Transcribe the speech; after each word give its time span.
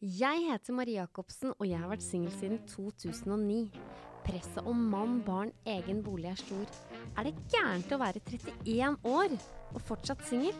Jeg 0.00 0.46
heter 0.48 0.72
Marie 0.72 0.96
Jacobsen, 0.96 1.50
og 1.60 1.66
jeg 1.68 1.76
har 1.76 1.90
vært 1.90 2.00
singel 2.00 2.30
siden 2.32 2.62
2009. 2.70 3.66
Presset 4.24 4.64
om 4.64 4.78
mann, 4.88 5.18
barn, 5.26 5.50
egen 5.68 6.00
bolig 6.00 6.30
er 6.30 6.38
stor. 6.40 6.72
Er 7.20 7.28
det 7.28 7.34
gærent 7.52 7.92
å 7.92 7.98
være 8.00 8.22
31 8.24 8.96
år 9.10 9.34
og 9.74 9.84
fortsatt 9.84 10.24
singel? 10.24 10.56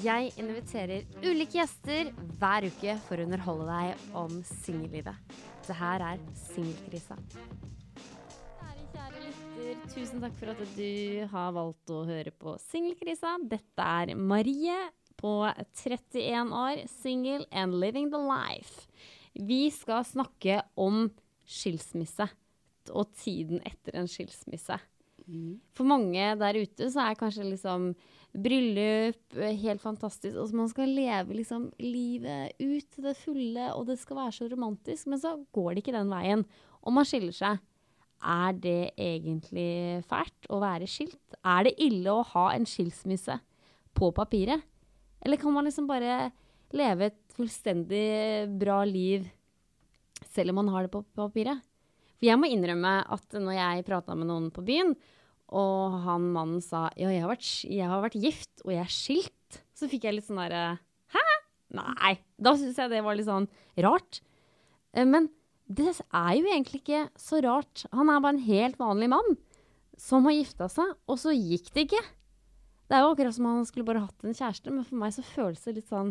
Jeg 0.00 0.32
inviterer 0.40 1.04
ulike 1.20 1.58
gjester 1.58 2.14
hver 2.40 2.64
uke 2.70 2.96
for 3.04 3.20
å 3.20 3.28
underholde 3.28 3.68
deg 3.68 4.08
om 4.16 4.40
singellivet. 4.64 5.36
Det 5.68 5.76
her 5.76 6.08
er 6.08 6.26
Singelkrisa. 6.46 7.20
Kjære, 8.94 9.76
tusen 9.92 10.24
takk 10.24 10.40
for 10.40 10.56
at 10.56 10.64
du 10.80 11.28
har 11.28 11.52
valgt 11.60 11.92
å 11.92 12.06
høre 12.08 12.32
på 12.32 12.56
Singelkrisa. 12.70 13.36
Dette 13.52 13.92
er 14.00 14.16
Marie 14.16 14.80
på 15.24 15.34
31 15.48 16.52
år, 16.52 16.84
single 17.00 17.46
and 17.50 17.80
living 17.80 18.10
the 18.12 18.20
life. 18.20 18.84
Vi 19.34 19.70
skal 19.72 20.04
snakke 20.04 20.60
om 20.76 21.08
skilsmisse 21.48 22.28
og 22.92 23.08
tiden 23.16 23.62
etter 23.64 23.96
en 23.96 24.10
skilsmisse. 24.10 24.76
For 25.72 25.88
mange 25.88 26.34
der 26.36 26.58
ute 26.60 26.90
så 26.92 27.06
er 27.06 27.16
kanskje 27.16 27.46
liksom 27.48 27.94
bryllup 28.34 29.38
eh, 29.38 29.54
helt 29.62 29.80
fantastisk. 29.80 30.36
Og 30.36 30.52
man 30.56 30.68
skal 30.68 30.92
leve 30.92 31.38
liksom 31.38 31.70
livet 31.80 32.58
ut 32.60 32.90
til 32.92 33.06
det 33.06 33.16
fulle, 33.16 33.70
og 33.72 33.86
det 33.88 33.96
skal 34.00 34.18
være 34.18 34.34
så 34.36 34.48
romantisk. 34.50 35.08
Men 35.08 35.22
så 35.22 35.36
går 35.54 35.70
det 35.72 35.84
ikke 35.84 35.96
den 35.96 36.12
veien. 36.12 36.44
Og 36.84 36.92
man 36.92 37.08
skiller 37.08 37.32
seg. 37.34 37.62
Er 38.24 38.56
det 38.56 38.94
egentlig 39.00 40.02
fælt 40.08 40.48
å 40.52 40.60
være 40.62 40.88
skilt? 40.88 41.38
Er 41.44 41.66
det 41.66 41.74
ille 41.82 42.12
å 42.12 42.24
ha 42.34 42.50
en 42.54 42.68
skilsmisse 42.68 43.38
på 43.96 44.10
papiret? 44.16 44.64
Eller 45.24 45.40
kan 45.40 45.54
man 45.54 45.64
liksom 45.68 45.86
bare 45.88 46.30
leve 46.74 47.10
et 47.10 47.20
fullstendig 47.36 48.04
bra 48.60 48.82
liv 48.88 49.26
selv 50.34 50.52
om 50.52 50.60
man 50.62 50.70
har 50.74 50.86
det 50.86 50.92
på 50.94 51.04
papiret? 51.16 51.62
For 52.18 52.28
jeg 52.28 52.38
må 52.40 52.48
innrømme 52.50 52.96
at 53.12 53.36
når 53.36 53.56
jeg 53.56 53.86
prata 53.88 54.16
med 54.16 54.28
noen 54.30 54.50
på 54.54 54.64
byen, 54.66 54.94
og 55.54 55.96
han 56.06 56.28
mannen 56.34 56.62
sa 56.64 56.86
ja, 56.96 57.10
jeg 57.12 57.22
har, 57.22 57.30
vært, 57.30 57.48
jeg 57.68 57.88
har 57.90 58.02
vært 58.04 58.18
gift, 58.20 58.52
og 58.64 58.72
jeg 58.72 58.82
er 58.84 58.92
skilt, 58.92 59.58
så 59.76 59.88
fikk 59.90 60.06
jeg 60.08 60.16
litt 60.18 60.28
sånn 60.28 60.40
derre 60.40 60.64
Hæ? 61.14 61.24
Nei. 61.74 62.14
Da 62.40 62.54
syns 62.58 62.78
jeg 62.80 62.90
det 62.90 63.02
var 63.04 63.16
litt 63.18 63.28
sånn 63.28 63.46
rart. 63.84 64.20
Eh, 64.94 65.04
Men 65.06 65.28
det 65.66 65.92
er 65.92 66.32
jo 66.38 66.48
egentlig 66.48 66.80
ikke 66.82 67.04
så 67.18 67.40
rart. 67.44 67.84
Han 67.94 68.10
er 68.10 68.22
bare 68.22 68.36
en 68.36 68.46
helt 68.46 68.78
vanlig 68.80 69.10
mann 69.12 69.36
som 70.00 70.26
har 70.26 70.34
gifta 70.34 70.68
seg, 70.72 70.90
og 71.06 71.18
så 71.20 71.34
gikk 71.34 71.70
det 71.74 71.86
ikke. 71.86 72.02
Det 72.88 72.96
er 72.98 73.00
jo 73.04 73.12
akkurat 73.14 73.34
som 73.36 73.46
om 73.48 73.56
han 73.60 73.66
skulle 73.68 73.86
bare 73.88 74.02
hatt 74.04 74.24
en 74.28 74.34
kjæreste, 74.36 74.70
men 74.72 74.84
for 74.84 74.98
meg 75.00 75.14
så 75.16 75.22
føles 75.24 75.62
det 75.64 75.76
litt 75.78 75.88
sånn 75.88 76.10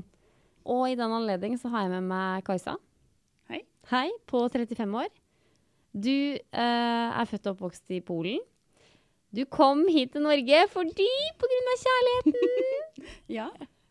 Og 0.65 0.85
i 0.89 0.95
den 0.97 1.11
anledning 1.13 1.57
så 1.59 1.69
har 1.73 1.83
jeg 1.85 1.91
med 1.91 2.07
meg 2.07 2.45
Kajsa. 2.47 2.77
Hei. 3.51 3.59
Hei, 3.91 4.07
på 4.31 4.45
35 4.49 4.95
år. 5.03 5.09
Du 5.93 6.09
eh, 6.09 6.39
er 7.19 7.27
født 7.29 7.49
og 7.51 7.57
oppvokst 7.57 7.91
i 7.93 7.99
Polen. 8.01 8.39
Du 9.33 9.43
kom 9.49 9.83
hit 9.91 10.13
til 10.15 10.23
Norge 10.25 10.63
fordi 10.71 11.09
på 11.41 11.49
grunn 11.51 11.71
av 11.75 11.83
kjærligheten. 11.85 12.49
Ja. 13.33 13.47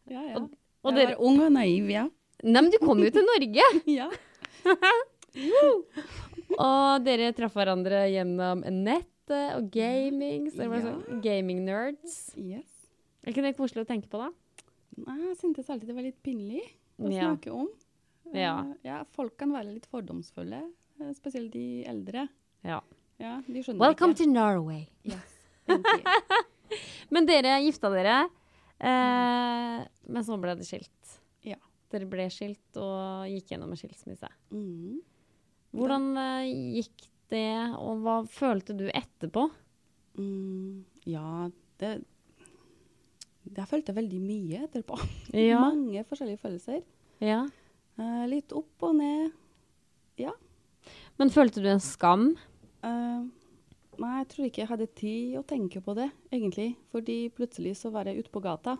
ja, 0.08 0.20
ja. 0.30 0.36
Og- 0.40 0.50
og 0.82 0.92
jeg 0.94 0.98
dere- 1.06 1.14
var 1.18 1.24
ung 1.28 1.40
og 1.44 1.52
naiv, 1.54 1.88
ja. 1.90 2.04
Nei, 2.42 2.60
men 2.62 2.70
du 2.72 2.78
kom 2.82 2.98
jo 3.04 3.10
til 3.14 3.26
Norge! 3.28 3.64
ja. 3.98 4.08
Og 6.62 7.04
dere 7.06 7.30
traff 7.36 7.54
hverandre 7.56 8.02
gjennom 8.12 8.60
nettet 8.66 9.08
og 9.30 9.70
gaming. 9.70 10.50
Så 10.50 10.56
det 10.56 10.68
var 10.70 10.78
Ja. 10.78 10.82
sånn 10.92 11.22
gaming-nerds. 11.22 12.34
Yes. 12.36 12.88
Er 13.24 13.32
ikke 13.32 13.42
det 13.42 13.56
koselig 13.56 13.84
å 13.84 13.86
tenke 13.86 14.08
på, 14.08 14.18
da? 14.18 14.30
Nei, 15.06 15.18
jeg 15.28 15.36
syntes 15.38 15.68
alltid 15.70 15.86
det 15.86 15.94
var 15.94 16.02
litt 16.02 16.22
pinlig 16.22 16.62
å 17.00 17.10
Ja. 17.12 17.22
snakke 17.36 17.50
om. 17.52 17.68
Ja. 18.34 18.60
Eh, 18.60 18.74
ja, 18.84 19.04
folk 19.04 19.36
kan 19.38 19.50
være 19.52 19.72
litt 19.74 19.86
fordomsfulle, 19.86 20.62
eh, 21.00 21.12
spesielt 21.14 21.50
de 21.52 21.84
eldre. 21.84 22.28
Ja. 22.64 22.80
Ja, 23.18 23.40
de 23.46 23.62
skjønner 23.62 23.78
Welcome 23.78 24.10
ikke. 24.14 24.24
to 24.24 24.26
Norway. 24.26 24.88
Yes. 25.04 25.38
Men 27.10 27.26
dere 27.26 27.60
gifta 27.62 27.90
dere, 27.92 28.30
eh, 28.80 29.86
men 30.08 30.24
så 30.24 30.38
ble 30.40 30.54
det 30.56 30.64
skilt. 30.66 31.18
Ja. 31.44 31.56
Dere 31.90 32.06
ble 32.08 32.26
skilt 32.32 32.76
og 32.80 33.26
gikk 33.28 33.52
gjennom 33.52 33.70
en 33.70 33.76
skilsmisse. 33.76 34.28
Mm. 34.50 35.00
Hvordan 35.74 36.16
eh, 36.16 36.80
gikk 36.80 37.08
det, 37.32 37.50
og 37.80 38.04
hva 38.04 38.20
følte 38.28 38.76
du 38.76 38.86
etterpå? 38.92 39.48
Mm, 40.20 40.84
ja, 41.08 41.48
det 41.80 41.92
Jeg 43.48 43.68
følte 43.68 43.94
veldig 43.96 44.20
mye 44.22 44.64
etterpå. 44.68 44.98
Ja. 45.50 45.60
Mange 45.64 46.04
forskjellige 46.08 46.42
følelser. 46.44 46.82
Ja. 47.22 47.42
Uh, 47.98 48.24
litt 48.30 48.52
opp 48.56 48.84
og 48.86 48.96
ned. 48.98 49.32
Ja. 50.20 50.32
Men 51.18 51.32
følte 51.32 51.62
du 51.62 51.68
en 51.70 51.82
skam? 51.82 52.32
Uh, 52.84 53.24
nei, 53.98 54.12
jeg 54.20 54.28
tror 54.32 54.46
ikke 54.46 54.62
jeg 54.62 54.70
hadde 54.70 54.92
tid 54.98 55.40
å 55.40 55.44
tenke 55.48 55.82
på 55.84 55.96
det, 55.98 56.10
egentlig. 56.32 56.72
Fordi 56.94 57.18
plutselig 57.34 57.76
så 57.80 57.92
var 57.94 58.08
jeg 58.08 58.22
ute 58.22 58.32
på 58.32 58.44
gata. 58.44 58.76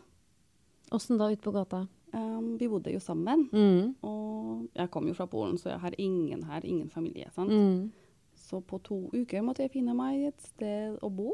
Åssen 0.93 1.21
da, 1.21 1.31
ute 1.33 1.45
på 1.45 1.55
gata? 1.55 1.87
Um, 2.13 2.59
vi 2.61 2.69
bodde 2.69 2.93
jo 2.93 3.01
sammen. 3.01 3.47
Mm. 3.53 3.95
Og 4.05 4.69
jeg 4.77 4.91
kom 4.93 5.09
jo 5.09 5.17
fra 5.17 5.27
Polen, 5.31 5.57
så 5.61 5.73
jeg 5.73 5.81
har 5.81 5.97
ingen 5.99 6.45
her, 6.45 6.65
ingen 6.69 6.91
familie. 6.93 7.31
sant? 7.33 7.51
Mm. 7.51 8.02
Så 8.53 8.61
på 8.69 8.77
to 8.85 8.99
uker 9.17 9.41
måtte 9.41 9.65
jeg 9.65 9.73
finne 9.73 9.95
meg 9.97 10.27
et 10.29 10.43
sted 10.45 10.99
å 11.01 11.09
bo. 11.09 11.31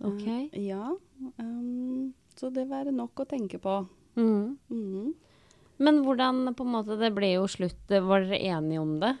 OK. 0.00 0.24
Eh, 0.24 0.54
ja. 0.70 0.86
Um, 1.36 2.14
så 2.32 2.48
det 2.48 2.64
var 2.70 2.88
nok 2.88 3.20
å 3.20 3.26
tenke 3.28 3.60
på. 3.60 3.74
Mm. 4.16 4.56
Mhm. 4.72 5.10
Men 5.80 5.98
hvordan 6.04 6.54
på 6.56 6.64
en 6.64 6.72
måte, 6.72 6.96
Det 6.96 7.12
ble 7.12 7.34
jo 7.34 7.44
slutt. 7.44 7.88
Var 7.88 8.24
dere 8.24 8.40
enige 8.40 8.80
om 8.80 8.94
det? 9.00 9.12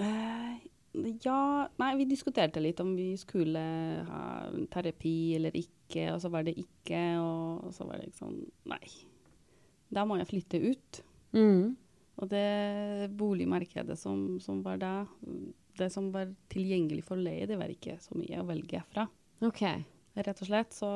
Uh, 0.00 0.56
ja 1.24 1.68
Nei, 1.76 1.90
vi 1.96 2.06
diskuterte 2.08 2.60
litt 2.60 2.80
om 2.80 2.94
vi 2.96 3.12
skulle 3.20 3.60
ha 4.08 4.22
terapi 4.72 5.34
eller 5.36 5.52
ikke, 5.52 6.14
og 6.14 6.20
så 6.22 6.30
var 6.32 6.48
det 6.48 6.56
ikke, 6.56 7.02
og 7.20 7.68
så 7.76 7.84
var 7.84 8.00
det 8.00 8.08
liksom 8.08 8.40
Nei. 8.72 8.88
Da 9.92 10.04
må 10.08 10.16
jeg 10.16 10.32
flytte 10.32 10.64
ut. 10.64 11.02
Mm. 11.36 11.76
Og 12.18 12.26
det 12.32 13.10
boligmarkedet 13.18 13.94
som, 13.98 14.38
som 14.42 14.58
var 14.64 14.80
da, 14.82 14.92
det 15.78 15.86
som 15.94 16.08
var 16.14 16.32
tilgjengelig 16.50 17.04
for 17.06 17.20
leie, 17.20 17.46
det 17.46 17.58
var 17.60 17.70
ikke 17.70 17.94
så 18.02 18.16
mye 18.18 18.40
å 18.42 18.46
velge 18.48 18.80
fra. 18.90 19.04
OK. 19.46 19.62
Rett 20.18 20.42
og 20.42 20.48
slett. 20.48 20.74
Så 20.74 20.90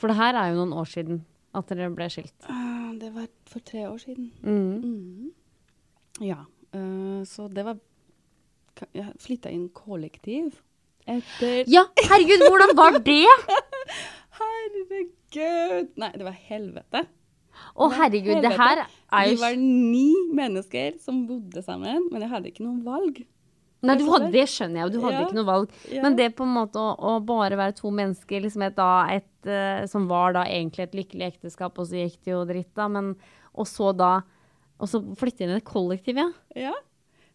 For 0.00 0.10
det 0.10 0.18
her 0.18 0.34
er 0.40 0.50
jo 0.50 0.58
noen 0.64 0.74
år 0.80 0.88
siden 0.90 1.20
at 1.56 1.70
dere 1.70 1.86
ble 1.94 2.08
skilt. 2.10 2.34
ah, 2.50 2.90
Det 2.98 3.12
var 3.14 3.28
for 3.46 3.62
tre 3.62 3.86
år 3.86 4.00
siden. 4.02 4.32
Mm. 4.42 4.82
Mm. 4.82 5.30
Ja. 6.26 6.42
Uh, 6.74 7.22
så 7.24 7.46
det 7.48 7.62
var 7.64 7.78
Jeg 8.92 9.14
flytta 9.22 9.48
inn 9.54 9.68
kollektiv 9.72 10.58
etter 11.06 11.62
Ja, 11.70 11.84
herregud, 12.10 12.42
hvordan 12.50 12.74
var 12.76 12.98
det? 13.06 13.22
Herregud! 14.36 15.92
Nei, 15.96 16.10
det 16.18 16.26
var 16.26 16.34
helvete. 16.48 17.04
Å, 17.76 17.88
herregud, 17.92 18.40
det 18.40 18.52
her 18.56 18.82
er 18.86 19.30
Vi 19.30 19.36
var 19.40 19.56
ni 19.60 20.10
mennesker 20.34 20.96
som 21.02 21.26
bodde 21.28 21.60
sammen, 21.64 22.06
men 22.12 22.24
jeg 22.24 22.30
hadde 22.32 22.48
ikke 22.52 22.64
noe 22.64 22.80
valg. 22.86 23.20
Nei, 23.86 23.94
du 24.00 24.06
hadde, 24.08 24.30
det 24.32 24.46
skjønner 24.50 24.80
jeg 24.80 24.86
jo, 24.86 24.92
du 24.94 25.04
hadde 25.04 25.18
Ja. 25.20 25.26
ikke 25.28 25.36
noe 25.36 25.46
valg. 25.46 25.74
Ja. 25.92 26.02
Men 26.02 26.16
det 26.16 26.30
på 26.38 26.46
en 26.46 26.54
måte 26.56 26.80
å, 26.80 26.94
å 26.96 27.18
bare 27.22 27.58
være 27.60 27.76
to 27.76 27.92
mennesker, 27.92 28.40
liksom 28.42 28.64
et, 28.66 28.74
da, 28.78 28.88
et, 29.12 29.28
uh, 29.46 29.84
som 29.90 30.08
var 30.08 30.32
da 30.34 30.46
egentlig 30.48 30.86
et 30.86 30.96
lykkelig 30.96 31.28
ekteskap, 31.34 31.76
og 31.78 31.86
så 31.90 32.00
gikk 32.00 32.16
det 32.24 32.32
jo 32.32 32.44
dritt, 32.48 32.72
da, 32.74 32.88
men 32.88 33.14
Og 33.56 33.64
så 33.68 33.92
da 33.96 34.22
Og 34.80 34.88
så 34.90 35.00
flytte 35.16 35.44
inn 35.44 35.54
i 35.54 35.60
et 35.60 35.64
kollektiv, 35.64 36.18
ja? 36.20 36.30
Ja. 36.56 36.74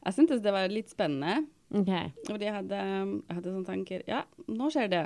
Jeg 0.05 0.13
syntes 0.17 0.41
det 0.41 0.51
var 0.53 0.67
litt 0.69 0.89
spennende. 0.89 1.45
Okay. 1.71 2.11
Fordi 2.27 2.45
jeg 2.45 2.53
hadde, 2.53 2.77
jeg 2.81 3.35
hadde 3.37 3.53
sånne 3.53 3.65
tanker 3.69 4.03
Ja, 4.09 4.23
nå 4.49 4.69
skjer 4.73 4.89
det. 4.91 5.05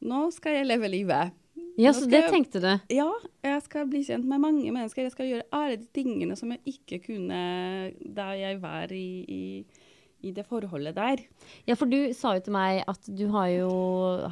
Nå 0.00 0.30
skal 0.32 0.56
jeg 0.60 0.70
leve 0.70 0.88
livet. 0.88 1.34
Ja, 1.78 1.92
så 1.94 2.08
det 2.10 2.24
tenkte 2.32 2.60
du. 2.62 2.70
Ja, 2.92 3.08
jeg 3.44 3.62
skal 3.66 3.86
bli 3.90 4.02
kjent 4.06 4.26
med 4.28 4.42
mange 4.42 4.72
mennesker. 4.72 5.06
Jeg 5.06 5.14
skal 5.14 5.28
gjøre 5.30 5.46
alle 5.54 5.76
de 5.80 5.86
tingene 5.96 6.36
som 6.38 6.50
jeg 6.54 6.60
ikke 6.74 6.98
kunne 7.06 7.40
da 8.16 8.32
jeg 8.38 8.58
var 8.62 8.92
i, 8.92 9.06
i, 9.24 9.42
i 10.26 10.32
det 10.36 10.44
forholdet 10.48 10.96
der. 10.98 11.22
Ja, 11.68 11.76
for 11.78 11.90
du 11.90 12.12
sa 12.16 12.34
jo 12.36 12.44
til 12.44 12.56
meg 12.56 12.82
at 12.90 13.08
du 13.08 13.26
har 13.32 13.48
jo 13.54 13.70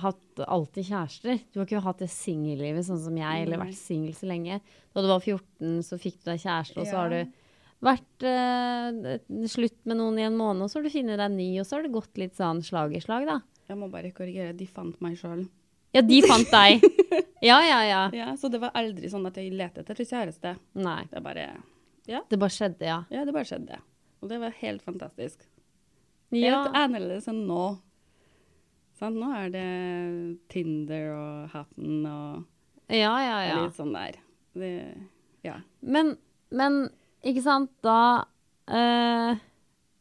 hatt 0.02 0.42
alltid 0.44 0.90
kjærester. 0.90 1.40
Du 1.52 1.60
har 1.60 1.68
ikke 1.68 1.84
hatt 1.86 2.02
det 2.04 2.10
singellivet 2.12 2.86
sånn 2.88 3.00
som 3.02 3.16
jeg, 3.16 3.44
eller 3.46 3.62
vært 3.62 3.78
singel 3.78 4.16
så 4.18 4.28
lenge. 4.30 4.60
Da 4.92 5.04
du 5.04 5.10
var 5.10 5.22
14, 5.24 5.78
så 5.86 6.00
fikk 6.00 6.20
du 6.22 6.32
deg 6.32 6.42
kjæreste, 6.44 6.80
og 6.82 6.88
så 6.90 7.00
har 7.04 7.14
du 7.14 7.20
vært 7.84 8.24
eh, 8.26 9.18
slutt 9.46 9.78
med 9.86 10.00
noen 10.00 10.18
i 10.18 10.26
en 10.26 10.36
måned, 10.38 10.64
og 10.66 10.70
så 10.72 10.80
har 10.80 10.88
du 10.88 10.90
funnet 10.90 11.20
deg 11.20 11.30
ny, 11.36 11.48
og 11.60 11.66
så 11.68 11.76
har 11.78 11.86
det 11.86 11.94
gått 11.94 12.18
litt 12.18 12.34
sånn 12.38 12.60
slag 12.66 12.96
i 12.98 13.02
slag, 13.04 13.28
da. 13.28 13.38
Jeg 13.68 13.78
må 13.78 13.86
bare 13.92 14.10
korrigere, 14.16 14.56
de 14.56 14.66
fant 14.66 14.96
meg 15.04 15.14
sjøl. 15.20 15.44
Ja, 15.98 16.04
de 16.06 16.22
fant 16.26 16.54
deg. 16.54 16.84
Ja, 17.38 17.60
ja, 17.62 17.78
ja. 17.86 18.00
Ja, 18.10 18.32
så 18.34 18.48
det 18.50 18.58
var 18.58 18.72
aldri 18.74 19.06
sånn 19.06 19.28
at 19.28 19.36
jeg 19.38 19.52
lette 19.54 19.84
etter 19.84 20.00
kjæreste. 20.02 20.56
Nei. 20.74 21.04
Det 21.06 21.20
bare 21.22 21.44
Det 22.02 22.34
bare 22.34 22.50
skjedde, 22.50 22.82
ja. 22.82 22.96
Ja, 23.14 23.22
det 23.22 23.34
bare 23.36 23.46
skjedde. 23.46 23.78
Og 24.18 24.32
det 24.32 24.40
var 24.42 24.56
helt 24.58 24.82
fantastisk. 24.82 25.44
Ja, 26.34 26.64
Helt 26.64 26.74
annerledes 26.76 27.28
enn 27.30 27.44
nå. 27.46 27.76
Sånn, 28.98 29.20
Nå 29.22 29.30
er 29.38 29.52
det 29.54 29.68
Tinder 30.50 31.12
og 31.14 31.52
Happen 31.54 32.02
og 32.10 32.48
ja, 32.90 33.12
ja. 33.22 33.36
ja. 33.44 33.58
litt 33.62 33.76
sånn 33.76 33.92
der. 33.94 34.16
Det, 34.58 34.72
ja. 35.46 35.58
Men, 35.80 36.16
men 36.50 36.88
ikke 37.22 37.44
sant, 37.44 37.70
da 37.84 38.24
eh, 38.66 39.38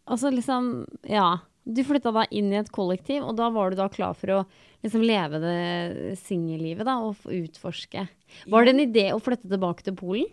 Altså 0.07 0.31
liksom 0.33 0.87
Ja. 1.05 1.43
Du 1.67 1.81
flytta 1.83 2.13
deg 2.15 2.31
inn 2.39 2.53
i 2.53 2.61
et 2.61 2.69
kollektiv, 2.71 3.25
og 3.27 3.35
da 3.35 3.49
var 3.51 3.73
du 3.73 3.75
da 3.75 3.89
klar 3.91 4.13
for 4.15 4.31
å 4.31 4.43
liksom 4.83 5.01
leve 5.03 5.39
det 5.41 6.17
singellivet, 6.21 6.85
da, 6.85 6.97
og 7.03 7.15
utforske. 7.33 8.07
Var 8.47 8.65
det 8.65 8.73
en 8.75 8.83
idé 8.93 9.05
å 9.13 9.21
flytte 9.23 9.49
tilbake 9.49 9.83
til 9.83 9.95
Polen? 9.95 10.27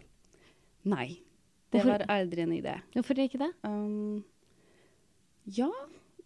Nei. 0.85 1.19
Det 1.71 1.81
Hvorfor- 1.83 2.05
var 2.07 2.21
aldri 2.21 2.43
en 2.43 2.53
idé. 2.53 2.75
Hvorfor 2.95 3.15
ikke 3.25 3.39
det? 3.41 3.53
Um, 3.65 4.25
ja. 5.47 5.71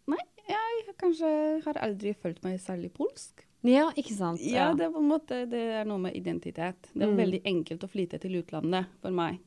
Nei, 0.08 0.22
jeg 0.48 0.94
kanskje 1.00 1.30
har 1.64 1.78
aldri 1.84 2.14
følt 2.16 2.42
meg 2.44 2.58
særlig 2.60 2.90
polsk. 2.96 3.44
Ja, 3.66 3.88
ikke 3.98 4.14
sant? 4.14 4.40
Ja, 4.40 4.70
det 4.74 4.86
er 4.86 4.92
på 4.94 5.00
en 5.02 5.08
måte 5.10 5.42
det 5.50 5.62
er 5.80 5.84
noe 5.88 5.98
med 5.98 6.14
identitet. 6.16 6.76
Det 6.94 7.02
er 7.02 7.10
Mm. 7.10 7.16
veldig 7.18 7.42
enkelt 7.44 7.80
å 7.84 7.88
flytte 7.90 8.20
til 8.20 8.40
utlandet 8.42 8.86
for 9.02 9.10
meg. 9.10 9.38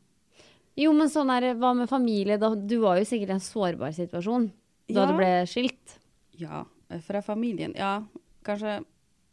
Jo, 0.77 0.91
men 0.94 1.07
sånn 1.07 1.29
er 1.35 1.41
det, 1.41 1.57
hva 1.59 1.73
med 1.75 1.88
familie? 1.89 2.38
Da, 2.39 2.53
du 2.56 2.79
var 2.81 2.97
jo 2.97 3.03
sikkert 3.06 3.29
i 3.29 3.33
en 3.33 3.39
sårbar 3.39 3.91
situasjon 3.94 4.51
da 4.89 5.01
Ja. 5.01 5.06
du 5.06 5.13
ble 5.18 5.45
skilt. 5.45 5.97
Ja, 6.38 6.65
fra 7.01 7.21
familien. 7.21 7.73
Ja, 7.75 8.03
kanskje 8.46 8.80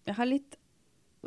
Jeg 0.09 0.17
har 0.17 0.27
litt 0.27 0.57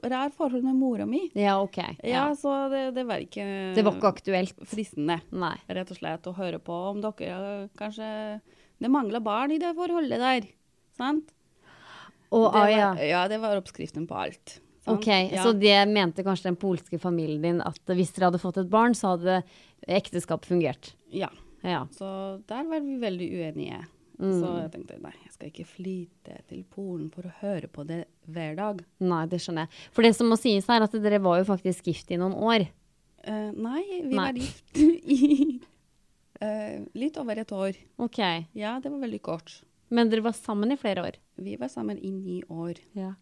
rar 0.04 0.32
forhold 0.34 0.64
med 0.64 0.76
mora 0.80 1.06
mi. 1.06 1.26
Ja, 1.36 1.58
OK. 1.62 1.78
Ja, 1.78 1.94
Ja. 2.04 2.24
så 2.36 2.70
det, 2.72 2.96
det 2.96 3.04
var 3.06 3.20
ikke 3.20 3.44
Det 3.76 3.84
var 3.84 3.98
ikke 3.98 4.14
aktuelt. 4.16 4.56
fristende, 4.66 5.20
Nei. 5.32 5.58
rett 5.68 5.92
og 5.92 5.98
slett, 5.98 6.28
å 6.28 6.34
høre 6.38 6.60
på 6.60 6.74
om 6.92 7.02
dere 7.02 7.70
kanskje 7.78 8.42
Det 8.82 8.90
mangla 8.90 9.20
barn 9.22 9.52
i 9.52 9.60
det 9.62 9.76
forholdet 9.78 10.18
der. 10.18 10.48
Sant? 10.98 11.30
Og, 12.32 12.48
det 12.48 12.58
ah, 12.58 12.64
var, 12.64 12.70
ja. 12.70 12.92
ja, 13.04 13.28
det 13.28 13.38
var 13.44 13.60
oppskriften 13.60 14.08
på 14.08 14.16
alt. 14.16 14.56
sant? 14.82 14.98
Ok, 14.98 15.08
ja. 15.08 15.44
Så 15.44 15.52
det 15.54 15.76
mente 15.92 16.24
kanskje 16.24 16.50
den 16.50 16.58
polske 16.58 16.98
familien 16.98 17.44
din 17.44 17.62
at 17.62 17.80
hvis 17.92 18.14
dere 18.16 18.32
hadde 18.32 18.42
fått 18.42 18.58
et 18.58 18.72
barn, 18.72 18.96
så 18.98 19.18
hadde 19.18 19.42
ekteskap 19.86 20.48
fungert? 20.48 20.94
Ja. 21.12 21.30
Ja. 21.62 21.84
Så 21.94 22.08
der 22.50 22.64
var 22.66 22.82
vi 22.82 22.96
veldig 22.98 23.28
uenige. 23.38 23.84
Mm. 24.22 24.36
Så 24.38 24.50
jeg 24.60 24.70
tenkte 24.76 25.00
nei, 25.02 25.14
jeg 25.24 25.34
skal 25.34 25.50
ikke 25.50 25.66
flyte 25.66 26.36
til 26.52 26.62
Polen 26.70 27.08
for 27.14 27.26
å 27.26 27.34
høre 27.42 27.70
på 27.72 27.86
det 27.90 28.04
hver 28.30 28.54
dag. 28.60 28.84
Nei, 29.02 29.24
det 29.32 29.42
skjønner 29.42 29.66
jeg. 29.66 29.90
For 29.96 30.06
det 30.06 30.14
som 30.18 30.30
må 30.30 30.38
sies 30.38 30.70
her, 30.70 30.86
at 30.86 30.94
dere 31.02 31.22
var 31.24 31.42
jo 31.42 31.48
faktisk 31.50 31.90
gift 31.90 32.14
i 32.14 32.20
noen 32.22 32.38
år. 32.38 32.68
Uh, 33.26 33.50
nei, 33.54 33.82
vi 34.06 34.14
Nei. 34.14 34.22
var 34.22 34.38
gift 34.38 34.78
i 35.18 35.58
uh, 36.42 36.78
litt 36.98 37.18
over 37.22 37.42
et 37.42 37.52
år. 37.58 37.82
Ok. 38.02 38.22
Ja, 38.58 38.78
det 38.82 38.94
var 38.94 39.02
veldig 39.04 39.22
kort. 39.26 39.60
Men 39.92 40.10
dere 40.12 40.24
var 40.30 40.38
sammen 40.38 40.72
i 40.72 40.80
flere 40.80 41.04
år. 41.10 41.20
Vi 41.42 41.58
var 41.60 41.74
sammen 41.74 41.98
i 42.00 42.14
ni 42.14 42.40
år. 42.48 42.78
Ja. 42.98 43.16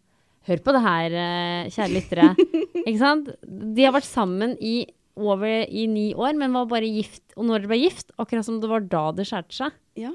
Hør 0.48 0.62
på 0.64 0.72
det 0.72 0.80
her, 0.84 1.14
eh, 1.20 1.68
kjære 1.72 1.92
lyttere. 1.92 2.28
ikke 2.86 3.00
sant? 3.00 3.28
De 3.42 3.84
har 3.84 3.92
vært 3.92 4.08
sammen 4.08 4.54
i 4.56 4.86
over 5.20 5.66
i 5.68 5.84
ni 5.90 6.10
år, 6.14 6.36
men 6.38 6.54
var 6.54 6.68
bare 6.70 6.88
gift. 6.88 7.24
Og 7.36 7.44
når 7.48 7.64
dere 7.64 7.72
ble 7.74 7.80
gift, 7.82 8.14
akkurat 8.20 8.46
som 8.46 8.60
det 8.62 8.70
var 8.70 8.86
da 8.88 9.02
det 9.16 9.26
skjærte 9.28 9.56
seg. 9.56 9.76
Ja. 10.00 10.14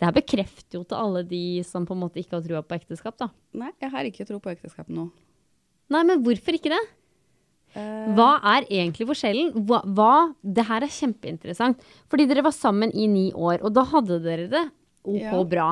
Det 0.00 0.06
her 0.08 0.14
bekrefter 0.16 0.78
jo 0.78 0.84
til 0.88 0.96
alle 0.96 1.20
de 1.28 1.40
som 1.68 1.84
på 1.84 1.92
en 1.92 2.00
måte 2.00 2.22
ikke 2.22 2.38
har 2.38 2.44
trua 2.46 2.62
på 2.64 2.78
ekteskap, 2.78 3.18
da. 3.20 3.26
Nei, 3.60 3.68
jeg 3.82 3.92
har 3.92 4.06
ikke 4.08 4.24
tro 4.28 4.38
på 4.40 4.48
ekteskap 4.54 4.88
nå. 4.88 5.10
Nei, 5.92 6.00
men 6.08 6.22
hvorfor 6.24 6.56
ikke 6.56 6.72
det? 6.72 6.80
Uh... 7.76 8.08
Hva 8.16 8.30
er 8.56 8.64
egentlig 8.72 9.06
forskjellen? 9.10 9.52
Hva, 9.68 9.82
hva 9.94 10.12
Det 10.42 10.64
her 10.66 10.86
er 10.86 10.90
kjempeinteressant. 10.94 11.84
Fordi 12.10 12.26
dere 12.30 12.42
var 12.46 12.54
sammen 12.56 12.94
i 12.96 13.04
ni 13.12 13.26
år, 13.36 13.60
og 13.60 13.74
da 13.76 13.84
hadde 13.92 14.16
dere 14.24 14.48
det 14.50 14.64
OK 15.04 15.20
Ja. 15.20 15.42
bra. 15.52 15.68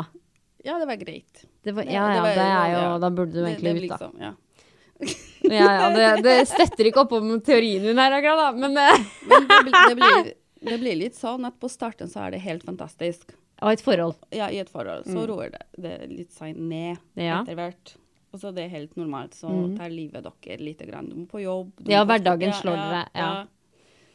Ja, 0.67 0.77
det 0.83 0.91
var 0.91 1.01
greit. 1.01 1.47
Det 1.65 1.73
var, 1.75 1.89
ja, 1.89 2.05
det 2.11 2.19
ja, 2.19 2.23
var- 2.23 2.37
det 2.37 2.47
er 2.51 2.71
jo. 2.77 2.85
Da 3.07 3.11
burde 3.15 3.33
du 3.33 3.43
egentlig 3.47 3.75
det 3.75 3.83
ut, 3.83 3.89
da. 3.89 3.97
liksom, 3.97 4.21
ja. 4.21 4.35
Ja, 5.49 5.67
ja, 5.81 5.89
det, 5.95 6.07
det 6.27 6.37
støtter 6.51 6.89
ikke 6.91 7.05
opp 7.07 7.13
om 7.17 7.37
teorien 7.47 7.85
din 7.87 7.97
her, 8.03 8.13
akkurat, 8.19 8.41
da. 8.43 8.49
Men 8.59 8.77
eh, 8.77 9.05
Men 9.31 9.47
det, 9.49 9.59
det, 9.73 9.95
blir, 10.01 10.33
det 10.73 10.79
blir 10.83 10.99
litt 11.07 11.17
sånn 11.17 11.47
at 11.49 11.57
på 11.63 11.71
starten 11.73 12.11
så 12.11 12.27
er 12.27 12.35
det 12.37 12.43
helt 12.45 12.67
fantastisk. 12.67 13.33
Av 13.61 13.73
et 13.73 13.83
forhold. 13.83 14.17
Ja, 14.35 14.49
i 14.51 14.61
et 14.63 14.71
forhold 14.71 15.07
så 15.09 15.25
roer 15.29 15.51
det, 15.55 15.63
det 15.79 15.95
litt 16.11 16.33
seg 16.37 16.57
ned 16.57 16.99
Mm. 17.17 17.25
Ja. 17.25 17.41
etter 17.43 17.59
hvert. 17.59 17.95
Og 18.33 18.41
så 18.43 18.53
det 18.55 18.67
er 18.67 18.69
helt 18.75 18.97
normalt. 18.97 19.35
Så 19.35 19.49
tar 19.77 19.89
livet 19.91 20.23
dere 20.23 20.59
litt. 20.61 20.79
Grann. 20.87 21.09
Du 21.09 21.17
må 21.17 21.27
på 21.31 21.41
jobb. 21.43 21.73
Ja, 21.89 22.05
hverdagen 22.05 22.53
slår 22.53 22.77
dere, 22.77 23.05
ja. 23.17 23.47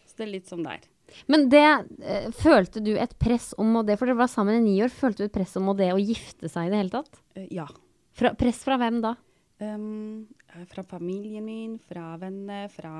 Så 0.06 0.18
det 0.20 0.28
er 0.28 0.32
litt 0.36 0.48
sånn 0.52 0.64
der. 0.64 0.84
Men 1.28 1.50
det 1.50 1.64
øh, 2.02 2.30
Følte 2.32 2.82
du 2.84 2.94
et 2.98 3.12
press 3.20 3.52
om 3.58 3.74
å 3.76 3.84
det, 3.86 3.98
for 4.00 4.06
dere 4.10 4.18
var 4.22 4.30
sammen 4.32 4.56
i 4.62 4.64
ni 4.64 4.76
år, 4.86 4.90
følte 4.94 5.24
du 5.24 5.26
et 5.26 5.34
press 5.36 5.56
om 5.60 5.72
det 5.78 5.90
å 5.94 6.00
gifte 6.00 6.50
seg 6.50 6.68
i 6.68 6.72
det 6.74 6.80
hele 6.80 6.94
tatt? 6.94 7.20
Eh, 7.36 7.48
ja. 7.52 7.68
Fra, 8.14 8.32
press 8.38 8.62
fra 8.64 8.78
hvem 8.78 9.02
da? 9.04 9.16
Um, 9.64 10.28
fra 10.70 10.84
familien 10.84 11.46
min, 11.46 11.76
fra 11.80 12.16
venner, 12.22 12.70
fra 12.74 12.94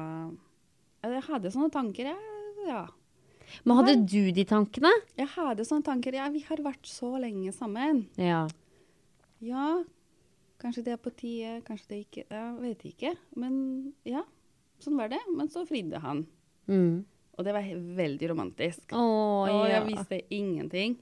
Jeg 1.04 1.24
hadde 1.28 1.52
sånne 1.54 1.72
tanker, 1.74 2.10
jeg. 2.12 2.36
Ja. 2.68 2.84
Men 3.64 3.80
hadde 3.80 3.96
du 4.10 4.32
de 4.36 4.46
tankene? 4.50 4.92
Jeg 5.20 5.30
hadde 5.36 5.66
sånne 5.68 5.86
tanker. 5.86 6.18
Ja, 6.18 6.28
vi 6.34 6.44
har 6.48 6.62
vært 6.66 6.88
så 6.90 7.14
lenge 7.22 7.54
sammen. 7.56 8.06
Ja. 8.20 8.46
Ja, 9.44 9.84
kanskje 10.64 10.86
det 10.88 10.96
er 10.96 11.02
på 11.04 11.12
tide, 11.12 11.58
kanskje 11.68 11.90
det 11.90 12.02
ikke 12.06 12.24
Jeg 12.24 12.52
vet 12.62 12.86
ikke. 12.94 13.16
Men 13.40 13.56
ja, 14.08 14.24
sånn 14.84 15.00
var 15.00 15.12
det. 15.14 15.22
Men 15.32 15.52
så 15.54 15.66
fridde 15.70 16.02
han. 16.04 16.26
Mm. 16.72 17.04
Og 17.34 17.48
det 17.48 17.56
var 17.56 17.72
veldig 17.98 18.30
romantisk. 18.30 18.94
Å, 18.94 19.02
og 19.02 19.50
ja. 19.50 19.78
jeg 19.78 19.90
visste 19.90 20.22
ingenting. 20.34 21.00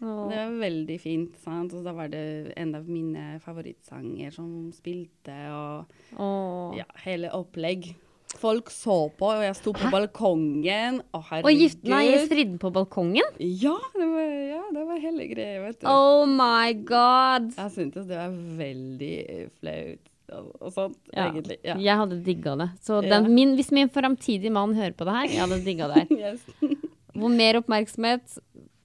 Åh. 0.00 0.28
Det 0.30 0.38
var 0.38 0.54
veldig 0.62 0.98
fint. 1.02 1.36
sant? 1.42 1.74
Og 1.76 1.84
da 1.84 1.94
var 1.96 2.12
det 2.12 2.52
en 2.56 2.74
av 2.78 2.88
mine 2.88 3.36
favorittsanger 3.44 4.32
som 4.34 4.70
spilte, 4.74 5.36
og 5.52 6.78
ja, 6.78 6.86
hele 7.04 7.32
opplegg. 7.36 7.92
Folk 8.40 8.70
så 8.72 8.96
på, 9.18 9.28
og 9.28 9.42
jeg 9.44 9.54
sto 9.58 9.72
på 9.76 9.90
balkongen. 9.92 11.00
Å, 11.14 11.20
herregud. 11.28 11.48
Og 11.50 11.60
gift 11.62 11.82
Nei, 11.90 12.04
stridden 12.24 12.56
på 12.62 12.70
balkongen? 12.74 13.36
Ja, 13.38 13.74
det 13.94 14.06
var, 14.08 14.30
ja, 14.48 14.62
det 14.72 14.86
var 14.88 15.02
hele 15.02 15.26
greia, 15.30 15.60
vet 15.66 15.80
du. 15.82 15.86
Oh 15.90 16.24
my 16.30 16.72
god! 16.88 17.52
Jeg 17.58 17.74
syntes 17.76 18.08
det 18.08 18.16
var 18.18 18.32
veldig 18.62 19.12
flaut 19.60 20.08
og, 20.32 20.70
sånt, 20.72 20.96
Ja. 21.12 21.26
egentlig. 21.28 21.58
Ja. 21.66 21.76
Jeg 21.76 21.98
hadde 22.00 22.20
digga 22.24 22.54
det. 22.56 22.68
Så 22.80 23.02
den, 23.04 23.28
min, 23.34 23.52
hvis 23.58 23.68
min 23.74 23.90
framtidige 23.92 24.52
mann 24.54 24.72
hører 24.74 24.94
på 24.96 25.04
det 25.04 25.16
her, 25.18 25.28
jeg 25.28 25.42
hadde 25.44 25.60
digga 25.66 25.90
det. 25.92 26.06
Yes. 26.22 26.46
Hvor 27.18 27.28
mer 27.28 27.58
oppmerksomhet, 27.60 28.38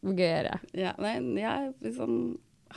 hvor 0.04 0.16
gøyere. 0.18 0.58
ja, 0.76 0.92
nei, 1.00 1.14
jeg, 1.40 1.70
liksom, 1.86 2.18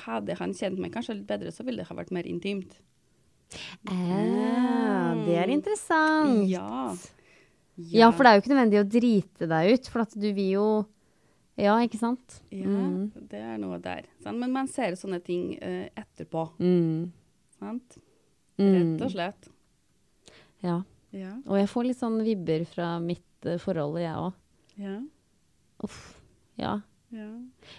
hadde 0.05 0.37
han 0.39 0.53
kjent 0.55 0.79
meg 0.79 0.93
kanskje 0.95 1.17
litt 1.19 1.27
bedre, 1.27 1.51
så 1.51 1.67
ville 1.67 1.83
det 1.83 1.89
ha 1.89 1.97
vært 1.99 2.13
mer 2.15 2.29
intimt. 2.31 2.77
Ah, 3.91 5.15
det 5.27 5.37
er 5.41 5.51
interessant. 5.53 6.45
Ja. 6.51 6.95
Ja, 7.81 8.11
for 8.13 8.25
det 8.27 8.31
er 8.31 8.37
jo 8.39 8.43
ikke 8.45 8.53
nødvendig 8.53 8.81
å 8.83 8.89
drite 8.93 9.49
deg 9.49 9.73
ut, 9.75 9.89
for 9.89 10.03
at 10.05 10.13
du 10.15 10.27
vil 10.37 10.51
jo 10.59 10.67
Ja, 11.61 11.75
ikke 11.85 11.99
sant? 12.01 12.39
Ja, 12.51 12.65
Mm. 12.65 13.11
det 13.29 13.41
er 13.41 13.59
noe 13.59 13.77
der. 13.83 14.07
Sant? 14.23 14.39
Men 14.39 14.53
man 14.53 14.67
ser 14.69 14.95
sånne 14.97 15.19
ting 15.23 15.59
uh, 15.61 15.89
etterpå. 15.99 16.47
Mm. 16.59 17.11
Sant? 17.59 17.99
Mm. 18.57 18.97
Rett 18.97 19.03
og 19.05 19.11
slett. 19.13 19.49
Ja. 20.65 20.79
Ja. 21.13 21.35
Og 21.47 21.59
jeg 21.59 21.69
får 21.69 21.85
litt 21.91 21.99
sånn 22.01 22.23
vibber 22.25 22.65
fra 22.71 22.95
mitt 23.03 23.45
uh, 23.45 23.59
forhold, 23.61 23.99
jeg 24.01 24.15
òg. 24.17 24.33
Ja. 24.81 24.95
Uff. 25.85 25.99
Ja. 26.57 26.79
Ja. 27.13 27.29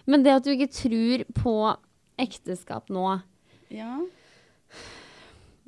Men 0.05 0.23
det 0.23 0.35
at 0.35 0.43
du 0.45 0.51
ikke 0.53 0.69
tror 0.69 1.25
på 1.33 1.55
ekteskap 2.21 2.89
nå, 2.93 3.21
ja. 3.71 3.95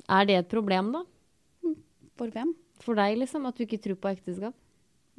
Er 0.08 0.26
det 0.28 0.36
et 0.40 0.48
problem, 0.50 0.92
da? 0.92 1.02
For 2.18 2.30
hvem? 2.30 2.52
For 2.84 2.94
deg, 2.98 3.16
liksom? 3.18 3.46
At 3.48 3.56
du 3.56 3.64
ikke 3.64 3.80
tror 3.82 3.96
på 3.96 4.10
ekteskap? 4.12 4.54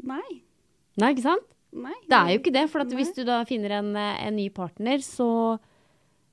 Nei. 0.04 0.42
Nei, 0.98 1.10
ikke 1.14 1.26
sant? 1.26 1.46
Nei. 1.76 1.96
Det 2.08 2.16
er 2.18 2.30
jo 2.34 2.40
ikke 2.40 2.54
det. 2.56 2.66
For 2.72 2.84
at 2.86 2.94
hvis 2.96 3.14
du 3.16 3.24
da 3.28 3.42
finner 3.48 3.80
en, 3.80 3.96
eh, 4.00 4.28
en 4.28 4.36
ny 4.36 4.50
partner, 4.50 4.98
så 5.04 5.60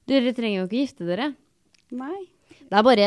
Dere 0.05 0.33
trenger 0.35 0.59
jo 0.59 0.67
ikke 0.67 0.81
gifte 0.83 1.07
dere. 1.07 1.29
Nei. 1.95 2.25
Det 2.59 2.75
er 2.75 2.83
bare 2.83 3.07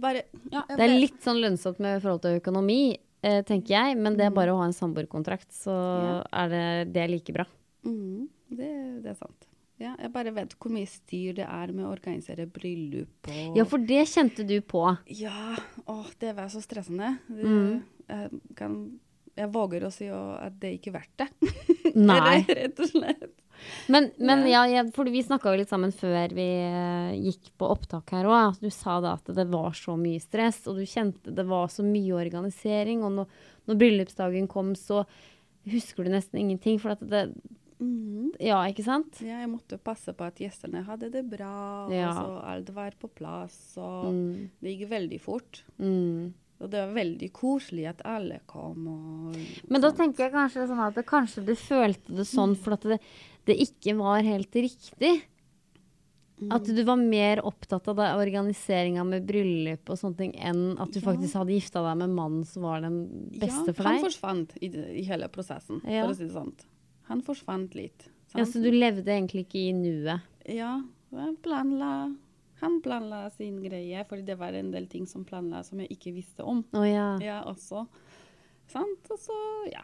bare 0.00 0.20
ja, 0.52 0.60
Det 0.68 0.74
er 0.74 0.76
bare- 0.76 0.98
litt 1.00 1.20
sånn 1.24 1.40
lønnsomt 1.40 1.78
med 1.80 2.02
forhold 2.02 2.20
til 2.22 2.40
økonomi, 2.40 2.98
eh, 3.22 3.40
tenker 3.42 3.68
jeg. 3.72 3.96
Men 3.96 4.16
det 4.18 4.26
er 4.26 4.30
bare 4.30 4.52
å 4.52 4.58
ha 4.58 4.64
en 4.66 4.72
samboerkontrakt, 4.76 5.48
så 5.50 5.72
Ja. 5.72 6.22
er 6.44 6.48
det, 6.48 6.92
det 6.92 7.02
er 7.02 7.08
like 7.08 7.32
bra. 7.32 7.46
Mm, 7.86 8.28
det, 8.50 9.02
det 9.02 9.10
er 9.10 9.14
sant. 9.14 9.46
Ja, 9.82 9.94
jeg 9.98 10.10
bare 10.14 10.30
vet 10.36 10.52
hvor 10.60 10.70
mye 10.74 10.86
styr 10.86 11.34
det 11.40 11.46
er 11.50 11.72
med 11.74 11.84
å 11.86 11.92
organisere 11.94 12.46
bryllup 12.46 13.28
og 13.30 13.56
Ja, 13.58 13.64
for 13.66 13.82
det 13.82 14.04
kjente 14.10 14.44
du 14.46 14.58
på. 14.62 14.84
Ja, 15.10 15.56
Å, 15.90 15.96
det 16.22 16.34
var 16.36 16.48
så 16.52 16.62
stressende. 16.62 17.16
Det, 17.28 17.44
Mm. 17.44 17.80
jeg, 18.08 18.42
kan, 18.56 18.76
jeg 19.36 19.50
våger 19.54 19.84
å 19.88 19.90
si 19.92 20.06
at 20.12 20.60
det 20.62 20.76
ikke 20.78 20.92
er 20.92 21.00
verdt 21.00 21.24
det. 21.24 21.28
Nei. 21.94 22.44
Rett 22.48 22.78
og 22.84 22.92
slett. 22.92 23.32
Men, 23.88 24.08
men 24.18 24.42
ja, 24.50 24.64
jeg, 24.68 24.90
for 24.96 25.08
vi 25.08 25.22
snakka 25.24 25.52
jo 25.52 25.58
litt 25.60 25.70
sammen 25.70 25.92
før 25.94 26.32
vi 26.36 26.44
eh, 26.66 27.12
gikk 27.30 27.52
på 27.58 27.68
opptak 27.70 28.10
her 28.12 28.26
òg. 28.28 28.58
Du 28.60 28.66
sa 28.74 28.96
da 29.00 29.14
at 29.16 29.30
det 29.36 29.46
var 29.52 29.72
så 29.78 29.94
mye 29.98 30.20
stress, 30.20 30.64
og 30.70 30.78
du 30.78 30.84
kjente 30.90 31.32
det 31.34 31.46
var 31.48 31.70
så 31.72 31.82
mye 31.86 32.14
organisering. 32.18 33.02
Og 33.06 33.14
når, 33.20 33.36
når 33.70 33.78
bryllupsdagen 33.80 34.48
kom, 34.50 34.74
så 34.78 35.04
husker 35.70 36.04
du 36.04 36.10
nesten 36.12 36.42
ingenting. 36.42 36.78
For 36.82 36.94
at 36.96 37.02
det 37.08 37.28
Ja, 38.40 38.62
ikke 38.70 38.84
sant? 38.84 39.20
Ja, 39.20 39.40
jeg 39.42 39.50
måtte 39.50 39.78
passe 39.82 40.12
på 40.16 40.24
at 40.26 40.36
gjestene 40.40 40.84
hadde 40.86 41.10
det 41.12 41.24
bra, 41.30 41.88
Ja. 41.92 42.10
og 42.10 42.16
så 42.16 42.44
alt 42.44 42.70
var 42.70 42.92
på 43.00 43.08
plass. 43.14 43.76
Og 43.76 44.12
Mm. 44.12 44.50
det 44.62 44.78
gikk 44.78 44.88
veldig 44.90 45.20
fort. 45.20 45.62
Mm. 45.78 46.32
Og 46.60 46.70
det 46.70 46.80
var 46.86 46.94
veldig 46.94 47.32
koselig 47.32 47.88
at 47.88 48.00
alle 48.04 48.40
kom. 48.46 48.86
Og, 48.88 49.36
Men 49.68 49.80
da 49.80 49.90
tenker 49.90 50.24
jeg 50.24 50.32
kanskje 50.32 50.68
sånn 50.68 50.78
at 50.86 50.94
det, 50.94 51.04
kanskje 51.06 51.44
du 51.44 51.54
følte 51.54 52.14
det 52.16 52.26
sånn 52.26 52.56
for 52.56 52.74
at 52.74 52.80
det, 52.82 53.00
det 53.44 53.58
ikke 53.58 53.96
var 53.98 54.22
helt 54.22 54.52
riktig. 54.52 55.22
At 56.50 56.64
du 56.64 56.82
var 56.84 56.96
mer 56.96 57.38
opptatt 57.46 57.86
av 57.88 57.96
organiseringa 57.96 59.04
med 59.06 59.24
bryllup 59.26 59.88
og 59.88 59.96
sånne 59.98 60.16
ting 60.18 60.32
enn 60.36 60.78
at 60.80 60.90
du 60.92 61.00
Ja. 61.00 61.12
faktisk 61.12 61.32
hadde 61.34 61.54
gifta 61.54 61.80
deg 61.82 61.96
med 61.98 62.10
mannen 62.10 62.44
som 62.44 62.62
var 62.62 62.80
den 62.80 63.30
beste 63.38 63.68
ja, 63.68 63.72
for 63.72 63.82
Han 63.84 63.96
deg. 63.96 64.04
forsvant 64.04 64.50
i, 64.60 64.66
i 65.00 65.02
hele 65.04 65.28
prosessen, 65.28 65.80
Ja. 65.86 66.04
for 66.04 66.12
å 66.12 66.16
si 66.16 66.24
det 66.24 66.32
sånn. 66.32 66.52
Han 67.10 67.22
forsvant 67.22 67.74
litt. 67.78 68.08
Ja, 68.34 68.44
så 68.48 68.58
du 68.62 68.70
levde 68.72 69.06
egentlig 69.14 69.44
ikke 69.46 69.60
i 69.68 69.72
nuet. 69.76 70.24
Ja, 70.50 70.80
Han 71.14 71.36
planla 71.44 71.90
Han 72.62 72.80
planla 72.82 73.28
sin 73.30 73.60
greie, 73.62 74.04
fordi 74.08 74.24
det 74.26 74.38
var 74.40 74.52
en 74.56 74.70
del 74.72 74.86
ting 74.90 75.06
som 75.06 75.24
planla 75.28 75.60
som 75.66 75.78
jeg 75.82 75.90
ikke 75.98 76.14
visste 76.16 76.42
om. 76.48 76.62
Oh, 76.72 76.86
ja. 76.88 77.10
Ja, 77.20 77.42
også. 77.50 77.84
Sant? 78.72 79.10
Og 79.12 79.18
så, 79.20 79.36
ja. 79.68 79.82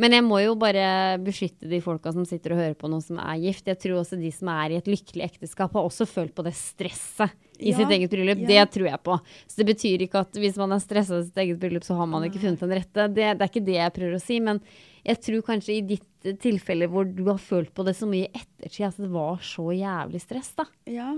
Men 0.00 0.14
jeg 0.16 0.24
må 0.24 0.38
jo 0.42 0.54
bare 0.58 1.18
beskytte 1.22 1.68
de 1.70 1.78
folka 1.84 2.10
som 2.16 2.24
sitter 2.26 2.54
og 2.56 2.58
hører 2.62 2.74
på 2.80 2.88
nå 2.90 2.98
som 3.04 3.20
er 3.22 3.36
gift. 3.44 3.68
Jeg 3.68 3.78
tror 3.78 4.00
også 4.00 4.16
de 4.18 4.30
som 4.34 4.48
er 4.50 4.72
i 4.74 4.78
et 4.80 4.88
lykkelig 4.90 5.22
ekteskap, 5.28 5.76
har 5.76 5.86
også 5.86 6.06
følt 6.08 6.34
på 6.34 6.42
det 6.46 6.54
stresset 6.58 7.36
i 7.60 7.70
Ja, 7.70 7.76
sitt 7.78 7.92
eget 7.94 8.10
bryllup. 8.12 8.40
ja. 8.42 8.48
Det 8.64 8.72
tror 8.74 8.88
jeg 8.90 9.02
på. 9.06 9.18
Så 9.46 9.60
det 9.60 9.68
betyr 9.70 10.02
ikke 10.08 10.24
at 10.26 10.40
hvis 10.42 10.56
man 10.60 10.72
er 10.74 10.82
stressa 10.82 11.20
i 11.20 11.28
sitt 11.28 11.38
eget 11.44 11.60
bryllup, 11.62 11.84
så 11.86 11.94
har 12.00 12.08
man 12.10 12.24
ikke 12.26 12.42
funnet 12.42 12.64
den 12.64 12.74
rette. 12.80 13.06
Det, 13.14 13.28
det 13.38 13.46
er 13.46 13.52
ikke 13.52 13.66
det 13.68 13.78
jeg 13.78 13.94
prøver 14.00 14.18
å 14.18 14.24
si. 14.24 14.40
Men 14.40 14.60
jeg 15.06 15.22
tror 15.28 15.46
kanskje 15.52 15.76
i 15.78 15.84
ditt 15.94 16.15
eh, 16.26 16.36
tilfelle 16.42 16.88
hvor 16.90 17.08
du 17.08 17.24
har 17.28 17.40
følt 17.42 17.72
på 17.74 17.86
det 17.86 17.96
så 17.98 18.08
mye 18.10 18.26
i 18.26 18.42
ettertid, 18.42 18.86
at 18.88 19.00
det 19.00 19.10
var 19.12 19.40
så 19.44 19.70
jævlig 19.74 20.22
stress, 20.24 20.52
da. 20.58 20.68
ja. 20.90 21.14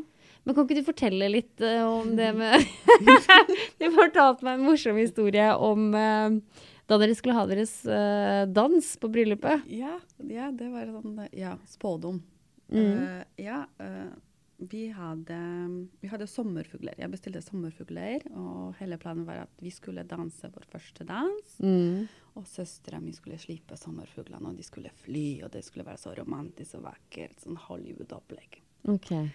Men 0.47 0.55
kan 0.55 0.65
ikke 0.65 0.79
du 0.79 0.87
fortelle 0.87 1.27
litt 1.29 1.61
uh, 1.61 1.83
om 1.99 2.15
det 2.17 2.31
med 2.33 2.63
Du 3.81 3.89
fortalte 3.93 4.47
meg 4.47 4.57
en 4.57 4.65
morsom 4.65 4.97
historie 4.97 5.51
om 5.53 5.91
uh, 5.93 6.63
da 6.89 6.97
dere 7.03 7.17
skulle 7.19 7.37
ha 7.37 7.45
deres 7.51 7.75
uh, 7.85 8.47
dans 8.49 8.87
på 8.97 9.11
bryllupet. 9.13 9.67
Ja, 9.69 9.99
ja, 10.25 10.49
det 10.55 10.71
var 10.73 10.89
sånn 10.89 11.27
ja, 11.37 11.53
spådom. 11.69 12.23
Mm. 12.73 13.27
Ja, 13.41 13.67
vi 14.59 14.89
hadde, 14.91 15.39
vi 16.01 16.09
hadde 16.11 16.27
sommerfugler. 16.27 16.97
Jeg 16.99 17.13
bestilte 17.13 17.43
sommerfugler, 17.45 18.25
og 18.35 18.75
hele 18.81 18.99
planen 18.99 19.27
var 19.29 19.45
at 19.45 19.63
vi 19.63 19.71
skulle 19.71 20.03
danse 20.09 20.51
vår 20.51 20.67
første 20.73 21.07
dans. 21.07 21.53
Mm. 21.63 22.09
Og 22.35 22.47
søstera 22.47 22.99
mi 23.03 23.15
skulle 23.15 23.39
slippe 23.39 23.79
sommerfuglene, 23.79 24.51
og 24.51 24.59
de 24.59 24.67
skulle 24.67 24.91
fly, 25.05 25.45
og 25.47 25.53
det 25.55 25.63
skulle 25.67 25.87
være 25.87 26.03
så 26.03 26.15
romantisk 26.19 26.81
og 26.81 26.89
vakkert. 26.89 27.39
Sånn 27.45 27.61
Hollywood-opplegg. 27.69 28.59
Okay. 28.99 29.31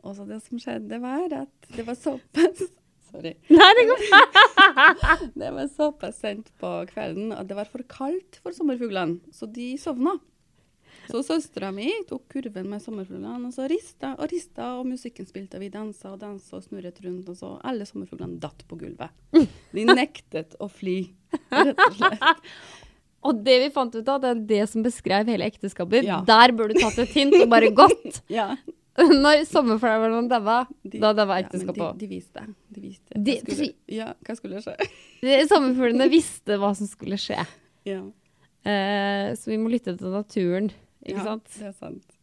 Og 0.00 0.16
så 0.16 0.24
det 0.28 0.40
som 0.46 0.60
skjedde, 0.60 1.02
var 1.02 1.36
at 1.42 1.72
det 1.76 1.84
var 1.88 1.98
såpass 2.00 2.64
Sorry. 3.10 3.32
Nei, 3.50 3.70
det 3.74 3.84
går 3.88 4.02
Det 5.40 5.48
var 5.50 5.70
såpass 5.74 6.20
sent 6.22 6.52
på 6.62 6.68
kvelden 6.92 7.32
at 7.34 7.48
det 7.50 7.56
var 7.58 7.66
for 7.66 7.82
kaldt 7.90 8.38
for 8.38 8.54
sommerfuglene, 8.54 9.18
så 9.34 9.48
de 9.50 9.72
sovna. 9.82 10.14
Så 11.10 11.22
søstera 11.26 11.70
mi 11.74 11.88
tok 12.08 12.24
kurven 12.30 12.68
med 12.70 12.82
sommerfuglene 12.84 13.48
og 13.48 13.54
så 13.54 13.66
rista 13.70 14.12
og 14.16 14.28
rista, 14.30 14.68
og 14.78 14.86
musikken 14.88 15.26
spilte, 15.28 15.58
og 15.58 15.64
vi 15.64 15.70
dansa 15.74 16.12
og 16.14 16.20
dansa 16.22 16.58
og 16.58 16.64
snurret 16.66 17.00
rundt, 17.04 17.28
og 17.32 17.36
så 17.38 17.54
alle 17.66 17.86
sommerfuglene 17.88 18.38
datt 18.42 18.62
på 18.70 18.78
gulvet. 18.80 19.10
De 19.74 19.86
nektet 19.88 20.54
å 20.62 20.68
fly, 20.70 21.00
rett 21.50 21.74
og 21.86 21.98
slett. 21.98 22.30
Og 23.20 23.36
det 23.44 23.52
vi 23.60 23.66
fant 23.68 23.92
ut 23.92 24.06
av, 24.08 24.22
det 24.22 24.28
er 24.30 24.38
det 24.48 24.60
som 24.70 24.80
beskrev 24.80 25.28
hele 25.28 25.44
ekteskapet. 25.44 26.06
Ja. 26.08 26.22
Der 26.24 26.54
burde 26.56 26.72
du 26.72 26.80
tatt 26.80 27.02
et 27.02 27.10
hint 27.12 27.34
og 27.36 27.50
bare 27.52 27.68
gått. 27.76 28.22
Ja. 28.32 28.54
Når 28.96 29.42
sommerfuglene 29.48 30.22
daua, 30.28 30.62
da 30.92 31.10
daua 31.16 31.36
ja, 31.38 31.44
ekteskapet 31.44 31.82
òg. 31.84 31.98
De, 32.00 32.06
de 32.06 32.14
visste. 32.16 32.46
De 32.72 32.80
visste. 32.82 33.20
De- 33.28 33.36
hva 33.44 33.54
skulle, 33.58 33.74
ja, 33.92 34.06
hva 34.24 34.36
skulle 34.38 34.62
skje? 34.64 34.88
Sommerfuglene 35.52 36.08
visste 36.12 36.56
hva 36.60 36.72
som 36.80 36.88
skulle 36.88 37.20
skje. 37.20 37.38
Ja. 37.88 38.00
Eh, 38.64 39.28
så 39.36 39.52
vi 39.52 39.60
må 39.60 39.70
lytte 39.72 39.94
til 40.00 40.12
naturen, 40.16 40.72
ikke 41.04 41.16
ja, 41.18 41.24
sant? 41.24 41.50
Det 41.58 41.66
er 41.70 41.72
sant. 41.78 42.16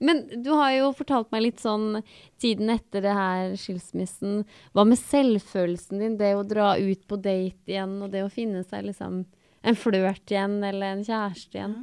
Men 0.00 0.24
du 0.42 0.50
har 0.56 0.72
jo 0.74 0.88
fortalt 0.98 1.30
meg 1.30 1.42
litt 1.44 1.60
sånn 1.62 2.02
tiden 2.42 2.70
etter 2.74 3.04
det 3.04 3.12
her 3.14 3.52
skilsmissen. 3.60 4.44
Hva 4.74 4.84
med 4.88 4.98
selvfølelsen 4.98 6.00
din? 6.02 6.16
Det 6.18 6.32
å 6.34 6.42
dra 6.48 6.72
ut 6.80 7.06
på 7.06 7.16
date 7.22 7.70
igjen, 7.70 8.02
og 8.02 8.10
det 8.10 8.24
å 8.26 8.32
finne 8.32 8.64
seg 8.66 8.88
liksom 8.88 9.24
en 9.62 9.76
flørt 9.78 10.26
igjen, 10.32 10.58
eller 10.64 10.96
en 10.96 11.04
kjæreste 11.04 11.54
igjen. 11.60 11.76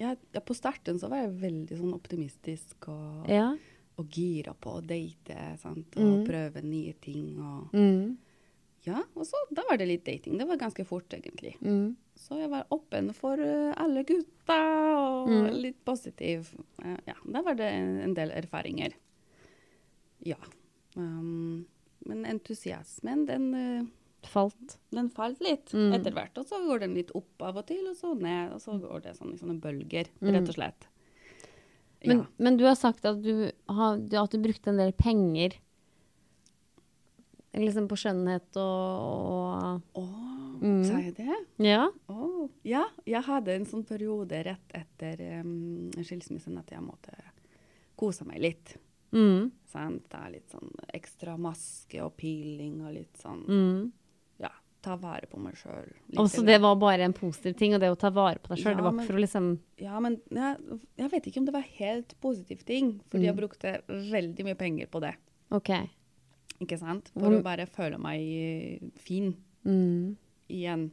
Ja, 0.00 0.14
ja, 0.34 0.40
på 0.40 0.54
starten 0.56 0.98
så 0.98 1.08
var 1.10 1.24
jeg 1.24 1.36
veldig 1.42 1.78
sånn 1.78 1.94
optimistisk 1.94 2.88
og, 2.88 3.28
Ja. 3.30 3.54
og 3.98 4.08
gira 4.10 4.54
på 4.54 4.78
å 4.80 4.82
date 4.86 5.58
sant? 5.60 5.86
og 5.96 6.02
Mm. 6.02 6.26
prøve 6.26 6.62
nye 6.64 6.94
ting. 7.00 7.38
Og, 7.38 7.70
Mm. 7.72 8.16
Ja, 8.84 9.02
og 9.16 9.24
så 9.26 9.36
da 9.54 9.62
var 9.68 9.78
det 9.80 9.86
litt 9.88 10.04
dating. 10.04 10.36
Det 10.38 10.46
var 10.48 10.58
ganske 10.60 10.84
fort, 10.86 11.08
egentlig. 11.16 11.54
Mm. 11.64 11.96
Så 12.20 12.36
jeg 12.38 12.50
var 12.52 12.66
åpen 12.74 13.12
for 13.16 13.40
eh, 13.40 13.72
alle 13.80 14.04
gutta 14.04 14.58
og 14.98 15.28
Mm. 15.28 15.46
litt 15.62 15.84
positiv. 15.84 16.50
Eh, 16.84 16.98
ja, 17.06 17.14
da 17.24 17.42
var 17.42 17.54
det 17.56 17.70
en, 17.72 18.14
del 18.14 18.30
erfaringer. 18.30 18.92
Ja. 20.24 20.36
Um, 20.96 21.66
men 22.06 22.24
entusiasmen, 22.28 23.26
den, 23.26 23.54
eh, 23.54 23.84
Falt. 24.28 24.78
den 24.90 25.10
falt 25.10 25.40
litt 25.40 25.72
Mm. 25.72 25.92
etter 25.94 26.12
hvert. 26.12 26.36
Og 26.38 26.46
så 26.46 26.60
går 26.66 26.80
den 26.80 26.94
litt 26.94 27.10
opp 27.14 27.42
av 27.42 27.56
og 27.56 27.66
til, 27.66 27.86
og 27.88 27.96
så 27.96 28.14
ned. 28.18 28.52
Og 28.52 28.60
så 28.60 28.78
går 28.80 29.02
det 29.02 29.16
sånn 29.18 29.34
i 29.34 29.38
sånne 29.38 29.60
bølger, 29.60 30.06
Mm. 30.20 30.32
rett 30.32 30.48
og 30.48 30.54
slett. 30.54 30.86
Men, 32.06 32.18
ja. 32.18 32.26
men 32.38 32.56
du 32.58 32.64
har 32.64 32.74
sagt 32.76 33.04
at 33.06 33.22
du, 33.22 33.50
har, 33.68 33.94
at 33.96 34.30
du 34.30 34.38
brukte 34.38 34.68
en 34.68 34.76
del 34.76 34.92
penger 34.92 35.54
liksom 37.62 37.88
på 37.88 37.96
skjønnhet 38.00 38.56
og, 38.56 39.82
Å, 39.94 40.04
Mm. 40.64 40.84
sa 40.86 40.98
jeg 41.02 41.16
det? 41.16 41.34
Ja? 41.58 41.88
Oh. 42.08 42.48
ja, 42.64 42.84
jeg 43.04 43.22
hadde 43.26 43.52
en 43.56 43.64
sånn 43.66 43.82
periode 43.84 44.38
rett 44.46 44.70
etter 44.72 45.40
um, 45.42 45.90
skilsmissen 45.98 46.56
at 46.60 46.70
jeg 46.70 46.80
måtte 46.80 47.12
kose 47.98 48.24
meg 48.24 48.38
litt. 48.40 48.76
Mm. 49.12 49.50
Sant? 49.70 50.06
Det 50.08 50.20
er 50.20 50.30
litt 50.32 50.48
sånn 50.54 50.70
ekstra 50.94 51.34
maske 51.38 52.00
og 52.04 52.14
peeling 52.16 52.80
og 52.86 52.94
litt 52.94 53.18
sånn 53.20 53.42
Mm. 53.50 53.90
Ja, 54.40 54.50
ta 54.80 54.96
vare 54.96 55.26
på 55.30 55.38
meg 55.42 55.54
sjøl. 55.58 55.90
Og 56.16 56.30
så 56.30 56.44
det 56.46 56.60
var 56.62 56.76
bare 56.76 57.02
en 57.04 57.12
positiv 57.12 57.56
ting, 57.58 57.74
og 57.74 57.80
det 57.80 57.90
å 57.90 57.98
ta 57.98 58.10
vare 58.10 58.38
på 58.38 58.54
deg 58.54 58.58
sjøl, 58.64 58.72
Ja, 58.72 58.76
det 58.76 58.84
var 58.84 58.92
ikke 58.92 59.06
for 59.10 59.18
å 59.18 59.24
liksom 59.26 59.58
Ja, 59.78 60.00
men 60.00 60.20
jeg, 60.30 60.80
jeg 60.96 61.10
vet 61.10 61.26
ikke 61.26 61.38
om 61.42 61.44
det 61.50 61.54
var 61.54 61.66
helt 61.78 62.14
positiv 62.22 62.64
ting, 62.64 63.00
fordi 63.10 63.24
jeg 63.26 63.34
Mm. 63.34 63.40
brukte 63.42 63.82
veldig 63.88 64.44
mye 64.44 64.56
penger 64.56 64.86
på 64.86 65.00
det. 65.00 65.14
OK. 65.50 65.70
Ikke 66.60 66.78
sant? 66.78 67.08
For 67.14 67.20
Hvor- 67.20 67.40
å 67.40 67.42
bare 67.42 67.66
føle 67.66 67.98
meg 67.98 68.92
fin 68.96 69.34
Mm. 69.64 70.16
igjen 70.48 70.90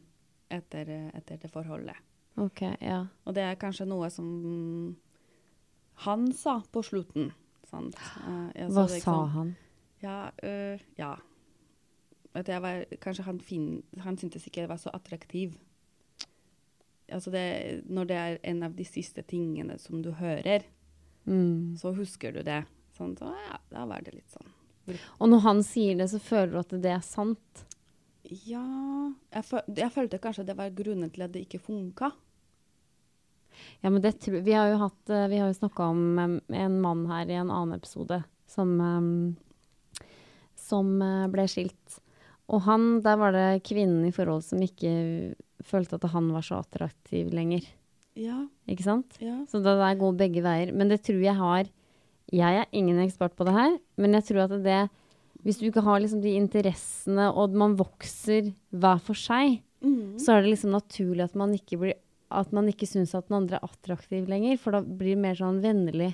etter, 0.50 1.12
etter 1.14 1.38
det 1.38 1.52
forholdet. 1.52 1.96
OK, 2.38 2.62
ja. 2.82 3.06
Og 3.28 3.34
det 3.36 3.44
er 3.44 3.56
kanskje 3.56 3.86
noe 3.88 4.10
som 4.10 4.96
han 5.96 6.32
sa 6.34 6.62
på 6.72 6.82
slutten. 6.84 7.32
Sant? 7.70 7.96
Eh, 7.96 8.52
jeg 8.56 8.70
Hva 8.72 8.88
det, 8.88 9.02
sa 9.02 9.26
han? 9.28 9.56
Ja, 10.02 10.32
øh, 10.44 10.80
ja. 10.98 11.16
At 12.34 12.48
jeg 12.48 12.62
var, 12.62 12.86
kanskje 13.02 13.24
han, 13.24 13.40
fin, 13.40 13.84
han 14.00 14.18
syntes 14.18 14.48
ikke 14.48 14.62
jeg 14.62 14.70
var 14.70 14.78
så 14.78 14.90
attraktiv. 14.94 15.54
Altså 17.12 17.30
det, 17.32 17.84
når 17.90 18.08
det 18.08 18.16
er 18.18 18.38
en 18.44 18.64
av 18.64 18.76
de 18.76 18.84
siste 18.88 19.22
tingene 19.28 19.78
som 19.80 20.02
du 20.02 20.12
hører, 20.12 20.64
Mm. 21.28 21.76
så 21.78 21.94
husker 21.96 22.32
du 22.34 22.42
det. 22.42 22.66
Sånn, 22.98 23.16
så 23.18 23.26
ja, 23.50 23.58
da 23.70 23.86
var 23.86 24.02
det 24.02 24.14
litt 24.16 24.32
sånn. 24.32 24.48
Og 25.20 25.30
når 25.30 25.44
han 25.46 25.62
sier 25.66 26.00
det, 26.00 26.10
så 26.12 26.20
føler 26.20 26.52
du 26.56 26.60
at 26.62 26.74
det 26.84 26.92
er 26.96 27.04
sant? 27.06 27.66
Ja 28.48 28.62
Jeg, 29.34 29.44
føl, 29.44 29.64
jeg 29.76 29.92
følte 29.92 30.20
kanskje 30.22 30.46
det 30.48 30.56
var 30.58 30.74
grunnen 30.76 31.10
til 31.12 31.26
at 31.26 31.34
det 31.34 31.46
ikke 31.46 31.60
funka. 31.64 32.12
Ja, 33.82 33.90
men 33.90 34.02
det 34.02 34.16
Vi 34.28 34.54
har 34.56 34.70
jo 34.72 34.78
hatt 34.86 35.10
eh, 35.12 35.28
Vi 35.28 35.40
har 35.42 35.50
jo 35.52 35.58
snakka 35.58 35.90
om 35.92 36.20
en 36.48 36.78
mann 36.82 37.06
her 37.12 37.30
i 37.30 37.36
en 37.40 37.52
annen 37.52 37.76
episode 37.78 38.22
som 38.48 38.78
Som 40.56 40.96
eh, 41.02 41.28
ble 41.32 41.48
skilt. 41.52 42.00
Og 42.52 42.64
han, 42.68 43.02
der 43.04 43.20
var 43.20 43.36
det 43.36 43.64
kvinnen 43.68 44.06
i 44.08 44.12
forholdet 44.16 44.50
som 44.50 44.64
ikke 44.64 44.92
følte 45.64 45.96
at 46.00 46.10
han 46.12 46.32
var 46.34 46.44
så 46.44 46.60
attraktiv 46.60 47.30
lenger. 47.32 47.64
Ja, 48.20 48.42
Ikke 48.68 48.84
sant? 48.84 49.16
ja. 49.24 49.38
Så 49.48 49.62
det 49.64 49.78
der 49.80 49.96
går 50.00 50.18
begge 50.20 50.44
veier. 50.44 50.74
Men 50.76 50.90
det 50.92 51.00
tror 51.08 51.22
jeg 51.24 51.38
har 51.38 51.70
Jeg 52.32 52.62
er 52.62 52.68
ingen 52.72 53.00
ekspert 53.04 53.36
på 53.36 53.46
det 53.48 53.54
her, 53.56 53.78
men 53.98 54.14
jeg 54.14 54.24
tror 54.30 54.44
at 54.46 54.64
det 54.64 54.90
Hvis 55.44 55.58
du 55.58 55.66
ikke 55.72 55.82
har 55.82 56.00
liksom 56.00 56.22
de 56.22 56.36
interessene, 56.38 57.32
og 57.34 57.50
man 57.58 57.74
vokser 57.76 58.52
hver 58.70 59.00
for 59.02 59.18
seg, 59.18 59.62
så 60.22 60.36
er 60.36 60.42
det 60.44 60.52
liksom 60.54 60.70
naturlig 60.76 61.24
at 61.24 61.34
man 61.36 61.54
ikke 61.58 61.80
blir 61.82 61.96
at 62.32 62.52
man 62.54 62.68
ikke 62.70 62.86
syns 62.88 63.16
at 63.18 63.28
den 63.28 63.36
andre 63.42 63.58
er 63.58 63.66
attraktiv 63.66 64.28
lenger, 64.30 64.56
for 64.62 64.72
da 64.72 64.80
blir 64.86 65.16
det 65.18 65.24
mer 65.24 65.34
sånn 65.36 65.58
vennlig. 65.64 66.14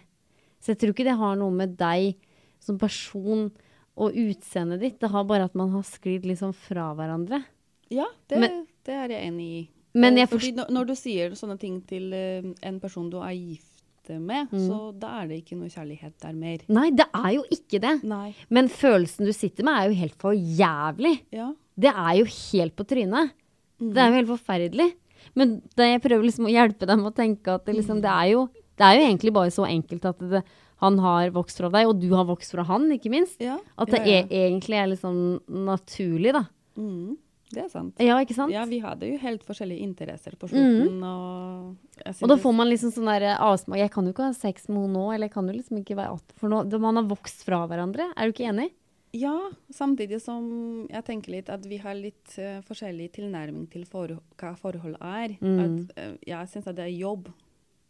Så 0.64 0.72
jeg 0.72 0.80
tror 0.80 0.94
ikke 0.96 1.04
det 1.06 1.18
har 1.20 1.36
noe 1.36 1.52
med 1.54 1.76
deg 1.78 2.16
som 2.64 2.80
person 2.82 3.52
og 3.98 4.16
utseendet 4.18 4.80
ditt. 4.82 5.00
Det 5.00 5.12
har 5.12 5.28
bare 5.30 5.44
at 5.46 5.54
man 5.60 5.70
har 5.76 5.84
sklidd 5.86 6.26
liksom 6.26 6.56
fra 6.56 6.88
hverandre. 6.96 7.44
Ja, 7.92 8.08
det, 8.30 8.40
Men- 8.40 8.66
det 8.84 8.96
er 8.96 9.10
jeg 9.10 9.28
enig 9.28 9.46
i. 9.60 9.70
Men 9.94 10.14
Og 10.14 10.20
jeg 10.20 10.30
fordi 10.30 10.52
når, 10.56 10.70
når 10.72 10.86
du 10.88 10.96
sier 10.96 11.30
sånne 11.38 11.60
ting 11.60 11.82
til 11.86 12.14
eh, 12.14 12.42
en 12.64 12.80
person 12.80 13.10
du 13.10 13.18
er 13.20 13.34
gift 13.36 13.77
med, 14.16 14.48
Mm. 14.52 14.62
så 14.68 14.78
da 15.00 15.22
er 15.22 15.28
det 15.28 15.44
ikke 15.44 15.58
noe 15.60 15.68
kjærlighet 15.70 16.14
der 16.24 16.34
mer. 16.34 16.60
Nei, 16.70 16.90
det 16.92 17.06
er 17.14 17.32
jo 17.36 17.44
ikke 17.52 17.82
det. 17.84 18.04
Nei. 18.04 18.34
Men 18.50 18.70
følelsen 18.72 19.26
du 19.28 19.34
sitter 19.36 19.64
med, 19.68 19.74
er 19.76 19.90
jo 19.92 20.00
helt 20.00 20.16
for 20.24 20.32
jævlig. 20.34 21.22
Ja. 21.36 21.50
Det 21.78 21.92
er 21.94 22.14
jo 22.22 22.26
helt 22.26 22.76
på 22.76 22.86
trynet. 22.88 23.32
Det 23.80 23.98
er 23.98 24.10
jo 24.10 24.16
helt 24.22 24.32
forferdelig. 24.32 24.94
Men 25.36 25.62
da 25.76 25.84
jeg 25.84 26.02
prøver 26.02 26.24
liksom 26.24 26.48
å 26.48 26.54
hjelpe 26.54 26.88
dem 26.90 27.04
å 27.06 27.14
tenke 27.14 27.54
at 27.54 27.66
det, 27.66 27.76
liksom, 27.76 28.00
det, 28.02 28.10
er 28.10 28.32
jo, 28.32 28.48
det 28.78 28.86
er 28.88 28.96
jo 28.98 29.06
egentlig 29.06 29.34
bare 29.34 29.52
så 29.54 29.68
enkelt 29.68 30.06
at 30.06 30.20
det, 30.32 30.44
han 30.82 30.98
har 31.02 31.30
vokst 31.34 31.58
fra 31.58 31.70
deg, 31.74 31.88
og 31.90 32.00
du 32.00 32.10
har 32.16 32.26
vokst 32.26 32.52
fra 32.54 32.64
han, 32.64 32.88
ikke 32.94 33.10
minst. 33.10 33.40
Ja, 33.42 33.58
At 33.78 33.90
det 33.90 34.02
ja, 34.06 34.22
ja. 34.22 34.26
Er, 34.26 34.50
egentlig 34.50 34.78
er 34.78 34.96
sånn 34.96 35.40
naturlig, 35.50 36.34
da. 36.34 36.44
Mm, 36.78 37.18
det 37.48 37.62
er 37.64 37.68
sant. 37.72 38.02
Ja, 38.04 38.18
ikke 38.20 38.36
sant? 38.36 38.52
Ja, 38.52 38.66
vi 38.68 38.82
hadde 38.84 39.08
jo 39.08 39.20
helt 39.22 39.46
forskjellige 39.48 39.86
interesser 39.86 40.36
på 40.36 40.50
slutten. 40.52 40.98
Og, 41.00 41.78
jeg 42.02 42.18
Og 42.20 42.32
da 42.34 42.36
får 42.44 42.56
man 42.58 42.68
liksom 42.68 42.92
sånn 42.92 43.08
der 43.08 43.38
avsmak 43.38 43.80
Jeg 43.80 43.94
kan 43.94 44.08
jo 44.08 44.12
ikke 44.12 44.28
ha 44.28 44.36
sex 44.36 44.68
med 44.68 44.82
henne 44.82 44.98
nå, 44.98 45.06
eller 45.14 45.30
jeg 45.30 45.36
kan 45.38 45.48
jo 45.48 45.56
liksom 45.56 45.80
ikke 45.80 45.96
være 46.00 46.18
18 46.18 46.42
for 46.42 46.52
nå. 46.52 46.60
Man 46.84 47.00
har 47.00 47.08
vokst 47.08 47.46
fra 47.48 47.62
hverandre. 47.72 48.10
Er 48.18 48.28
du 48.28 48.36
ikke 48.36 48.50
enig? 48.52 48.68
Ja, 49.16 49.34
samtidig 49.72 50.20
som 50.22 50.44
jeg 50.92 51.06
tenker 51.08 51.38
litt 51.38 51.50
at 51.50 51.64
vi 51.66 51.80
har 51.80 51.96
litt 51.96 52.36
uh, 52.36 52.60
forskjellig 52.68 53.14
tilnærming 53.16 53.70
til 53.72 53.88
for, 53.88 54.18
hva 54.36 54.54
forhold 54.60 55.00
er. 55.00 55.38
Mm. 55.40 55.60
At, 55.64 55.96
uh, 55.96 56.16
jeg 56.28 56.52
syns 56.52 56.68
at 56.68 56.78
det 56.78 56.90
er 56.90 56.98
jobb. 56.98 57.32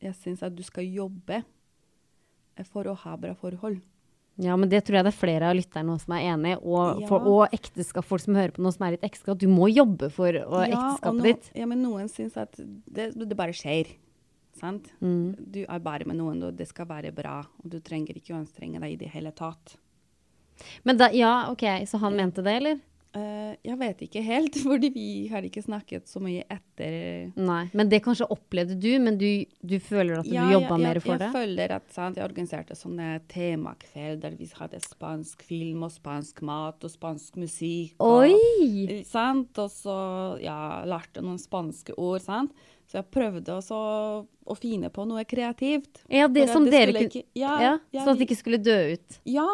Jeg 0.04 0.14
syns 0.22 0.46
at 0.46 0.54
du 0.54 0.62
skal 0.62 0.86
jobbe 0.86 1.42
eh, 1.42 2.68
for 2.70 2.86
å 2.86 2.94
ha 3.02 3.18
bra 3.18 3.34
forhold. 3.40 3.82
Ja, 4.40 4.56
men 4.56 4.70
det 4.70 4.84
tror 4.86 5.00
jeg 5.00 5.06
det 5.08 5.14
er 5.14 5.18
flere 5.18 5.48
av 5.50 5.56
lytterne 5.58 5.96
som 6.00 6.14
er 6.14 6.28
enig 6.34 6.52
i. 6.54 6.58
Og, 6.62 7.00
Ja. 7.02 7.08
og 7.18 7.50
ekteskap, 7.56 8.06
folk 8.06 8.22
som 8.22 8.36
hører 8.38 8.52
på 8.54 8.62
noe 8.62 8.72
som 8.72 8.86
er 8.86 8.92
litt 8.92 9.02
ekteskap. 9.08 9.38
Du 9.42 9.48
må 9.50 9.66
jobbe 9.74 10.12
for 10.14 10.30
Ja, 10.32 10.44
ekteskapet 10.68 11.18
no- 11.18 11.24
ditt. 11.24 11.52
Ja, 11.56 11.66
men 11.66 11.82
noen 11.82 12.08
syns 12.08 12.38
at 12.38 12.54
det, 12.58 13.14
det 13.18 13.36
bare 13.38 13.56
skjer. 13.58 13.88
Sant? 14.60 14.92
Mm. 15.02 15.36
Du 15.52 15.66
er 15.68 15.80
bare 15.80 16.06
med 16.06 16.18
noen, 16.18 16.44
og 16.44 16.56
det 16.58 16.68
skal 16.68 16.86
være 16.86 17.12
bra. 17.14 17.40
Og 17.64 17.70
du 17.70 17.80
trenger 17.80 18.14
ikke 18.18 18.34
å 18.36 18.40
anstrenge 18.44 18.80
deg 18.80 18.92
i 18.94 18.96
det 19.06 19.10
hele 19.10 19.32
tatt. 19.32 19.76
Men 20.84 20.98
da, 20.98 21.10
ja, 21.14 21.50
ok, 21.52 21.62
så 21.86 22.00
han 22.00 22.16
mente 22.16 22.42
det, 22.44 22.56
eller? 22.62 22.80
Eh, 23.18 23.56
jeg 23.66 23.78
vet 23.82 24.02
ikke 24.06 24.22
helt, 24.26 24.58
fordi 24.68 24.90
vi 24.94 25.06
har 25.32 25.46
ikke 25.48 25.64
snakket 25.66 26.06
så 26.12 26.22
mye 26.24 26.44
etter 26.54 27.32
Nei. 27.40 27.64
Men 27.78 27.90
det 27.90 28.00
kanskje 28.06 28.28
opplevde 28.34 28.78
du, 28.80 28.92
men 29.02 29.18
du, 29.18 29.30
du 29.66 29.78
føler 29.82 30.20
at 30.22 30.28
du 30.30 30.36
Ja, 30.36 30.46
jobba 30.54 30.76
jeg, 30.78 30.84
mer 30.86 31.00
jeg, 31.00 31.06
for 31.08 31.16
jeg 31.16 31.24
det? 31.24 31.32
føler 31.34 31.74
at 31.80 31.90
sant, 31.96 32.20
jeg 32.20 32.28
organiserte 32.28 32.78
sånne 32.78 33.10
temakveld 33.32 34.22
der 34.24 34.38
vi 34.38 34.50
hadde 34.60 34.82
spansk 34.86 35.42
film 35.48 35.84
og 35.88 35.94
spansk 35.96 36.42
mat 36.46 36.86
og 36.86 36.94
spansk 36.94 37.40
musikk. 37.42 37.96
Oi! 38.04 38.32
Og, 38.34 38.96
sant? 39.10 39.58
og 39.64 39.72
så 39.74 39.98
ja, 40.44 40.58
lærte 40.88 41.24
noen 41.26 41.40
spanske 41.42 41.96
ord. 41.98 42.22
Sant? 42.26 42.54
Så 42.88 43.02
jeg 43.02 43.10
prøvde 43.12 43.52
også 43.58 43.78
å 44.48 44.56
finne 44.56 44.88
på 44.94 45.04
noe 45.10 45.26
kreativt. 45.28 46.04
Ja, 46.08 46.30
det 46.32 46.46
som 46.54 46.64
det 46.64 46.72
dere 46.72 46.94
kunne 46.94 47.10
ikke- 47.10 47.26
ja, 47.36 47.56
ja, 47.60 47.74
ja, 47.92 48.04
Sånn 48.06 48.14
at 48.14 48.22
det 48.22 48.28
ikke 48.30 48.38
skulle 48.40 48.62
dø 48.64 48.78
ut. 48.94 49.18
Ja, 49.28 49.48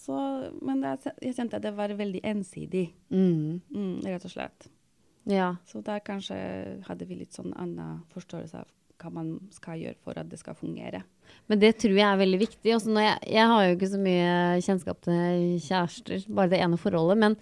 så, 0.00 0.16
men 0.64 0.80
jeg, 0.86 1.12
jeg 1.26 1.36
kjente 1.36 1.58
at 1.60 1.64
det 1.66 1.74
var 1.76 1.92
veldig 1.98 2.22
ensidig, 2.32 2.86
Mm. 3.12 3.60
mm, 3.74 3.96
rett 4.06 4.24
og 4.24 4.32
slett. 4.32 4.68
Ja. 5.28 5.50
Så 5.68 5.82
der 5.84 6.00
kanskje 6.00 6.36
hadde 6.88 7.06
vi 7.06 7.18
litt 7.20 7.36
sånn 7.36 7.52
annen 7.60 8.00
forståelse 8.14 8.62
av 8.62 8.68
hva 9.00 9.10
man 9.12 9.28
skal 9.52 9.78
gjøre 9.80 9.96
for 10.04 10.18
at 10.20 10.28
det 10.28 10.38
skal 10.40 10.56
fungere. 10.58 11.02
Men 11.48 11.60
det 11.62 11.74
tror 11.80 11.94
jeg 11.96 12.04
er 12.08 12.18
veldig 12.20 12.40
viktig. 12.42 12.72
Jeg, 12.72 13.14
jeg 13.32 13.46
har 13.52 13.62
jo 13.64 13.76
ikke 13.76 13.88
så 13.94 14.00
mye 14.02 14.32
kjennskap 14.64 15.00
til 15.06 15.54
kjærester, 15.64 16.24
bare 16.28 16.50
det 16.52 16.60
ene 16.60 16.76
forholdet. 16.80 17.20
Men, 17.22 17.36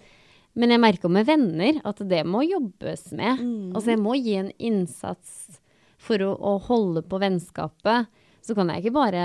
men 0.55 0.71
jeg 0.75 0.83
merker 0.83 1.11
med 1.11 1.27
venner 1.27 1.81
at 1.87 1.99
det 2.07 2.21
må 2.27 2.43
jobbes 2.47 3.09
med. 3.17 3.43
Altså 3.75 3.91
jeg 3.95 3.99
må 4.03 4.15
gi 4.19 4.37
en 4.39 4.51
innsats 4.55 5.59
for 5.99 6.21
å, 6.23 6.31
å 6.39 6.53
holde 6.69 7.03
på 7.11 7.19
vennskapet. 7.19 8.07
Så 8.49 8.55
kan 8.57 8.71
jeg 8.73 8.81
ikke 8.81 8.95
bare 8.97 9.23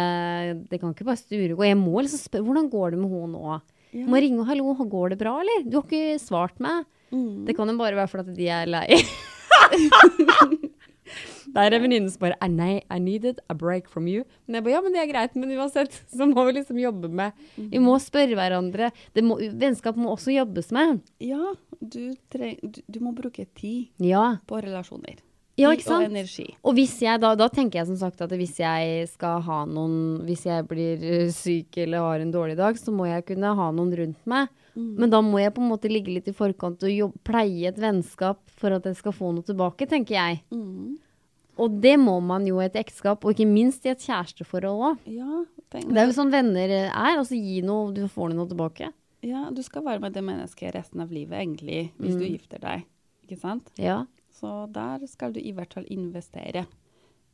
Det 0.69 0.81
kan 0.83 0.93
ikke 0.93 1.07
bare 1.09 1.21
sture 1.21 1.55
gå. 1.57 1.65
Jeg 1.65 1.79
må 1.81 2.03
liksom 2.05 2.21
spørre 2.21 2.45
hvordan 2.45 2.69
går 2.73 2.93
det 2.95 3.01
med 3.01 3.15
henne 3.15 3.33
nå. 3.39 3.61
Ja. 3.95 4.05
Må 4.11 4.19
ringe 4.21 4.43
og 4.43 4.49
'hallo, 4.51 4.75
går 4.91 5.15
det 5.15 5.19
bra', 5.23 5.39
eller? 5.41 5.65
Du 5.71 5.79
har 5.79 5.85
ikke 5.87 6.19
svart 6.21 6.59
meg. 6.61 6.85
Mm. 7.15 7.45
Det 7.47 7.55
kan 7.57 7.69
jo 7.71 7.77
bare 7.79 7.95
være 7.95 8.11
fordi 8.11 8.27
at 8.27 8.37
de 8.37 8.49
er 8.51 8.67
lei. 8.67 8.89
Der 11.55 11.71
er 11.71 11.79
venninnen 11.79 12.11
som 12.11 12.19
bare 12.25 12.35
«Ah, 12.43 12.49
Nei, 12.51 12.81
I 12.91 12.99
needed 12.99 13.39
a 13.53 13.55
break 13.55 13.87
from 13.93 14.09
you. 14.11 14.25
Men 14.49 14.57
jeg 14.59 14.65
bare, 14.65 14.73
ja, 14.75 14.81
men 14.83 14.95
det 14.97 15.03
er 15.05 15.11
greit, 15.13 15.37
men 15.39 15.53
uansett, 15.55 15.93
så 16.17 16.27
må 16.27 16.43
vi 16.49 16.57
liksom 16.57 16.81
jobbe 16.81 17.11
med 17.13 17.37
Vi 17.55 17.79
må 17.83 17.95
spørre 18.03 18.35
hverandre. 18.35 18.89
Det 19.15 19.23
må, 19.23 19.37
vennskap 19.61 19.97
må 20.01 20.11
også 20.17 20.35
jobbes 20.35 20.73
med. 20.75 21.05
Ja, 21.23 21.53
du, 21.79 22.01
treng, 22.33 22.59
du, 22.65 22.81
du 22.91 22.99
må 23.05 23.15
bruke 23.15 23.47
tid 23.55 23.93
Ja. 24.03 24.39
på 24.49 24.59
relasjoner. 24.65 25.21
Ja, 25.57 25.71
ikke 25.71 25.87
sant? 25.87 26.03
Og 26.03 26.11
energi. 26.11 26.49
Og 26.67 26.75
hvis 26.75 26.97
jeg, 27.05 27.21
da, 27.23 27.31
da 27.39 27.47
tenker 27.53 27.79
jeg 27.79 27.87
som 27.93 27.99
sagt 28.01 28.23
at 28.25 28.33
hvis 28.35 28.57
jeg 28.59 29.05
skal 29.07 29.39
ha 29.47 29.61
noen 29.71 30.25
Hvis 30.27 30.43
jeg 30.49 30.67
blir 30.67 30.99
eh, 31.07 31.29
syk 31.31 31.79
eller 31.85 32.03
har 32.03 32.25
en 32.25 32.33
dårlig 32.35 32.57
dag, 32.59 32.75
så 32.81 32.91
må 32.91 33.07
jeg 33.07 33.23
kunne 33.29 33.53
ha 33.55 33.71
noen 33.71 33.93
rundt 34.01 34.27
meg. 34.27 34.51
Men 34.75 35.11
da 35.13 35.21
må 35.23 35.39
jeg 35.39 35.53
på 35.55 35.63
en 35.63 35.71
måte 35.71 35.87
ligge 35.87 36.11
litt 36.11 36.27
i 36.27 36.35
forkant 36.35 36.83
og 36.83 36.91
jobbe, 36.91 37.21
pleie 37.23 37.69
et 37.71 37.79
vennskap 37.79 38.41
for 38.59 38.75
at 38.75 38.89
jeg 38.91 38.99
skal 38.99 39.15
få 39.15 39.31
noe 39.37 39.47
tilbake, 39.47 39.87
tenker 39.87 40.17
jeg. 40.17 40.41
Mm. 40.51 40.97
Og 41.63 41.77
det 41.85 41.95
må 42.03 42.17
man 42.19 42.43
jo 42.49 42.59
i 42.59 42.65
et 42.67 42.75
ekteskap, 42.81 43.23
og 43.23 43.37
ikke 43.37 43.47
minst 43.47 43.87
i 43.87 43.93
et 43.93 44.03
kjæresteforhold 44.03 44.83
òg. 44.89 45.05
Ja, 45.07 45.45
Det 45.71 45.85
er 45.95 46.09
jo 46.11 46.17
sånn 46.17 46.35
venner 46.35 46.67
er. 46.75 46.91
Altså 47.13 47.39
gi 47.39 47.61
noe, 47.63 47.93
du 47.95 48.03
får 48.11 48.35
noe 48.35 48.51
tilbake. 48.51 48.91
ja, 49.23 49.47
du 49.55 49.63
skal 49.63 49.85
være 49.87 50.03
med 50.03 50.13
det 50.13 50.25
mennesket 50.27 50.75
resten 50.75 51.01
av 51.01 51.15
livet, 51.15 51.39
egentlig, 51.39 51.93
hvis 52.03 52.19
du 52.19 52.27
gifter 52.27 52.59
deg. 52.59 52.83
Ikke 53.25 53.39
sant? 53.41 53.71
Ja. 53.79 54.03
Så 54.45 54.55
der 54.75 55.07
skal 55.09 55.33
du 55.35 55.41
i 55.41 55.53
hvert 55.57 55.73
fall 55.77 55.87
investere 55.93 56.67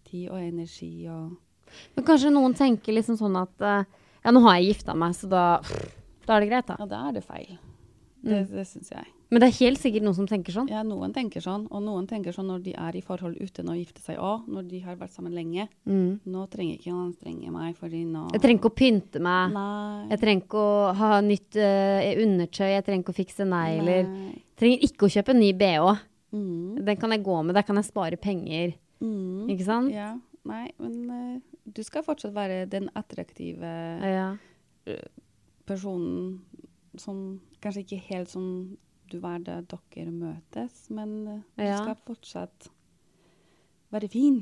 tid 0.09 0.29
og 0.31 0.39
energi 0.43 0.93
og 1.11 1.39
Men 1.95 2.07
kanskje 2.07 2.33
noen 2.35 2.55
tenker 2.59 2.95
liksom 2.97 3.19
sånn 3.19 3.39
at 3.39 3.63
eh, 3.63 3.89
Ja, 4.25 4.35
nå 4.35 4.43
har 4.45 4.59
jeg 4.59 4.75
gifta 4.75 4.95
meg, 4.99 5.15
så 5.17 5.31
da, 5.31 5.45
da 6.27 6.37
er 6.37 6.45
det 6.45 6.51
greit, 6.51 6.67
da. 6.69 6.77
Ja, 6.83 6.89
da 6.91 7.05
er 7.09 7.15
det 7.17 7.23
feil. 7.25 7.55
Det, 8.21 8.43
det 8.51 8.67
syns 8.69 8.91
jeg. 8.93 9.07
Men 9.31 9.41
det 9.41 9.47
er 9.47 9.57
helt 9.61 9.79
sikkert 9.79 10.03
noen 10.05 10.17
som 10.17 10.27
tenker 10.29 10.53
sånn. 10.53 10.69
Ja, 10.69 10.83
noen 10.85 11.13
tenker 11.15 11.41
sånn, 11.41 11.69
og 11.71 11.85
noen 11.87 12.09
tenker 12.11 12.35
sånn 12.35 12.49
når 12.51 12.65
de 12.65 12.75
er 12.83 12.99
i 12.99 13.03
forhold 13.07 13.39
uten 13.39 13.71
å 13.71 13.77
gifte 13.79 14.03
seg 14.03 14.19
òg, 14.19 14.49
når 14.51 14.67
de 14.69 14.81
har 14.83 14.99
vært 14.99 15.15
sammen 15.15 15.33
lenge. 15.39 15.69
Mm. 15.89 16.19
Nå 16.29 16.45
trenger 16.51 16.77
ikke 16.77 16.93
han 16.93 17.15
strenge 17.15 17.55
meg, 17.55 17.79
fordi 17.79 18.03
nå 18.11 18.27
Jeg 18.35 18.43
trenger 18.43 18.61
ikke 18.61 18.73
å 18.73 18.79
pynte 18.83 19.23
meg. 19.23 19.55
Nei. 19.55 20.11
Jeg 20.11 20.23
trenger 20.25 20.45
ikke 20.45 20.67
å 20.67 20.93
ha 21.01 21.11
nytt 21.25 21.61
uh, 21.63 22.11
undertøy. 22.27 22.69
Jeg 22.75 22.87
trenger 22.89 23.07
ikke 23.07 23.15
å 23.15 23.21
fikse 23.23 23.49
negler. 23.49 24.13
Trenger 24.61 24.87
ikke 24.91 25.07
å 25.07 25.15
kjøpe 25.15 25.37
en 25.37 25.43
ny 25.45 25.53
bh. 25.63 26.05
Mm. 26.33 26.81
Den 26.87 26.97
kan 27.01 27.11
jeg 27.15 27.25
gå 27.27 27.39
med. 27.43 27.55
Der 27.59 27.67
kan 27.67 27.77
jeg 27.81 27.89
spare 27.89 28.19
penger. 28.21 28.75
Mm. 29.03 29.49
Ikke 29.51 29.67
sant? 29.67 29.93
Ja. 29.95 30.13
Nei, 30.49 30.71
men 30.81 30.95
uh, 31.11 31.65
du 31.69 31.83
skal 31.85 32.05
fortsatt 32.07 32.33
være 32.37 32.63
den 32.71 32.89
attraktive 32.97 33.71
Ja. 34.01 34.31
personen 35.69 36.41
som 36.99 37.41
kanskje 37.61 37.85
ikke 37.85 38.01
helt 38.09 38.31
som 38.33 38.47
du 39.11 39.19
var 39.21 39.43
da 39.45 39.59
dere 39.61 40.11
møtes, 40.15 40.87
men 40.91 41.13
uh, 41.27 41.41
du 41.59 41.65
Ja. 41.67 41.83
skal 41.83 41.99
fortsatt 42.07 42.71
være 43.93 44.09
fin. 44.09 44.41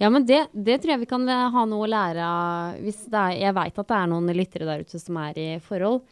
Ja, 0.00 0.08
men 0.10 0.24
det, 0.26 0.48
det 0.52 0.80
tror 0.80 0.94
jeg 0.94 1.02
vi 1.04 1.10
kan 1.10 1.28
eh, 1.28 1.50
ha 1.52 1.64
noe 1.68 1.84
å 1.84 1.90
lære 1.90 2.24
av. 2.24 2.78
Hvis 2.82 3.04
er, 3.12 3.36
jeg 3.38 3.54
veit 3.54 3.78
at 3.78 3.90
det 3.92 3.98
er 3.98 4.08
noen 4.10 4.32
lyttere 4.34 4.66
der 4.66 4.82
ute 4.82 4.98
som 4.98 5.18
er 5.20 5.38
i 5.38 5.48
forhold. 5.62 6.02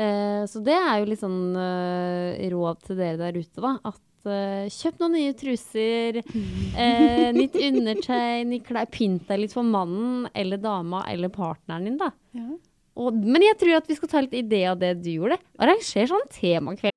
Uh, 0.00 0.46
så 0.48 0.62
det 0.64 0.72
er 0.78 1.02
jo 1.02 1.08
litt 1.10 1.20
sånn 1.20 1.52
uh, 1.52 2.38
råd 2.54 2.86
til 2.86 2.96
dere 2.96 3.18
der 3.20 3.36
ute, 3.36 3.60
da. 3.60 3.74
At 3.90 4.00
eh, 4.30 4.66
kjøp 4.72 5.00
noen 5.02 5.16
nye 5.16 5.32
truser, 5.38 6.20
uh, 6.22 7.28
nytt 7.38 7.56
undertøy, 7.58 8.44
ny 8.48 8.60
klær. 8.64 8.90
Pynt 8.92 9.26
deg 9.30 9.44
litt 9.44 9.56
for 9.56 9.66
mannen 9.66 10.28
eller 10.38 10.60
dama 10.62 11.04
eller 11.10 11.32
partneren 11.32 11.88
din, 11.88 11.98
da. 12.00 12.12
Ja. 12.36 12.48
Og, 13.02 13.16
men 13.16 13.44
jeg 13.46 13.56
tror 13.60 13.78
at 13.78 13.88
vi 13.88 13.96
skal 13.96 14.10
ta 14.12 14.22
litt 14.24 14.36
idé 14.36 14.64
av 14.68 14.80
det 14.80 14.94
du 15.00 15.12
gjorde. 15.14 15.40
Arranger 15.62 16.10
sånn 16.10 16.26
temakveld. 16.34 16.96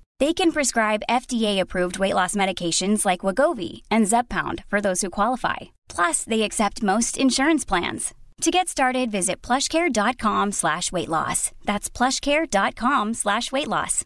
They 0.21 0.33
can 0.33 0.51
prescribe 0.51 1.01
FDA-approved 1.09 1.97
weight 1.97 2.13
loss 2.13 2.35
medications 2.35 3.05
like 3.07 3.25
Wagovi 3.25 3.81
and 3.89 4.05
Zepbound 4.07 4.63
for 4.67 4.79
those 4.79 5.01
who 5.01 5.09
qualify. 5.09 5.59
Plus, 5.89 6.23
they 6.23 6.43
accept 6.43 6.83
most 6.83 7.17
insurance 7.17 7.65
plans. 7.65 8.13
To 8.41 8.51
get 8.51 8.69
started, 8.69 9.09
visit 9.11 9.41
plushcare.com 9.41 10.51
slash 10.51 10.91
weight 10.91 11.09
loss. 11.09 11.51
That's 11.65 11.89
plushcare.com 11.89 13.15
slash 13.15 13.51
weight 13.51 13.67
loss. 13.67 14.05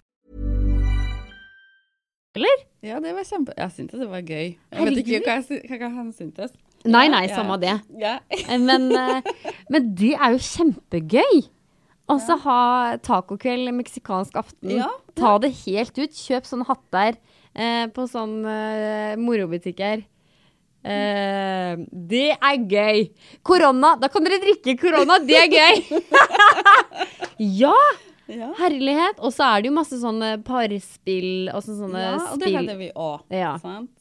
Eller? 2.36 2.56
Ja, 2.82 3.00
det 3.00 3.14
var 3.16 3.24
kjempe... 3.28 3.54
Jeg 3.58 3.72
syntes 3.76 4.00
det 4.00 4.08
var 4.12 4.24
gøy. 4.24 4.56
Jeg 4.72 4.88
vet 4.88 4.98
ikke 5.04 5.20
hva, 5.26 5.36
jeg, 5.50 5.80
hva 5.82 5.90
han 5.98 6.14
syntes. 6.16 6.56
Nei, 6.86 7.08
nei, 7.12 7.26
Ja. 7.28 7.36
samme 7.42 7.60
det. 7.60 7.76
Ja. 8.00 8.18
Eh, 8.32 8.58
Men, 8.60 8.88
eh, 8.92 9.22
men 9.70 9.92
det 10.00 10.14
er 10.16 10.32
jo 10.36 10.40
kjempegøy. 10.48 11.44
Altså 12.12 12.36
ha 12.44 12.98
tacokveld, 13.02 13.72
meksikansk 13.74 14.36
aften. 14.38 14.76
Ja, 14.78 14.90
Ta 15.18 15.38
det 15.42 15.54
helt 15.66 15.96
ut. 15.98 16.12
Kjøp 16.14 16.46
sånne 16.46 16.68
hatter 16.68 17.16
eh, 17.56 17.88
på 17.96 18.06
sånne 18.12 18.58
eh, 18.76 19.16
morobutikker. 19.18 20.04
Eh, 20.86 21.72
det 22.12 22.28
er 22.36 22.60
gøy. 22.70 23.08
Korona, 23.48 23.96
da 23.98 24.10
kan 24.14 24.24
dere 24.28 24.38
drikke 24.44 24.76
korona. 24.84 25.18
Det 25.26 25.40
er 25.40 25.50
gøy! 25.50 26.02
ja! 27.64 27.74
Ja. 28.28 28.52
Herlighet. 28.58 29.20
Og 29.22 29.34
så 29.36 29.46
er 29.46 29.62
det 29.62 29.70
jo 29.70 29.76
masse 29.76 29.98
sånne 30.02 30.32
parspill 30.46 31.50
og 31.54 31.62
så- 31.62 31.76
sånne 31.78 32.00
ja, 32.02 32.14
og 32.32 32.40
det 32.42 32.48
spill. 32.50 32.56
hadde 32.58 32.78
vi 32.80 32.92
òg. 32.96 33.20
Ja. 33.30 33.52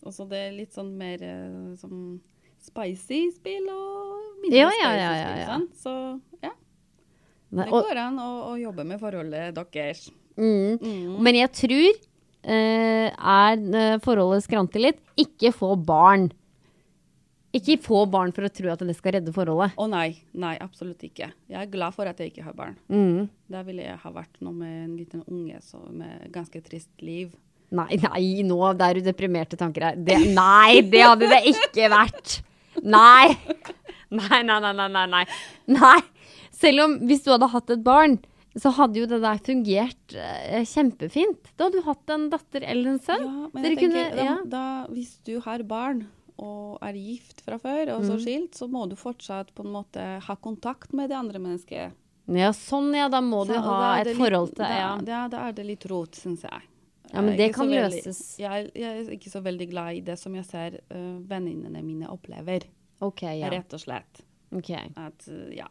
Og 0.05 0.13
så 0.17 0.25
det 0.29 0.39
er 0.47 0.53
litt 0.57 0.73
sånn 0.77 0.95
mer 0.97 1.21
eh, 1.21 1.75
sånn 1.81 2.21
spicy 2.65 3.27
spill 3.35 3.67
og 3.69 4.41
mindre 4.41 4.57
Ja, 4.63 4.71
ja, 4.73 4.93
spicy 4.93 5.01
ja, 5.01 5.11
ja, 5.13 5.25
spill. 5.25 5.41
ja. 5.41 5.47
Sant? 5.47 5.75
Så 5.77 6.21
ja, 6.43 6.53
Nei, 7.55 7.67
det 7.71 7.83
går 7.87 8.01
an 8.03 8.21
å, 8.23 8.31
å 8.51 8.55
jobbe 8.59 8.87
med 8.89 9.01
forholdet 9.03 9.55
deres. 9.55 10.09
Mm. 10.35 11.21
Men 11.23 11.39
jeg 11.39 11.53
tror 11.55 11.91
eh, 11.91 13.11
er 13.11 13.61
eh, 13.61 13.99
forholdet 14.03 14.47
skranter 14.47 14.83
litt. 14.83 14.99
Ikke 15.21 15.53
få 15.55 15.75
barn. 15.79 16.31
Ikke 17.55 17.77
få 17.79 18.01
barn 18.11 18.33
for 18.35 18.49
å 18.49 18.51
tro 18.51 18.73
at 18.73 18.83
det 18.83 18.97
skal 18.99 19.15
redde 19.21 19.33
forholdet. 19.35 19.77
Å 19.79 19.87
nei, 19.87 20.17
nei, 20.35 20.57
absolutt 20.59 21.05
ikke. 21.07 21.31
Jeg 21.47 21.61
er 21.61 21.71
glad 21.71 21.95
for 21.95 22.11
at 22.11 22.19
jeg 22.19 22.33
ikke 22.33 22.49
har 22.49 22.57
barn. 22.59 22.75
Mm. 22.91 23.29
Da 23.55 23.63
ville 23.67 23.85
jeg 23.87 24.01
ha 24.03 24.11
vært 24.17 24.41
noe 24.43 24.57
med 24.59 24.73
en 24.81 24.97
liten 24.99 25.23
unge 25.29 25.61
så 25.63 25.79
med 25.87 26.27
ganske 26.35 26.59
trist 26.67 26.91
liv. 27.05 27.31
Nei, 27.75 27.95
nei, 28.03 28.43
nå 28.47 28.59
det 28.75 28.89
er 28.89 28.99
du 28.99 29.07
deprimerte 29.07 29.59
tanker 29.59 29.89
her. 29.91 30.03
Det, 30.03 30.19
nei, 30.35 30.83
det 30.83 31.05
hadde 31.07 31.31
det 31.31 31.41
ikke 31.55 31.93
vært. 31.95 32.41
Nei. 32.83 33.37
Nei, 34.15 34.43
nei, 34.47 34.59
nei, 34.63 34.73
nei, 34.79 35.07
nei, 35.11 35.23
nei. 35.75 35.95
Selv 36.65 36.85
om 36.87 36.99
hvis 37.09 37.23
du 37.27 37.31
hadde 37.35 37.51
hatt 37.53 37.71
et 37.75 37.85
barn, 37.85 38.19
så 38.57 38.71
hadde 38.77 39.01
jo 39.03 39.07
det 39.11 39.21
der 39.25 39.41
fungert 39.45 40.15
eh, 40.15 40.63
kjempefint. 40.71 41.49
Da 41.59 41.67
hadde 41.69 41.81
du 41.81 41.87
hatt 41.89 42.13
en 42.15 42.29
datter 42.33 42.63
eller 42.65 42.93
en 42.95 43.01
sønn. 43.03 43.25
Ja, 43.27 43.49
men 43.53 43.65
jeg 43.67 43.79
tenker, 43.79 43.91
kunne- 43.91 44.25
ja. 44.29 44.37
da, 44.45 44.51
da, 44.55 44.93
hvis 44.95 45.17
du 45.27 45.41
har 45.45 45.65
barn 45.67 46.05
og 46.39 46.79
er 46.83 46.95
gift 46.99 47.43
fra 47.47 47.59
før, 47.63 47.93
og 47.97 48.03
Mm. 48.03 48.09
så 48.11 48.17
skilt, 48.23 48.55
så 48.59 48.67
må 48.71 48.89
du 48.91 48.97
fortsatt 48.99 49.53
på 49.55 49.65
en 49.67 49.73
måte 49.75 50.05
ha 50.23 50.35
kontakt 50.37 50.93
med 50.93 51.11
det 51.11 51.17
andre 51.19 51.39
mennesket. 51.39 51.93
Ja, 52.27 52.51
sånn 52.57 52.95
ja. 52.97 53.09
Da 53.09 53.21
må 53.21 53.45
du 53.47 53.53
Så- 53.53 53.59
og 53.59 53.65
ha 53.83 54.01
et 54.01 54.17
forhold 54.17 54.55
til 54.57 54.65
det. 54.65 54.71
ja. 54.81 54.97
Da, 54.99 55.29
da 55.29 55.49
er 55.49 55.53
det 55.53 55.67
litt 55.67 55.85
rot, 55.91 56.13
syns 56.17 56.43
jeg. 56.43 56.63
Ja, 57.13 57.21
men 57.21 57.37
det 57.37 57.53
kan 57.55 57.69
veldig- 57.69 58.03
løses. 58.03 58.39
Jeg, 58.39 58.71
jeg 58.75 59.07
er 59.07 59.11
ikke 59.13 59.31
så 59.31 59.43
veldig 59.43 59.69
glad 59.71 59.95
i 59.97 60.01
det 60.01 60.19
som 60.19 60.35
jeg 60.35 60.45
ser 60.47 60.81
uh, 60.91 61.19
venninnene 61.21 61.83
mine 61.85 62.07
opplever, 62.09 62.65
OK, 63.01 63.23
ja. 63.23 63.51
rett 63.51 63.73
og 63.75 63.81
slett. 63.81 64.23
Ok. 64.55 64.71
At 64.97 65.29
uh, 65.29 65.51
ja, 65.55 65.67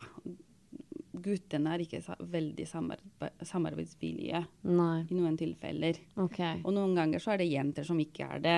guttene 1.13 1.75
er 1.75 1.83
ikke 1.83 2.01
veldig 2.33 2.65
samarbe 2.67 3.29
samarbeidsvillige 3.45 4.43
Nei. 4.65 5.05
i 5.09 5.17
noen 5.17 5.35
tilfeller. 5.37 5.99
Okay. 6.25 6.61
Og 6.63 6.73
noen 6.75 6.95
ganger 6.97 7.21
så 7.23 7.35
er 7.35 7.43
det 7.43 7.51
jenter 7.51 7.85
som 7.87 7.99
ikke 8.01 8.27
er 8.37 8.43
det. 8.43 8.57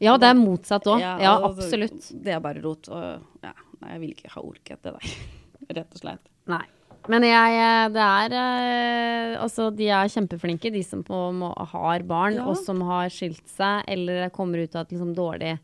Ja, 0.00 0.16
det 0.16 0.30
er 0.30 0.38
motsatt 0.38 0.86
òg. 0.88 1.02
Ja, 1.02 1.18
ja, 1.20 1.34
absolutt. 1.44 2.08
Det 2.24 2.32
er 2.32 2.40
bare 2.40 2.62
rot. 2.64 2.88
Og 2.88 3.44
ja, 3.44 3.52
nei, 3.82 3.90
jeg 3.92 4.00
vil 4.00 4.14
ikke 4.14 4.32
ha 4.32 4.44
orket 4.44 4.86
det 4.86 4.94
der. 4.96 5.16
Rett 5.76 5.96
og 5.98 6.00
slett. 6.00 6.30
Nei. 6.50 6.64
Men 7.08 7.24
jeg, 7.24 7.56
eh, 7.56 7.86
det 7.94 8.04
er 8.04 8.34
eh, 8.36 9.34
Altså, 9.40 9.70
de 9.72 9.86
er 9.88 10.10
kjempeflinke, 10.12 10.72
de 10.72 10.82
som 10.84 11.02
på, 11.04 11.18
må, 11.32 11.52
har 11.72 12.04
barn, 12.08 12.36
Ja. 12.36 12.46
og 12.48 12.58
som 12.60 12.80
har 12.88 13.08
skilt 13.12 13.46
seg, 13.48 13.84
eller 13.88 14.28
kommer 14.34 14.60
ut 14.60 14.74
av 14.76 14.84
et 14.84 14.92
liksom 14.96 15.14
dårlig 15.16 15.58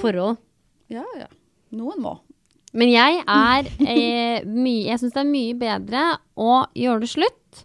forhold. 0.00 0.38
ja. 0.90 1.04
ja. 1.18 1.28
Noen 1.76 1.98
må. 1.98 2.12
Men 2.76 2.90
jeg 2.92 3.22
er 3.24 3.68
eh, 3.88 4.44
mye 4.46 4.86
Jeg 4.90 5.00
syns 5.00 5.14
det 5.16 5.22
er 5.22 5.30
mye 5.30 5.56
bedre 5.58 6.02
å 6.36 6.56
gjøre 6.76 7.00
det 7.04 7.08
slutt 7.10 7.62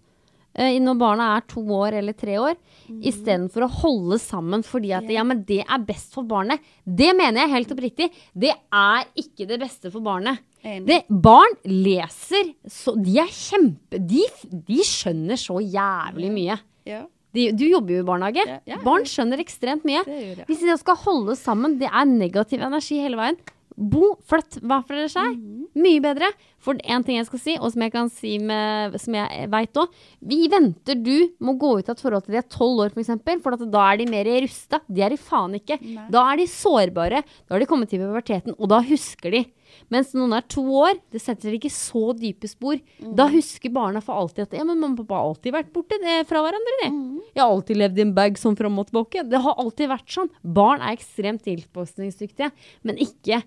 eh, 0.56 0.78
når 0.84 1.00
barna 1.00 1.28
er 1.38 1.46
to 1.52 1.64
år 1.78 1.98
eller 2.02 2.16
tre 2.18 2.38
år, 2.42 2.56
Mm. 2.92 2.98
istedenfor 3.08 3.64
å 3.64 3.68
holde 3.72 4.18
sammen 4.20 4.64
fordi 4.68 4.90
at 4.98 5.06
ja, 5.14 5.22
men 5.24 5.46
det 5.48 5.62
er 5.64 5.84
best 5.88 6.12
for 6.12 6.26
barnet. 6.28 6.60
Det 6.84 7.14
mener 7.16 7.46
jeg 7.46 7.52
helt 7.54 7.70
oppriktig. 7.72 8.08
Det 8.36 8.52
er 8.52 9.06
ikke 9.22 9.46
det 9.48 9.60
beste 9.62 9.92
for 9.94 10.04
barnet. 10.04 10.42
Det, 10.62 10.98
barn 11.08 11.56
leser 11.66 12.52
så 12.70 12.92
De 13.00 13.16
er 13.22 13.32
kjempe 13.32 13.98
De, 13.98 14.26
de 14.52 14.84
skjønner 14.86 15.40
så 15.40 15.56
jævlig 15.64 16.34
mye. 16.36 16.58
Ja. 16.90 17.06
De, 17.32 17.48
du 17.56 17.64
jobber 17.64 17.96
jo 17.96 18.02
i 18.04 18.08
barnehage. 18.12 18.44
Ja, 18.50 18.60
ja, 18.74 18.82
Barn 18.84 19.08
skjønner 19.08 19.40
ekstremt 19.40 19.88
mye. 19.88 20.04
Det 20.04 20.20
jeg. 20.20 20.46
Hvis 20.50 20.66
de 20.68 20.76
skal 20.82 21.00
holde 21.06 21.38
sammen, 21.40 21.78
det 21.80 21.88
er 21.88 22.10
negativ 22.12 22.60
energi 22.68 23.00
hele 23.00 23.22
veien. 23.22 23.40
Bo, 23.76 24.16
flytt 24.28 24.60
hver 24.60 24.84
for 24.88 25.12
seg. 25.12 25.38
Mm. 25.38 25.68
Mye 25.82 26.02
bedre. 26.04 26.30
For 26.62 26.78
en 26.84 27.06
ting 27.06 27.18
jeg 27.18 27.28
skal 27.30 27.42
si, 27.42 27.56
og 27.58 27.72
som 27.74 27.86
jeg 27.86 27.94
kan 27.94 28.12
si 28.14 28.36
med, 28.42 28.98
som 29.02 29.16
jeg 29.18 29.48
veit 29.50 29.80
òg 29.82 29.96
Vi 30.30 30.44
venter 30.52 31.00
du 31.00 31.32
må 31.42 31.56
gå 31.58 31.72
ut 31.80 31.90
av 31.90 31.96
et 31.96 32.04
forhold 32.04 32.28
til 32.28 32.36
de 32.36 32.42
er 32.42 32.50
tolv 32.52 32.84
år, 32.84 32.92
f.eks., 32.92 32.96
for, 32.96 33.04
eksempel, 33.06 33.42
for 33.42 33.58
at 33.58 33.66
da 33.74 33.86
er 33.88 34.02
de 34.02 34.10
mer 34.12 34.30
rusta. 34.44 34.82
De 34.88 35.06
er 35.06 35.16
de 35.16 35.22
faen 35.22 35.58
ikke. 35.58 35.80
Da 36.14 36.26
er 36.30 36.42
de 36.42 36.50
sårbare. 36.52 37.24
Da 37.46 37.56
har 37.56 37.64
de 37.64 37.70
kommet 37.70 37.90
til 37.92 38.04
puberteten, 38.04 38.58
og 38.58 38.72
da 38.72 38.82
husker 38.86 39.34
de. 39.34 39.46
Mens 39.94 40.12
noen 40.18 40.34
er 40.38 40.46
to 40.52 40.64
år, 40.82 41.00
det 41.14 41.22
setter 41.24 41.56
ikke 41.58 41.72
så 41.74 42.12
dype 42.18 42.50
spor. 42.50 42.80
Da 43.18 43.28
husker 43.32 43.72
barna 43.74 44.02
for 44.04 44.18
alltid 44.22 44.46
at 44.48 44.58
ja, 44.60 44.66
men 44.68 44.80
mamma 44.80 44.96
og 44.98 45.06
pappa 45.06 45.20
har 45.20 45.30
alltid 45.32 45.56
vært 45.56 45.72
borte 45.76 45.98
det, 46.04 46.20
fra 46.30 46.44
hverandre. 46.46 46.78
De. 46.84 46.92
Jeg 47.36 47.42
har 47.44 47.50
alltid 47.56 47.82
levd 47.82 48.00
i 48.00 48.06
en 48.06 48.14
bag 48.18 48.38
sånn 48.42 48.58
fram 48.60 48.80
og 48.82 48.90
tilbake. 48.92 49.26
Det 49.32 49.42
har 49.46 49.58
alltid 49.62 49.92
vært 49.92 50.14
sånn. 50.20 50.30
Barn 50.44 50.84
er 50.84 50.96
ekstremt 50.98 51.44
tilpasningsdyktige, 51.48 52.52
men 52.88 53.02
ikke 53.02 53.42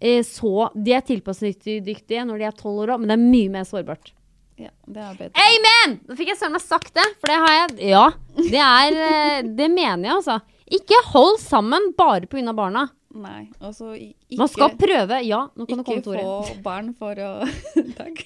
eh, 0.00 0.22
så 0.26 0.70
De 0.74 0.94
er 0.96 1.04
tilpasningsdyktige 1.06 2.24
når 2.28 2.40
de 2.40 2.48
er 2.48 2.56
tolv 2.56 2.84
år 2.86 2.94
òg, 2.96 3.02
men 3.02 3.12
det 3.12 3.18
er 3.18 3.24
mye 3.26 3.50
mer 3.58 3.66
sårbart. 3.68 4.12
ja, 4.60 4.70
det 4.86 5.00
er 5.00 5.18
bedre. 5.18 5.44
Amen! 5.48 5.98
Da 6.08 6.16
fikk 6.18 6.32
jeg 6.34 6.40
søren 6.40 6.52
meg 6.56 6.64
sagt 6.64 6.94
det, 6.96 7.04
for 7.20 7.32
det 7.32 7.38
har 7.42 7.52
jeg 7.56 7.90
Ja, 7.94 8.06
det 8.36 8.64
er 8.64 8.96
eh, 9.08 9.42
Det 9.56 9.68
mener 9.72 10.04
jeg, 10.08 10.16
altså. 10.20 10.40
Ikke 10.70 10.98
hold 11.10 11.40
sammen 11.42 11.90
bare 11.98 12.28
pga. 12.30 12.52
barna. 12.54 12.84
Nei. 13.10 13.48
altså 13.58 13.90
ikke, 13.98 14.36
Man 14.38 14.50
skal 14.52 14.74
prøve. 14.78 15.16
Ja, 15.26 15.40
nå 15.58 15.66
kan 15.66 15.80
du 15.80 15.84
komme, 15.86 15.98
ikke 15.98 16.22
få 16.22 16.58
barn 16.62 16.92
for 16.94 17.18
å 17.18 17.30
Takk. 17.98 18.20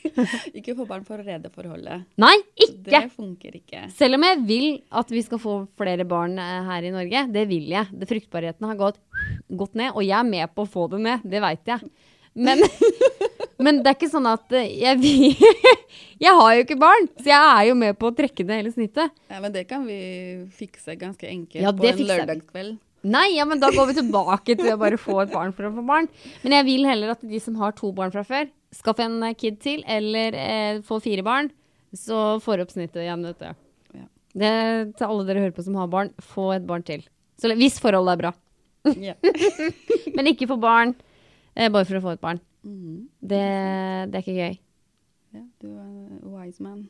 Ikke 0.53 0.75
få 0.77 0.85
barn 0.89 1.07
for 1.09 1.23
å 1.23 1.25
redde 1.25 1.49
forholdet. 1.55 2.05
Nei, 2.21 2.35
ikke! 2.53 2.91
Det 2.91 3.03
funker 3.15 3.57
ikke. 3.63 3.87
Selv 3.97 4.19
om 4.19 4.27
jeg 4.29 4.43
vil 4.51 4.69
at 5.01 5.15
vi 5.15 5.25
skal 5.25 5.41
få 5.41 5.57
flere 5.81 6.05
barn 6.09 6.37
eh, 6.43 6.61
her 6.69 6.85
i 6.85 6.93
Norge, 6.95 7.25
det 7.33 7.47
vil 7.49 7.73
jeg. 7.73 7.89
Det 7.97 8.11
Fruktbarheten 8.13 8.69
har 8.69 8.81
gått, 8.81 9.01
gått 9.49 9.81
ned, 9.81 9.95
og 9.95 10.05
jeg 10.05 10.19
er 10.21 10.29
med 10.29 10.53
på 10.53 10.67
å 10.67 10.73
få 10.77 10.87
det 10.93 11.01
ned. 11.09 11.25
Det 11.33 11.41
veit 11.45 11.75
jeg. 11.75 11.91
Men, 12.35 12.61
men 13.65 13.81
det 13.81 13.93
er 13.93 13.97
ikke 13.97 14.13
sånn 14.13 14.29
at 14.29 14.53
eh, 14.59 14.69
jeg 14.85 15.01
vil 15.01 15.29
Jeg 16.25 16.33
har 16.39 16.55
jo 16.55 16.63
ikke 16.65 16.79
barn, 16.81 17.09
så 17.21 17.31
jeg 17.33 17.53
er 17.57 17.69
jo 17.71 17.75
med 17.79 17.97
på 17.99 18.09
å 18.11 18.15
trekke 18.17 18.45
ned 18.47 18.61
hele 18.61 18.73
snittet. 18.73 19.13
Ja, 19.33 19.41
men 19.43 19.53
det 19.55 19.65
kan 19.71 19.85
vi 19.89 19.97
fikse 20.57 20.95
ganske 21.01 21.27
enkelt 21.29 21.65
Ja, 21.65 21.73
på 21.73 21.89
en 21.89 22.05
lørdagskveld. 22.05 22.77
Nei, 23.05 23.35
ja, 23.37 23.45
men 23.45 23.61
da 23.61 23.69
går 23.73 23.91
vi 23.91 23.97
tilbake 23.99 24.55
til 24.57 24.71
å 24.73 24.79
bare 24.81 24.97
få 25.01 25.19
et 25.23 25.33
barn 25.33 25.53
for 25.53 25.69
å 25.69 25.73
få 25.75 25.83
barn. 25.85 26.07
Men 26.45 26.57
jeg 26.59 26.67
vil 26.71 26.87
heller 26.89 27.13
at 27.13 27.25
de 27.25 27.41
som 27.43 27.59
har 27.61 27.75
to 27.77 27.91
barn 27.97 28.13
fra 28.15 28.25
før, 28.25 28.49
skaff 28.75 29.03
en 29.05 29.19
eh, 29.27 29.37
kid 29.37 29.59
til, 29.61 29.83
eller 29.85 30.39
eh, 30.39 30.81
få 30.87 31.01
fire 31.05 31.25
barn. 31.27 31.51
Så 31.95 32.41
får 32.43 32.65
opp 32.65 32.73
snittet 32.73 33.05
igjen, 33.05 33.27
vet 33.29 33.43
du. 33.45 33.51
Ja. 34.01 34.07
Det, 34.33 34.55
til 34.97 35.11
alle 35.11 35.29
dere 35.29 35.45
hører 35.45 35.55
på 35.55 35.67
som 35.67 35.77
har 35.79 35.93
barn, 35.93 36.15
få 36.33 36.49
et 36.57 36.65
barn 36.67 36.87
til. 36.87 37.05
Så, 37.39 37.53
hvis 37.59 37.77
forholdet 37.83 38.17
er 38.17 38.23
bra. 38.25 38.33
Ja. 39.01 39.15
Men 40.17 40.33
ikke 40.33 40.49
få 40.51 40.59
barn 40.61 40.97
eh, 41.55 41.69
bare 41.69 41.85
for 41.85 42.01
å 42.01 42.05
få 42.09 42.17
et 42.17 42.25
barn. 42.25 42.41
Mm. 42.65 43.05
Det, 43.21 43.45
det 44.09 44.17
er 44.17 44.25
ikke 44.25 44.41
gøy. 44.41 44.61
ja, 45.37 45.45
du 45.61 45.69
er 45.69 45.85
en 45.85 46.21
wise 46.39 46.65
man. 46.65 46.87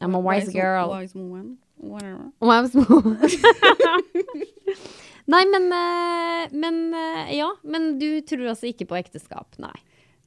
I'm 0.00 0.14
a 0.14 0.20
wise 0.22 0.52
girl. 0.54 0.94
Wise 0.94 1.14
woman. 1.18 1.58
Whatever. 1.76 2.30
Wise 2.40 2.74
woman. 2.78 3.18
Nei, 5.30 5.44
men, 5.46 5.66
eh, 5.76 6.50
men 6.58 6.80
eh, 6.96 7.32
Ja. 7.38 7.50
Men 7.62 7.92
du 8.00 8.08
tror 8.26 8.48
altså 8.52 8.66
ikke 8.70 8.88
på 8.90 8.98
ekteskap? 8.98 9.56
Nei. 9.62 9.74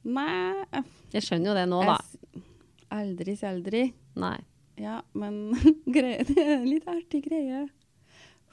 Nei, 0.04 0.64
Jeg 1.14 1.22
skjønner 1.24 1.50
jo 1.52 1.54
det 1.56 1.64
nå, 1.70 1.78
da. 1.88 1.98
aldri 2.92 3.34
si 3.40 3.46
aldri. 3.48 3.84
Nei. 4.20 4.36
Ja, 4.80 4.98
men 5.14 5.54
greie, 5.96 6.24
det 6.28 6.38
er 6.40 6.54
en 6.58 6.66
litt 6.68 6.88
artig 6.90 7.22
greie. 7.28 7.66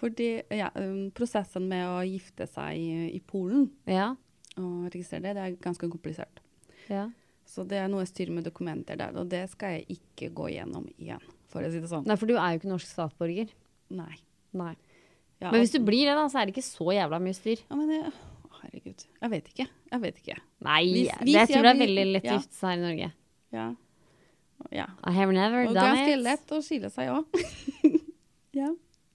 Fordi 0.02 0.30
ja, 0.58 0.70
um, 0.82 1.10
prosessen 1.14 1.68
med 1.70 1.86
å 1.86 2.00
gifte 2.08 2.48
seg 2.50 2.78
i, 2.80 2.92
i 3.14 3.20
Polen 3.22 3.68
Ja. 3.90 4.12
og 4.58 4.88
registrere 4.94 5.28
det, 5.28 5.34
det 5.38 5.44
er 5.48 5.58
ganske 5.62 5.90
komplisert. 5.92 6.42
ja. 6.90 7.10
Så 7.52 7.66
det 7.68 7.82
er 7.82 7.90
noe 7.92 8.06
styr 8.08 8.30
med 8.32 8.46
dokumenter 8.48 8.96
der, 8.96 9.12
og 9.20 9.28
det 9.28 9.42
skal 9.52 9.74
jeg 9.76 9.98
ikke 9.98 10.30
gå 10.38 10.46
gjennom 10.54 10.86
igjen, 10.96 11.20
for 11.52 11.66
å 11.66 11.72
si 11.74 11.82
det 11.84 11.90
sånn. 11.92 12.06
Nei, 12.08 12.16
for 12.16 12.30
du 12.30 12.38
er 12.38 12.54
jo 12.54 12.62
ikke 12.62 12.70
norsk 12.72 12.88
statsborger. 12.88 13.50
Nei. 13.92 14.14
Nei. 14.56 14.70
Ja, 15.42 15.50
Men 15.52 15.64
hvis 15.64 15.72
du 15.74 15.80
blir 15.82 16.06
det, 16.06 16.16
da, 16.20 16.26
så 16.30 16.40
er 16.42 16.46
det 16.50 16.54
ikke 16.56 16.68
så 16.68 16.92
jævla 16.94 17.18
mye 17.24 17.34
styr. 17.38 17.64
Ja, 17.66 17.76
men 17.80 17.88
det, 17.90 18.02
herregud. 18.62 19.06
Jeg 19.22 19.32
vet 19.34 19.48
ikke. 19.50 19.66
Jeg 19.92 20.02
vet 20.04 20.20
ikke. 20.22 20.36
Nei, 20.68 20.82
Hvis- 20.86 21.08
det, 21.10 21.18
hvis 21.26 21.34
jeg 21.40 21.48
tror 21.50 21.64
jeg 21.64 21.64
det 21.64 21.72
er 21.72 21.82
veldig 21.88 22.06
lett 22.12 22.28
å 22.30 22.36
gifte 22.38 22.54
seg 22.60 22.70
her 22.70 22.78
i 22.78 22.84
Norge. 22.86 23.12
Ja. 23.52 23.66
ja. 24.72 24.86
I 25.04 25.12
have 25.18 25.34
never 25.34 25.66
Og 25.66 25.74
done 25.74 25.88
ganske 25.88 26.14
it. 26.14 26.24
lett 26.28 26.54
å 26.54 26.62
skille 26.62 26.92
seg 26.94 27.10
òg. 27.10 27.26
ja. 28.62 28.70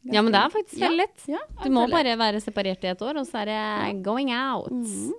Ja, 0.07 0.23
men 0.23 0.31
det 0.35 0.39
er 0.39 0.51
faktisk 0.55 0.79
veldig 0.83 0.99
lett. 1.01 1.23
Ja, 1.31 1.39
Du 1.65 1.71
må 1.75 1.87
bare 1.91 2.13
være 2.19 2.41
separert 2.43 2.85
i 2.87 2.91
et 2.93 3.01
år, 3.03 3.19
og 3.23 3.27
så 3.27 3.41
er 3.43 3.47
det 3.51 4.03
going 4.07 4.31
out. 4.35 4.71
Mhm. 4.71 5.15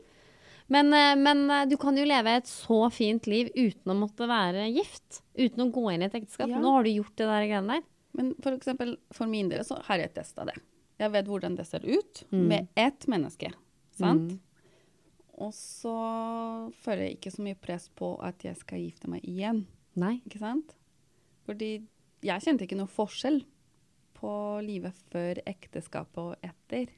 Men, 0.69 0.91
eh, 0.93 1.15
men 1.15 1.49
eh, 1.49 1.65
du 1.71 1.77
kan 1.79 1.95
jo 1.95 2.03
leve 2.03 2.27
et 2.41 2.47
så 2.51 2.89
fint 2.91 3.23
liv 3.31 3.47
uten 3.55 3.91
å 3.93 3.95
måtte 3.95 4.27
være 4.27 4.65
gift. 4.75 5.21
Uten 5.39 5.63
å 5.63 5.71
gå 5.71 5.93
inn 5.93 6.01
i 6.03 6.05
et 6.09 6.15
ekteskap. 6.19 6.49
Ja. 6.51 6.59
Nå 6.59 6.73
har 6.75 6.83
du 6.83 6.89
gjort 6.91 7.15
det 7.15 7.27
der 7.29 7.45
greiene 7.47 7.77
der. 7.77 7.83
Men 8.17 8.33
for 8.43 8.51
eksempel, 8.57 8.97
for 9.15 9.27
min 9.31 9.47
del 9.51 9.63
så 9.63 9.77
har 9.87 9.99
jeg 10.03 10.13
testa 10.15 10.43
det. 10.49 10.57
Jeg 10.99 11.11
vet 11.13 11.27
hvordan 11.29 11.55
det 11.59 11.65
ser 11.69 11.85
ut 11.85 12.23
Mm. 12.31 12.47
med 12.47 12.67
ett 12.75 13.05
menneske. 13.07 13.51
Sant? 13.97 14.39
Og 15.37 15.51
så 15.53 15.93
føler 16.81 17.03
jeg 17.07 17.17
ikke 17.19 17.31
så 17.35 17.43
mye 17.45 17.55
press 17.61 17.89
på 17.95 18.15
at 18.25 18.41
jeg 18.43 18.57
skal 18.57 18.79
gifte 18.81 19.07
meg 19.11 19.21
igjen. 19.27 19.65
Nei. 19.95 20.15
Ikke 20.25 20.39
sant? 20.41 20.73
Fordi 21.45 21.83
jeg 22.25 22.41
kjente 22.41 22.65
ikke 22.65 22.77
noe 22.79 22.89
forskjell 22.89 23.43
på 24.17 24.31
livet 24.65 24.97
før 25.13 25.37
ekteskapet 25.45 26.17
og 26.17 26.35
etter. 26.41 26.89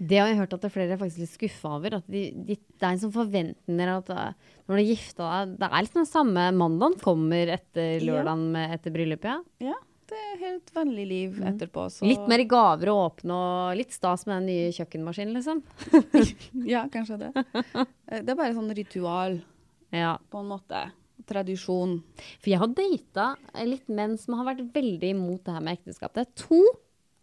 Det 0.00 0.18
har 0.18 0.28
jeg 0.28 0.36
hørt 0.38 0.52
at 0.56 0.60
det 0.64 0.68
er 0.70 0.74
flere 0.74 0.92
er 0.96 1.00
faktisk 1.00 1.22
litt 1.24 1.32
skuffa 1.36 1.70
over. 1.78 1.94
At 2.00 2.08
de, 2.10 2.22
de, 2.32 2.56
det 2.56 2.84
er 2.84 2.90
en 2.96 3.00
sånn 3.04 3.12
forventning 3.14 3.80
at 3.92 4.10
eh, 4.12 4.32
når 4.68 4.76
du 4.76 4.80
er 4.82 4.88
gifta 4.90 5.28
deg 5.46 5.54
Det 5.60 5.68
er 5.70 5.84
liksom 5.86 6.00
den 6.02 6.10
samme 6.10 6.44
mandagen 6.56 6.98
kommer 7.00 7.52
etter 7.54 8.00
lørdagen 8.04 8.50
med, 8.52 8.74
etter 8.78 8.92
bryllupet. 8.96 9.44
Ja. 9.64 9.72
Ja, 9.72 9.78
det 10.10 10.18
er 10.30 10.40
helt 10.42 10.70
vanlig 10.74 11.04
liv 11.08 11.38
etterpå. 11.48 11.86
Så 11.90 12.04
Mm. 12.04 12.08
Litt 12.10 12.28
mer 12.28 12.42
gaver 12.50 12.90
å 12.92 12.96
åpne 13.08 13.32
og 13.36 13.76
litt 13.78 13.92
stas 13.92 14.26
med 14.26 14.42
den 14.42 14.46
nye 14.50 14.72
kjøkkenmaskinen, 14.76 15.34
liksom. 15.38 15.62
Ja, 16.74 16.84
kanskje 16.92 17.18
det. 17.22 17.30
Eh, 17.64 18.20
Det 18.22 18.28
er 18.30 18.38
bare 18.38 18.54
sånn 18.54 18.74
ritual, 18.76 19.40
Ja. 19.92 20.16
på 20.30 20.40
en 20.42 20.48
måte. 20.52 20.90
Tradisjon. 21.26 22.02
For 22.42 22.50
jeg 22.50 22.58
har 22.60 22.68
data 22.68 23.26
litt 23.64 23.88
menn 23.88 24.18
som 24.18 24.34
har 24.34 24.54
vært 24.54 24.66
veldig 24.74 25.10
imot 25.14 25.44
det 25.46 25.54
her 25.54 25.60
med 25.64 25.78
ekteskap. 25.78 26.12
Det 26.12 26.26
er 26.26 26.32
to, 26.36 26.58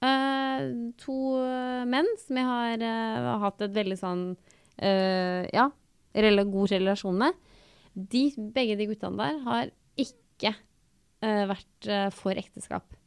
uh, 0.01 0.91
to 0.97 1.17
eh, 1.37 1.83
menn 1.85 2.07
som 2.17 2.39
jeg 2.39 2.45
har 2.47 2.81
uh, 2.87 3.39
hatt 3.43 3.61
et 3.61 3.75
veldig 3.75 3.97
sånn 3.99 4.23
uh, 4.81 5.43
Ja, 5.53 5.67
rela 6.15 6.43
god 6.49 6.71
relasjon 6.73 7.17
med. 7.19 7.33
De, 7.93 8.31
begge 8.55 8.77
de 8.79 8.87
guttene 8.87 9.19
der 9.19 9.39
har 9.45 9.69
ikke 9.99 10.55
eh, 10.55 10.59
vært 11.21 11.87
eh, 11.87 12.09
for 12.15 12.37
ekteskap. 12.37 12.97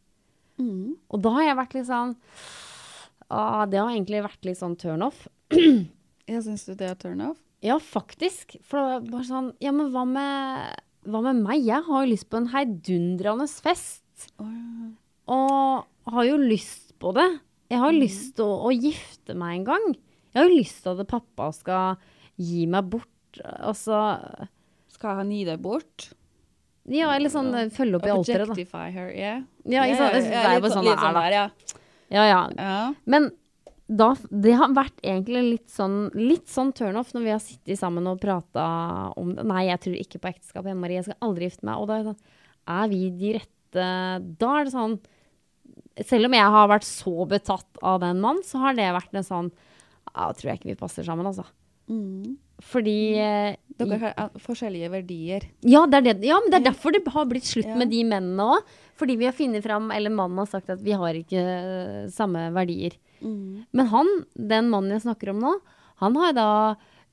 Og 1.10 1.18
da 1.22 1.32
har 1.34 1.48
jeg 1.48 1.58
vært 1.58 1.72
litt 1.74 1.88
sånn 1.88 2.12
ah, 3.26 3.64
Det 3.66 3.80
har 3.80 3.88
egentlig 3.90 4.20
vært 4.22 4.46
litt 4.46 4.60
sånn 4.60 4.76
turn 4.78 5.02
off. 5.02 5.24
Jeg 6.30 6.44
syns 6.46 6.62
du 6.68 6.76
det 6.78 6.92
er 6.92 7.00
turn 7.00 7.24
off? 7.26 7.40
Ja, 7.64 7.80
faktisk. 7.82 8.54
For 8.62 8.78
det 8.78 8.84
var 8.92 9.08
bare 9.10 9.26
sånn 9.28 9.50
Ja, 9.64 9.72
men 9.74 9.90
hva 9.94 10.04
med, 10.08 10.78
hva 11.10 11.24
med 11.26 11.42
meg? 11.42 11.64
Jeg 11.66 11.82
har 11.88 12.04
jo 12.04 12.12
lyst 12.12 12.28
på 12.30 12.38
en 12.40 12.50
heidundrende 12.54 13.48
fest. 13.50 14.28
Og 14.38 16.14
har 16.14 16.28
jo 16.28 16.38
lyst 16.38 16.94
på 17.02 17.12
det. 17.16 17.28
Jeg 17.72 17.80
har 17.80 17.94
mm. 17.94 18.00
lyst 18.00 18.34
til 18.38 18.46
å, 18.46 18.68
å 18.68 18.72
gifte 18.72 19.36
meg 19.38 19.58
en 19.58 19.68
gang. 19.72 19.86
Jeg 20.30 20.40
har 20.40 20.50
jo 20.50 20.58
lyst 20.60 20.82
til 20.84 21.00
at 21.00 21.10
pappa 21.10 21.48
skal 21.56 22.02
gi 22.40 22.66
meg 22.70 22.90
bort. 22.92 23.40
Altså 23.42 23.98
Skal 24.92 25.18
han 25.22 25.32
gi 25.34 25.42
deg 25.48 25.62
bort? 25.64 26.12
Ja, 26.92 27.14
eller 27.14 27.32
sånn 27.32 27.54
følge 27.72 27.96
opp 27.96 28.04
i 28.06 28.12
alteret, 28.12 28.44
da. 28.44 28.52
Objectify 28.52 28.90
her, 28.92 29.08
yeah. 29.16 29.40
Ja, 29.64 29.86
ikke 29.88 30.02
sant? 30.02 30.18
Det 30.18 30.42
er 30.42 30.60
litt 30.60 30.74
sånn 30.74 30.84
litt 30.84 31.00
det 31.00 31.08
er, 31.08 31.16
da. 31.16 31.22
der, 31.22 31.36
ja. 31.38 31.46
Ja. 32.60 32.76
Men 33.08 33.30
da, 33.88 34.10
det 34.30 34.54
har 34.56 34.72
vært 34.76 35.00
egentlig 35.04 35.42
litt 35.44 35.72
sånn, 35.72 35.96
litt 36.16 36.48
sånn 36.48 36.72
turnoff 36.76 37.12
når 37.16 37.24
vi 37.24 37.32
har 37.34 37.42
sittet 37.42 37.80
sammen 37.80 38.06
og 38.08 38.20
prata 38.22 38.66
om 39.20 39.34
det. 39.36 39.44
Nei, 39.48 39.66
jeg 39.68 39.82
tror 39.84 39.96
ikke 40.00 40.20
på 40.22 40.30
ekteskap, 40.30 40.68
jeg, 40.68 40.78
Marie. 40.80 41.00
Jeg 41.00 41.08
skal 41.08 41.26
aldri 41.28 41.48
gifte 41.50 41.68
meg. 41.68 41.80
Og 41.80 41.90
da 41.90 41.98
er 41.98 42.06
sånn, 42.08 42.22
er 42.74 42.88
vi 42.92 43.00
de 43.12 43.34
rette 43.36 43.82
Da 44.40 44.50
er 44.54 44.64
det 44.64 44.72
sånn 44.72 44.92
Selv 46.06 46.28
om 46.28 46.36
jeg 46.36 46.52
har 46.54 46.68
vært 46.70 46.86
så 46.86 47.26
betatt 47.28 47.80
av 47.82 47.98
den 48.04 48.22
mannen, 48.22 48.44
så 48.46 48.62
har 48.62 48.76
det 48.78 48.86
vært 48.94 49.18
en 49.18 49.26
sånn 49.26 49.50
Ja, 50.14 50.30
tror 50.32 50.48
jeg 50.52 50.60
ikke 50.60 50.70
vi 50.70 50.78
passer 50.80 51.04
sammen, 51.04 51.26
altså. 51.28 51.44
Fordi 52.62 53.16
eh, 53.18 53.56
Dere 53.78 53.98
har 54.16 54.30
forskjellige 54.38 54.90
verdier. 54.92 55.42
ja, 55.66 55.84
det 55.90 55.98
er 55.98 56.02
det. 56.14 56.24
ja, 56.28 56.36
men 56.40 56.50
det 56.52 56.60
er 56.60 56.68
derfor 56.70 56.92
det 56.94 57.02
har 57.10 57.24
blitt 57.26 57.44
slutt 57.48 57.66
Ja. 57.66 57.74
med 57.76 57.90
de 57.90 58.04
mennene 58.04 58.38
òg. 58.58 58.62
Fordi 58.94 59.16
vi 59.18 59.24
har 59.26 59.32
funnet 59.34 59.62
fram, 59.64 59.90
eller 59.90 60.10
mannen 60.10 60.38
har 60.38 60.46
sagt 60.46 60.70
at 60.70 60.78
vi 60.80 60.92
har 60.92 61.14
ikke 61.18 61.40
eh, 61.42 62.08
samme 62.14 62.52
verdier. 62.54 62.94
Men 63.24 63.86
han, 63.90 64.06
den 64.36 64.68
mannen 64.70 64.92
jeg 64.92 65.02
snakker 65.02 65.30
om 65.32 65.40
nå, 65.40 65.54
han 66.02 66.14
har 66.20 66.32
da 66.36 66.48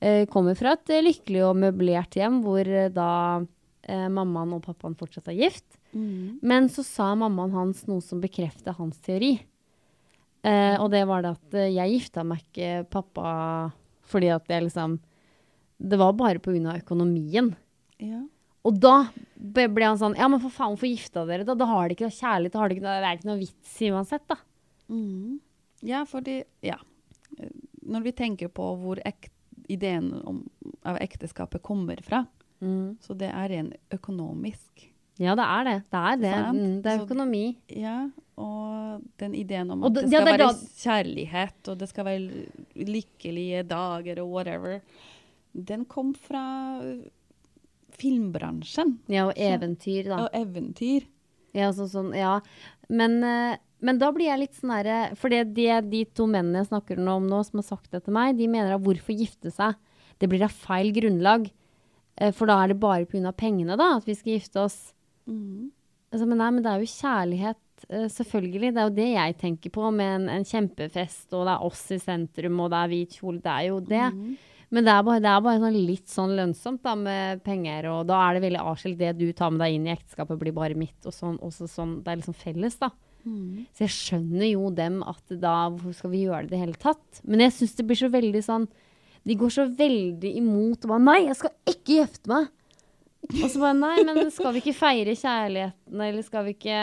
eh, 0.00 0.26
kommer 0.30 0.54
fra 0.54 0.74
et 0.76 0.90
eh, 0.92 1.02
lykkelig 1.02 1.42
og 1.48 1.56
møblert 1.56 2.14
hjem 2.14 2.42
hvor 2.44 2.62
da 2.92 3.08
eh, 3.88 4.08
mammaen 4.12 4.52
og 4.54 4.62
pappaen 4.62 4.94
fortsatt 4.98 5.28
er 5.32 5.40
gift. 5.40 5.78
Men 5.94 6.68
så 6.72 6.84
sa 6.86 7.10
mammaen 7.18 7.50
hans 7.52 7.82
noe 7.88 8.00
som 8.00 8.20
bekrefter 8.22 8.76
hans 8.78 8.96
teori. 9.04 9.34
Eh, 10.44 10.76
og 10.82 10.90
det 10.94 11.02
var 11.08 11.22
det 11.22 11.34
at 11.36 11.56
jeg 11.70 11.96
gifta 11.98 12.24
meg 12.26 12.42
ikke 12.46 12.84
pappa 12.90 13.72
fordi 14.10 14.30
at 14.34 14.48
jeg 14.50 14.64
liksom 14.66 14.96
Det 15.82 15.98
var 15.98 16.12
bare 16.14 16.38
pga. 16.38 16.76
økonomien. 16.78 17.54
Ja. 17.98 18.22
Og 18.64 18.78
da 18.78 19.08
ble 19.36 19.82
han 19.84 19.98
sånn 19.98 20.14
Ja, 20.16 20.28
men 20.28 20.38
for 20.40 20.50
faen, 20.54 20.76
hvorfor 20.76 20.86
gifta 20.90 21.24
dere? 21.26 21.44
Da, 21.44 21.54
da 21.58 21.66
har 21.66 21.88
de 21.88 21.96
ikke 21.96 22.06
noe 22.06 22.18
kjærlighet. 22.20 22.52
Da 22.54 22.58
har 22.62 22.68
de 22.68 22.76
ikke 22.76 22.84
noe, 22.86 23.00
det 23.02 23.08
er 23.08 23.16
ikke 23.18 23.30
noe 23.30 23.40
vits 23.40 23.80
i 23.82 23.90
uansett, 23.90 24.26
da. 24.30 24.36
ja, 25.82 26.04
fordi 26.04 26.42
Ja. 26.62 26.76
Eh, 27.38 27.48
Når 27.84 28.02
vi 28.04 28.12
tenker 28.12 28.48
på 28.48 28.62
hvor 28.78 29.00
ek 29.04 29.30
ideen 29.68 30.12
om, 30.24 30.48
av 30.84 30.98
ekteskapet 31.02 31.62
kommer 31.62 31.98
fra, 32.04 32.26
så 32.62 33.16
det 33.18 33.28
er 33.34 33.48
ren 33.50 33.72
økonomisk. 33.90 34.84
Ja, 35.18 35.34
det 35.34 35.42
er 35.44 35.64
det. 35.64 35.74
Det 35.90 35.98
er 35.98 36.16
det. 36.16 36.34
Mm, 36.54 36.82
det 36.82 36.86
er 36.92 36.98
Så- 36.98 37.06
økonomi. 37.08 37.56
Ja, 37.68 38.08
og 38.38 39.02
den 39.18 39.34
ideen 39.34 39.70
om 39.72 39.82
at 39.82 39.92
det- 39.94 40.04
det 40.04 40.12
ja, 40.12 40.20
skal 40.20 40.38
det 40.38 40.40
være 40.40 40.54
kjærlighet, 40.84 41.68
og 41.68 41.78
det 41.78 41.88
skal 41.88 42.04
være 42.04 42.46
lykkelige 42.76 43.66
dager 43.66 44.20
og 44.22 44.30
whatever, 44.30 44.80
den 45.54 45.84
kom 45.84 46.14
fra 46.14 46.42
filmbransjen. 47.98 48.96
Ja, 49.12 49.26
og 49.28 49.36
eventyr, 49.36 50.08
da. 50.08 50.22
Og 50.26 50.36
eventyr. 50.36 51.04
Ja, 51.56 51.68
sånn, 51.76 51.90
sånn, 51.92 52.10
ja. 52.16 52.38
Men, 52.88 53.18
eh, 53.26 53.58
men 53.84 53.98
da 54.00 54.08
blir 54.14 54.30
jeg 54.30 54.40
litt 54.40 54.54
sånn 54.56 54.72
herre 54.72 55.16
For 55.18 55.28
det, 55.32 55.54
det 55.56 55.90
de 55.90 56.04
to 56.16 56.26
mennene 56.30 56.62
jeg 56.62 56.70
snakker 56.70 57.00
om 57.02 57.26
nå, 57.28 57.42
som 57.44 57.60
har 57.60 57.66
sagt 57.66 57.90
det 57.92 58.04
til 58.06 58.14
meg, 58.16 58.36
de 58.38 58.48
mener 58.48 58.74
at 58.76 58.84
hvorfor 58.84 59.16
gifte 59.16 59.52
seg? 59.52 59.76
Det 60.22 60.28
blir 60.30 60.44
av 60.46 60.54
feil 60.54 60.92
grunnlag. 60.96 61.50
Eh, 62.16 62.32
For 62.32 62.46
da 62.48 62.60
er 62.62 62.72
det 62.72 62.80
bare 62.80 63.04
pga. 63.06 63.32
pengene, 63.36 63.76
da, 63.76 63.96
at 63.98 64.06
vi 64.08 64.14
skal 64.14 64.38
gifte 64.38 64.64
oss. 64.64 64.94
Altså, 66.12 66.26
men 66.28 66.38
nei, 66.38 66.50
men 66.50 66.62
det 66.62 66.70
er 66.72 66.80
jo 66.82 66.92
kjærlighet, 66.92 67.60
eh, 67.88 68.08
selvfølgelig. 68.08 68.72
Det 68.74 68.80
er 68.80 68.88
jo 68.88 68.96
det 68.96 69.10
jeg 69.14 69.36
tenker 69.38 69.70
på, 69.70 69.90
med 69.94 70.14
en, 70.20 70.28
en 70.28 70.44
kjempefest, 70.44 71.28
og 71.32 71.46
det 71.46 71.52
er 71.54 71.66
oss 71.68 71.84
i 71.92 71.98
sentrum, 71.98 72.60
og 72.60 72.70
det 72.72 72.80
er 72.80 72.88
hvit 72.92 73.16
kjole. 73.20 73.40
Det 73.40 73.52
er 73.52 73.68
jo 73.68 73.78
det. 73.80 74.08
Men 74.72 74.86
det 74.88 74.92
er 74.94 75.04
bare, 75.04 75.20
det 75.20 75.28
er 75.28 75.44
bare 75.44 75.60
sånn 75.60 75.78
litt 75.84 76.08
sånn 76.08 76.34
lønnsomt 76.38 76.80
da, 76.84 76.94
med 76.96 77.42
penger, 77.44 77.90
og 77.92 78.06
da 78.08 78.22
er 78.24 78.38
det 78.38 78.44
veldig 78.46 78.62
avskilt. 78.64 78.96
Det 79.00 79.10
du 79.18 79.26
tar 79.36 79.52
med 79.52 79.60
deg 79.60 79.76
inn 79.76 79.88
i 79.88 79.92
ekteskapet, 79.92 80.38
blir 80.40 80.54
bare 80.56 80.78
mitt, 80.78 80.96
og 81.04 81.12
sånn, 81.12 81.36
sånn. 81.52 81.98
Det 82.00 82.12
er 82.12 82.22
liksom 82.22 82.38
felles, 82.40 82.78
da. 82.80 82.88
Så 83.76 83.84
jeg 83.84 83.94
skjønner 83.94 84.48
jo 84.50 84.70
dem 84.74 84.96
at 85.06 85.36
da 85.38 85.68
Hvorfor 85.70 85.94
skal 85.94 86.10
vi 86.10 86.24
gjøre 86.24 86.48
det 86.48 86.48
i 86.48 86.54
det 86.56 86.62
hele 86.64 86.80
tatt? 86.80 87.20
Men 87.22 87.44
jeg 87.44 87.54
syns 87.54 87.76
det 87.78 87.84
blir 87.86 88.00
så 88.00 88.08
veldig 88.10 88.40
sånn 88.42 88.64
De 89.22 89.36
går 89.38 89.52
så 89.54 89.66
veldig 89.78 90.32
imot 90.40 90.82
og 90.82 90.90
bare 90.90 91.04
Nei, 91.04 91.18
jeg 91.28 91.38
skal 91.38 91.54
ikke 91.70 92.00
gifte 92.00 92.32
meg! 92.32 92.48
Og 93.30 93.44
så 93.46 93.62
bare 93.62 93.78
Nei, 93.78 93.94
men 94.08 94.26
skal 94.34 94.56
vi 94.56 94.64
ikke 94.64 94.74
feire 94.74 95.14
kjærligheten, 95.14 96.02
eller 96.08 96.26
skal 96.26 96.48
vi 96.48 96.56
ikke 96.56 96.80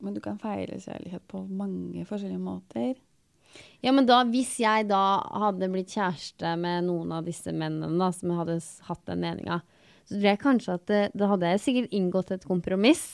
Men 0.00 0.16
du 0.16 0.22
kan 0.24 0.40
feire 0.40 0.80
kjærlighet 0.80 1.26
på 1.28 1.44
mange 1.52 2.06
forskjellige 2.08 2.40
måter. 2.40 2.96
Ja, 3.84 3.92
men 3.92 4.06
da, 4.08 4.22
hvis 4.28 4.54
jeg 4.62 4.88
da 4.88 5.02
hadde 5.44 5.68
blitt 5.72 5.92
kjæreste 5.92 6.54
med 6.60 6.86
noen 6.86 7.12
av 7.12 7.26
disse 7.28 7.52
mennene 7.52 7.98
da, 8.00 8.08
som 8.16 8.32
hadde 8.38 8.58
hatt 8.88 9.02
den 9.10 9.20
meninga, 9.24 9.60
så 10.04 10.16
tror 10.16 10.28
jeg 10.30 10.40
kanskje 10.40 10.78
at 10.78 10.86
det, 10.90 11.02
da 11.16 11.28
hadde 11.32 11.52
jeg 11.52 11.62
sikkert 11.64 11.96
inngått 11.96 12.32
et 12.34 12.48
kompromiss. 12.48 13.06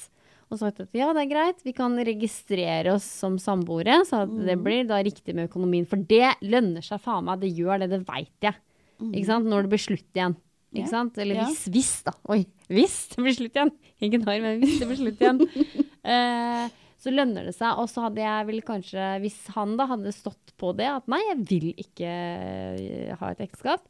og 0.51 0.59
sagt 0.59 0.81
at 0.83 0.95
ja, 0.99 1.13
det 1.15 1.25
er 1.25 1.31
greit, 1.31 1.61
vi 1.63 1.75
kan 1.75 1.95
registrere 1.95 2.97
oss 2.97 3.07
som 3.23 3.39
samboere, 3.39 4.01
så 4.07 4.25
det 4.27 4.59
blir 4.59 4.87
da 4.89 4.99
riktig 5.03 5.35
med 5.35 5.51
økonomien. 5.51 5.87
For 5.87 6.03
det 6.03 6.37
lønner 6.43 6.83
seg 6.83 7.03
faen 7.03 7.29
meg, 7.29 7.43
det 7.43 7.53
gjør 7.55 7.85
det, 7.85 7.93
det 7.93 8.03
veit 8.09 8.49
jeg. 8.49 8.59
Ikke 9.01 9.29
sant? 9.29 9.49
Når 9.49 9.65
det 9.65 9.73
blir 9.73 9.83
slutt 9.83 10.19
igjen. 10.19 10.37
Ikke 10.71 10.85
yeah. 10.85 10.91
sant? 10.93 11.19
Eller 11.19 11.41
hvis, 11.41 11.65
hvis, 11.67 11.73
hvis, 11.75 11.93
da. 12.07 12.15
Oi, 12.31 12.45
hvis 12.71 12.97
det 13.11 13.25
blir 13.25 13.35
slutt 13.35 13.57
igjen. 13.59 13.73
Ikke 14.07 14.21
når, 14.23 14.43
men 14.45 14.61
hvis 14.63 14.77
det 14.79 14.87
blir 14.91 15.01
slutt 15.01 15.25
igjen. 15.25 15.41
eh, 16.15 16.67
så 17.01 17.13
lønner 17.15 17.49
det 17.49 17.57
seg. 17.57 17.81
Og 17.81 17.91
så 17.91 18.07
hadde 18.07 18.23
jeg 18.25 18.49
vel 18.51 18.63
kanskje, 18.67 19.11
hvis 19.25 19.39
han 19.57 19.77
da 19.81 19.89
hadde 19.91 20.15
stått 20.15 20.55
på 20.61 20.75
det, 20.77 20.89
at 20.93 21.07
nei, 21.11 21.21
jeg 21.31 21.45
vil 21.49 21.69
ikke 21.75 22.09
eh, 22.09 23.13
ha 23.21 23.33
et 23.33 23.45
ekteskap, 23.47 23.85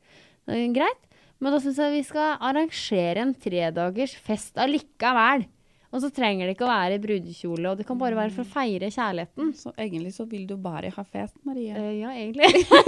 greit. 0.46 1.06
Men 1.40 1.54
da 1.54 1.62
syns 1.62 1.78
jeg 1.80 1.94
vi 1.94 2.04
skal 2.04 2.36
arrangere 2.44 3.24
en 3.24 3.32
tredagers 3.34 4.12
fest 4.26 4.60
allikevel. 4.60 5.46
Og 5.90 6.04
så 6.04 6.10
trenger 6.14 6.46
det 6.46 6.54
ikke 6.54 6.68
å 6.68 6.70
være 6.70 6.96
i 6.96 7.02
brudekjole, 7.02 7.72
og 7.72 7.80
det 7.80 7.84
kan 7.88 7.98
bare 7.98 8.14
være 8.14 8.30
for 8.34 8.46
å 8.46 8.50
feire 8.52 8.92
kjærligheten. 8.94 9.50
Så 9.58 9.72
egentlig 9.74 10.12
så 10.14 10.26
vil 10.30 10.44
du 10.46 10.54
bare 10.60 10.92
ha 10.94 11.02
fest, 11.02 11.34
Marie. 11.46 11.74
Uh, 11.74 11.90
ja, 11.98 12.12
egentlig. 12.14 12.46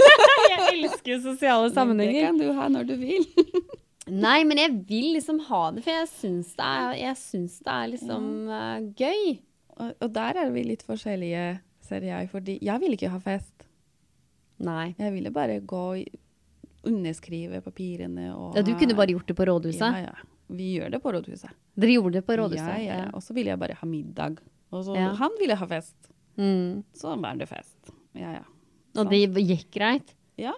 jeg 0.53 0.67
elsker 0.69 1.19
sosiale 1.25 1.73
sammenhenger. 1.75 2.21
Det 2.21 2.29
kan 2.29 2.39
du 2.39 2.61
ha 2.61 2.69
når 2.71 2.87
du 2.93 2.95
vil. 3.01 3.27
Nei, 4.23 4.39
men 4.47 4.59
jeg 4.59 4.77
vil 4.87 5.09
liksom 5.17 5.41
ha 5.49 5.65
det, 5.75 5.83
for 5.83 5.95
jeg 5.95 6.07
syns 6.13 6.55
det 6.59 6.69
er, 6.69 6.95
jeg 7.01 7.19
syns 7.19 7.59
det 7.63 7.75
er 7.75 7.91
liksom 7.91 8.29
uh, 8.51 8.79
gøy. 8.99 9.35
Og, 9.77 9.93
og 10.01 10.11
der 10.13 10.37
er 10.43 10.51
vi 10.53 10.63
litt 10.67 10.83
forskjellige, 10.87 11.45
ser 11.83 12.05
jeg. 12.07 12.29
Fordi 12.31 12.57
jeg 12.61 12.79
ville 12.83 12.97
ikke 12.99 13.09
ha 13.13 13.19
fest. 13.23 13.65
Nei. 14.63 14.93
Jeg 14.99 15.13
ville 15.15 15.31
bare 15.33 15.59
gå 15.65 15.81
og 15.95 16.19
underskrive 16.87 17.61
papirene 17.63 18.29
og 18.35 18.57
Ja, 18.57 18.63
du 18.65 18.73
kunne 18.79 18.95
bare 18.97 19.13
gjort 19.15 19.27
det 19.31 19.35
på 19.39 19.45
rådhuset. 19.47 19.81
Ja, 20.03 20.09
ja. 20.11 20.29
Vi 20.53 20.73
gjør 20.77 20.91
det 20.93 20.99
på 21.01 21.13
rådhuset. 21.15 21.53
Dere 21.79 21.95
gjorde 21.95 22.19
det 22.19 22.25
på 22.27 22.35
rådhuset? 22.37 22.73
Ja, 22.83 22.97
ja. 23.05 23.05
Og 23.15 23.23
så 23.23 23.33
ville 23.33 23.53
jeg 23.53 23.59
bare 23.61 23.77
ha 23.79 23.87
middag. 23.87 24.41
Og 24.73 24.83
så 24.85 24.95
Ja. 24.97 25.13
han 25.17 25.31
ville 25.39 25.55
ha 25.55 25.65
fest. 25.69 25.95
Mm. 26.37 26.83
Så 26.93 27.15
var 27.21 27.35
det 27.39 27.47
fest. 27.49 27.93
Ja, 28.13 28.33
ja. 28.39 28.43
Og 28.99 29.09
det 29.09 29.23
gikk 29.47 29.71
greit? 29.73 30.13
Ja. 30.37 30.53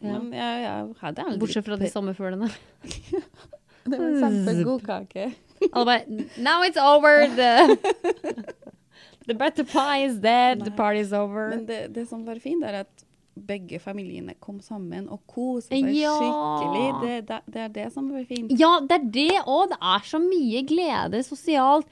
Ja. 0.00 0.18
Men 0.18 0.32
jeg, 0.32 0.62
jeg 0.66 0.94
hadde 1.00 1.22
aldri 1.24 1.38
Bortsett 1.40 1.64
fra 1.64 1.76
de 1.80 1.88
sommerfuglene. 1.88 2.50
Det 3.86 3.98
var 4.02 4.16
kjempegod 4.18 4.82
kake. 4.82 5.28
Alle 5.72 5.84
bare 5.84 6.26
Now 6.38 6.62
it's 6.66 6.76
over! 6.80 7.26
The, 7.36 7.52
the 9.26 9.34
butter 9.34 9.64
pie 9.64 10.04
is 10.06 10.18
dead. 10.22 10.64
The 10.64 10.70
party's 10.70 11.12
over. 11.12 11.50
Men 11.54 11.66
det, 11.66 11.80
det 11.94 12.06
som 12.10 12.24
var 12.26 12.38
fint, 12.42 12.64
er 12.64 12.82
at 12.84 13.04
begge 13.36 13.76
familiene 13.82 14.32
kom 14.40 14.60
sammen 14.64 15.08
og 15.12 15.20
koste 15.28 15.74
seg 15.74 15.90
Ja. 15.92 16.14
skikkelig. 16.16 16.84
Det, 17.02 17.16
det, 17.28 17.40
det 17.52 17.64
er 17.66 17.72
det 17.74 17.88
som 17.92 18.06
var 18.14 18.24
fint. 18.28 18.52
Ja, 18.56 18.76
det 18.80 18.96
er 19.00 19.08
det 19.18 19.30
òg. 19.44 19.72
Det 19.74 19.80
er 19.92 20.06
så 20.08 20.20
mye 20.22 20.62
glede 20.68 21.20
sosialt. 21.26 21.90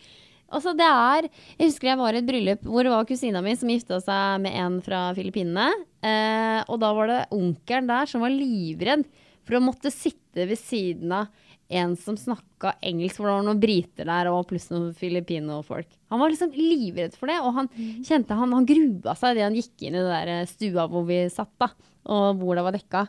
Altså, 0.54 0.70
det 0.78 0.86
er 0.86 1.26
Jeg 1.58 1.66
husker 1.72 1.88
jeg 1.90 1.98
var 1.98 2.14
i 2.14 2.20
et 2.20 2.26
bryllup 2.28 2.64
hvor 2.68 2.84
det 2.86 2.92
var 2.92 3.06
kusina 3.08 3.40
mi 3.42 3.56
som 3.58 3.68
gifta 3.72 3.98
seg 4.04 4.40
med 4.44 4.54
en 4.60 4.78
fra 4.84 5.08
Filippinene. 5.16 5.68
Eh, 6.04 6.60
og 6.70 6.78
da 6.84 6.92
var 6.96 7.10
det 7.10 7.20
onkelen 7.34 7.88
der 7.90 8.06
som 8.08 8.22
var 8.24 8.32
livredd 8.32 9.04
for 9.44 9.58
å 9.58 9.64
måtte 9.66 9.90
sitte 9.92 10.46
ved 10.48 10.56
siden 10.60 11.10
av 11.12 11.26
en 11.74 11.94
som 11.98 12.16
snakka 12.18 12.74
engelsk, 12.84 13.18
for 13.18 13.28
det 13.28 13.34
var 13.34 13.46
noen 13.46 13.60
briter 13.62 14.08
der 14.08 14.30
og 14.30 14.46
pluss 14.50 14.68
noen 14.70 14.92
filippinofolk. 14.96 15.88
Han 16.12 16.22
var 16.22 16.32
liksom 16.32 16.54
livredd 16.54 17.16
for 17.18 17.30
det, 17.30 17.40
og 17.42 17.56
han 17.58 17.70
kjente 18.06 18.36
han, 18.38 18.54
han 18.54 18.68
grua 18.68 19.16
seg 19.18 19.34
idet 19.34 19.48
han 19.48 19.58
gikk 19.58 19.86
inn 19.86 19.96
i 19.96 20.02
det 20.02 20.12
der 20.12 20.32
eh, 20.36 20.48
stua 20.50 20.86
hvor 20.90 21.06
vi 21.08 21.24
satt, 21.32 21.52
da, 21.60 21.70
og 22.04 22.40
bordet 22.40 22.66
var 22.66 22.76
dekka. 22.76 23.06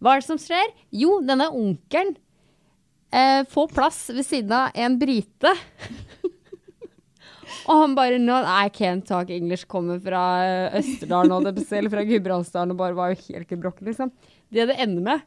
Hva 0.00 0.14
er 0.14 0.22
det 0.22 0.28
som 0.28 0.40
skjer? 0.40 0.72
Jo, 0.94 1.20
denne 1.24 1.48
onkelen 1.52 2.16
eh, 3.12 3.42
får 3.52 3.70
plass 3.72 4.00
ved 4.12 4.26
siden 4.28 4.52
av 4.56 4.76
en 4.76 4.98
brite. 5.00 5.52
og 7.68 7.80
han 7.82 7.96
bare 7.96 8.20
no, 8.22 8.40
I 8.42 8.68
can't 8.72 9.06
talk 9.08 9.32
English, 9.32 9.68
kommer 9.70 10.00
fra 10.02 10.26
eh, 10.44 10.80
Østerdalen 10.82 11.36
og 11.36 11.48
det, 11.48 11.66
eller 11.70 11.92
fra 11.92 12.04
Gudbrandsdalen 12.08 12.76
og 12.76 12.82
bare 12.82 12.98
var 12.98 13.14
jo 13.14 13.22
helt 13.30 13.50
gebrokken, 13.52 13.88
liksom. 13.88 14.12
Det 14.52 14.68
det 14.70 14.78
ender 14.82 15.02
med, 15.04 15.26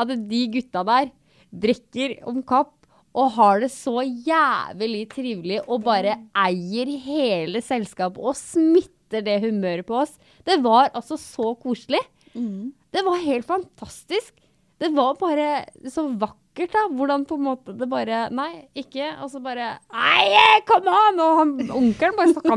at 0.00 0.12
de 0.30 0.44
gutta 0.52 0.84
der 0.86 1.10
drikker 1.52 2.18
om 2.30 2.42
kapp 2.46 2.74
og 3.18 3.32
har 3.34 3.60
det 3.64 3.70
så 3.74 4.00
jævlig 4.06 5.02
trivelig 5.10 5.60
og 5.66 5.82
bare 5.82 6.12
eier 6.38 6.90
hele 7.02 7.58
selskapet 7.64 8.22
og 8.22 8.36
smitter 8.38 9.24
det 9.26 9.40
humøret 9.42 9.86
på 9.88 9.96
oss. 10.04 10.12
Det 10.46 10.60
var 10.62 10.92
altså 10.94 11.18
så 11.18 11.54
koselig. 11.58 11.98
Det 12.34 13.02
var 13.06 13.18
helt 13.24 13.46
fantastisk. 13.48 14.36
Det 14.80 14.92
var 14.94 15.16
bare 15.18 15.64
så 15.90 16.06
vakkert, 16.16 16.70
da. 16.72 16.84
Hvordan 16.94 17.26
på 17.28 17.34
en 17.36 17.44
måte 17.48 17.74
det 17.76 17.88
bare 17.90 18.28
Nei, 18.32 18.68
ikke. 18.78 19.10
Og 19.24 19.28
så 19.34 19.42
bare 19.42 19.72
Nei, 19.90 20.60
come 20.70 20.94
on! 20.94 21.18
Og 21.20 21.36
han, 21.42 21.52
onkelen 21.82 22.16
bare 22.16 22.32
snakka 22.32 22.56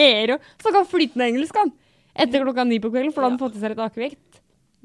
mer 0.00 0.34
og 0.38 0.48
snakka 0.64 0.82
flytende 0.90 1.28
engelsk, 1.28 1.60
han. 1.60 1.70
Etter 2.16 2.42
klokka 2.42 2.64
ni 2.66 2.80
på 2.82 2.90
kvelden, 2.90 3.12
for 3.14 3.22
da 3.22 3.28
hadde 3.28 3.36
han 3.36 3.44
fått 3.44 3.60
i 3.60 3.62
seg 3.62 3.74
litt 3.76 3.84
akevekt. 3.84 4.40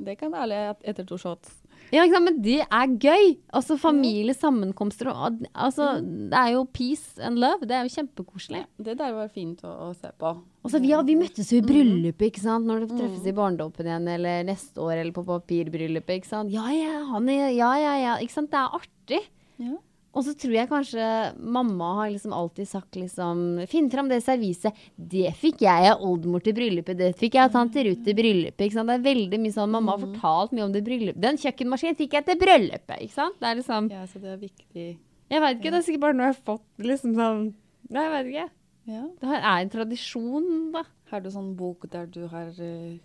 Det 0.05 0.17
kan 0.19 0.35
alle 0.35 0.59
et- 0.75 0.83
etter 0.91 1.07
to 1.07 1.17
shots. 1.17 1.55
Ja? 1.95 2.05
Men 2.19 2.41
det 2.43 2.59
er 2.65 2.95
gøy. 3.01 3.31
Altså 3.55 3.77
familiesammenkomster 3.79 5.09
og 5.11 5.39
altså, 5.53 5.95
Det 6.03 6.37
er 6.39 6.51
jo 6.55 6.65
peace 6.75 7.21
and 7.23 7.39
love. 7.41 7.65
Det 7.65 7.77
er 7.77 7.87
jo 7.87 7.93
kjempekoselig. 7.95 8.65
Det 8.77 8.97
der 8.99 9.15
var 9.15 9.31
fint 9.33 9.63
å, 9.65 9.71
å 9.87 9.89
se 9.95 10.11
på. 10.19 10.35
Altså, 10.65 10.81
vi, 10.81 10.89
ja, 10.89 11.01
vi 11.05 11.17
møttes 11.19 11.51
jo 11.53 11.59
i 11.61 11.65
bryllupet, 11.65 12.31
ikke 12.31 12.41
sant? 12.41 12.65
Når 12.65 12.85
det 12.85 12.95
treffes 12.95 13.27
i 13.29 13.35
barndommen 13.37 13.89
igjen, 13.89 14.07
eller 14.15 14.47
neste 14.47 14.81
år, 14.81 14.95
eller 14.97 15.13
på 15.13 15.25
papirbryllupet, 15.27 16.21
ikke 16.21 16.31
sant? 16.31 16.53
Ja, 16.53 16.65
ja, 16.73 17.03
han 17.11 17.29
er, 17.29 17.51
ja, 17.53 17.69
ja, 17.77 17.97
ja, 18.01 18.15
ikke 18.23 18.33
sant? 18.33 18.49
Det 18.53 18.61
er 18.61 18.79
artig. 18.79 19.21
Ja. 19.61 19.75
Og 20.15 20.23
så 20.23 20.31
tror 20.39 20.53
jeg 20.55 20.69
kanskje 20.69 21.05
mamma 21.43 21.89
har 21.99 22.11
liksom 22.13 22.33
alltid 22.35 22.69
sagt 22.69 22.95
liksom 22.95 23.41
Finn 23.67 23.89
fram 23.91 24.07
det 24.07 24.21
serviset. 24.23 24.77
Det 24.95 25.33
fikk 25.35 25.65
jeg 25.65 25.89
av 25.91 26.03
oldemor 26.07 26.43
til 26.45 26.55
bryllupet. 26.55 26.95
Det 27.01 27.09
fikk 27.19 27.35
jeg 27.35 27.49
av 27.49 27.55
tante 27.57 27.83
Ruth 27.83 28.05
til 28.05 28.15
bryllupet. 28.15 28.63
Ikke 28.63 28.77
sant? 28.77 28.91
Det 28.91 28.95
er 28.95 29.07
veldig 29.09 29.41
mye 29.43 29.55
sånn 29.57 29.73
Mamma 29.75 29.97
har 29.97 30.05
fortalt 30.05 30.55
mye 30.55 30.67
om 30.69 30.75
det 30.75 30.85
bryllupet. 30.87 31.19
Den 31.25 31.39
kjøkkenmaskinen 31.41 31.99
fikk 31.99 32.15
jeg 32.15 32.27
til 32.29 32.39
bryllupet. 32.39 33.01
Ikke 33.03 33.17
sant? 33.17 33.35
Det 33.41 33.49
er 33.49 33.59
liksom 33.59 33.89
ja, 33.91 34.05
så 34.07 34.21
det 34.23 34.31
er 34.31 34.39
viktig. 34.45 34.87
Jeg 35.33 35.41
vet 35.41 35.57
ikke, 35.59 35.73
det 35.73 35.81
er 35.81 35.87
sikkert 35.89 36.05
bare 36.05 36.15
noe 36.15 36.29
jeg 36.29 36.35
har 36.37 36.45
fått 36.53 36.87
liksom 36.93 37.17
sånn 37.17 37.45
Nei, 37.93 38.01
jeg 38.01 38.13
vet 38.15 38.29
ikke. 38.31 38.47
Ja. 38.89 39.01
Det 39.21 39.35
er 39.35 39.59
en 39.59 39.73
tradisjon, 39.73 40.47
da. 40.73 40.85
Har 41.11 41.21
du 41.21 41.29
sånn 41.33 41.51
bok 41.57 41.85
der 41.91 42.07
du 42.09 42.23
har 42.31 42.49
eh, 42.61 42.95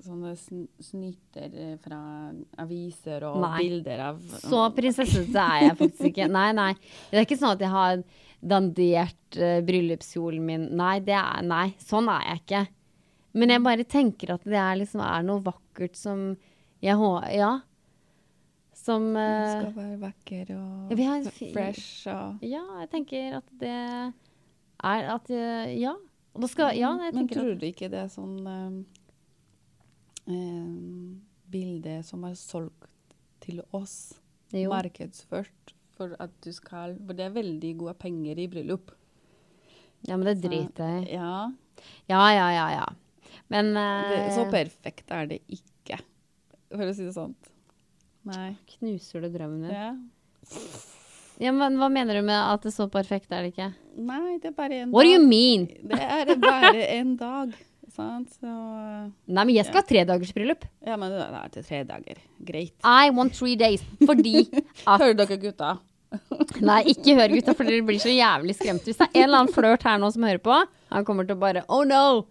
sånne 0.00 0.32
sn 0.38 0.62
snitter 0.80 1.52
eh, 1.52 1.72
fra 1.82 1.98
aviser 2.62 3.24
og 3.28 3.40
Nei. 3.42 3.58
bilder 3.60 4.00
av 4.08 4.20
Så 4.40 4.62
prinsessete 4.76 5.36
er 5.42 5.66
jeg 5.66 5.76
faktisk 5.80 6.06
ikke. 6.12 6.28
Nei, 6.32 6.48
nei. 6.56 6.70
Det 7.10 7.18
er 7.20 7.26
ikke 7.26 7.38
sånn 7.40 7.56
at 7.56 7.64
jeg 7.66 7.72
har 7.72 8.02
dandert 8.42 9.36
uh, 9.38 9.58
bryllupskjolen 9.62 10.42
min. 10.46 10.64
Nei, 10.78 10.96
det 11.04 11.14
er, 11.14 11.42
nei, 11.46 11.66
sånn 11.78 12.08
er 12.10 12.24
jeg 12.30 12.40
ikke. 12.42 12.62
Men 13.38 13.52
jeg 13.54 13.62
bare 13.64 13.84
tenker 13.88 14.32
at 14.34 14.46
det 14.48 14.58
er, 14.58 14.80
liksom, 14.80 15.02
er 15.06 15.22
noe 15.28 15.44
vakkert 15.44 15.94
som 15.96 16.24
jeg 16.82 16.96
hå- 16.98 17.28
Ja. 17.36 17.52
Som 18.82 19.12
uh, 19.14 19.60
skal 19.60 19.74
være 19.76 19.98
vakker 20.00 20.48
og 20.56 20.90
Ja, 20.96 21.10
har 21.12 21.28
fresh 21.30 22.08
og 22.10 22.40
Ja, 22.42 22.64
jeg 22.80 22.88
tenker 22.90 23.36
at 23.38 23.52
det 23.60 23.76
er 24.82 25.12
at 25.12 25.30
Ja. 25.76 25.92
Og 26.34 26.40
da 26.42 26.48
skal 26.48 26.74
Ja, 26.74 26.96
jeg 26.98 27.14
Men 27.14 27.28
tror 27.28 27.52
at 27.52 27.60
du 27.60 27.66
ikke 27.68 27.90
det 27.92 28.00
er 28.00 28.10
sånn 28.10 28.40
um, 28.42 28.80
um, 30.26 31.20
bilde 31.52 31.98
som 32.06 32.24
er 32.28 32.34
solgt 32.38 32.88
til 33.42 33.62
oss, 33.74 34.14
Jo. 34.52 34.70
markedsført, 34.70 35.72
for 35.96 36.14
at 36.20 36.30
du 36.44 36.50
skal 36.52 36.96
For 37.06 37.12
det 37.16 37.26
er 37.26 37.34
veldig 37.36 37.72
gode 37.80 37.94
penger 38.00 38.38
i 38.38 38.46
bryllup. 38.48 38.92
Ja, 40.08 40.16
men 40.16 40.26
det 40.26 40.40
driter 40.42 40.88
jeg 40.98 41.08
i. 41.08 41.14
Ja. 41.14 41.50
Ja, 42.10 42.22
ja, 42.34 42.48
ja, 42.52 42.66
ja. 42.80 42.86
Men 43.48 43.72
Det, 43.74 44.18
eh, 44.18 44.30
så 44.34 44.44
perfekt 44.50 45.10
er 45.10 45.26
det 45.26 45.40
ikke, 45.48 45.98
for 46.70 46.84
å 46.88 46.94
si 46.94 47.04
det 47.04 47.14
sånn. 47.14 47.34
Nei. 48.24 48.52
knuser 48.78 49.20
du 49.24 49.28
drømmen 49.34 49.62
din? 49.66 49.72
Ja. 49.74 49.96
Ja, 51.42 51.50
men 51.50 51.74
hva 51.80 51.88
mener 51.90 52.14
du 52.14 52.22
med 52.22 52.36
at 52.38 52.62
det 52.62 52.70
er 52.70 52.76
så 52.76 52.86
perfekt 52.92 53.32
er 53.34 53.42
det 53.42 53.54
ikke? 53.54 53.70
Nei, 53.98 54.36
det 54.38 54.52
er 54.52 54.56
bare 54.56 54.82
en 54.84 54.92
What 54.92 55.04
do 55.04 55.10
dag. 55.10 55.18
you 55.18 55.26
mean? 55.26 55.66
Det 55.90 55.98
er 55.98 56.36
bare 56.38 56.84
en 56.98 57.16
dag, 57.18 57.54
sant? 57.94 58.34
Så 58.40 58.48
Nei, 58.48 59.44
men 59.44 59.54
jeg 59.54 59.68
skal 59.68 59.82
ha 59.82 59.86
tredagersbryllup. 59.88 60.66
Ja, 60.86 60.98
men 61.00 61.12
det 61.12 61.22
er 61.22 61.54
til 61.54 61.64
tre 61.68 61.80
dager. 61.88 62.20
Greit. 62.48 62.74
I 62.82 63.12
want 63.14 63.36
three 63.38 63.56
days. 63.60 63.84
Fordi 64.02 64.44
at 64.50 65.02
Hører 65.02 65.16
dere 65.22 65.40
gutta? 65.42 65.72
Nei, 66.68 66.82
ikke 66.92 67.16
hør 67.16 67.32
gutta, 67.32 67.54
for 67.56 67.68
dere 67.68 67.84
blir 67.86 68.00
så 68.02 68.12
jævlig 68.12 68.56
skremt. 68.58 68.84
Hvis 68.84 69.00
det 69.00 69.08
er 69.08 69.22
en 69.22 69.26
eller 69.28 69.42
annen 69.42 69.54
flørt 69.54 69.86
her 69.88 70.00
nå 70.00 70.10
som 70.12 70.26
hører 70.28 70.42
på, 70.44 70.58
han 70.92 71.08
kommer 71.08 71.28
til 71.28 71.38
å 71.38 71.42
bare 71.42 71.64
Oh 71.72 71.86
no! 71.88 72.26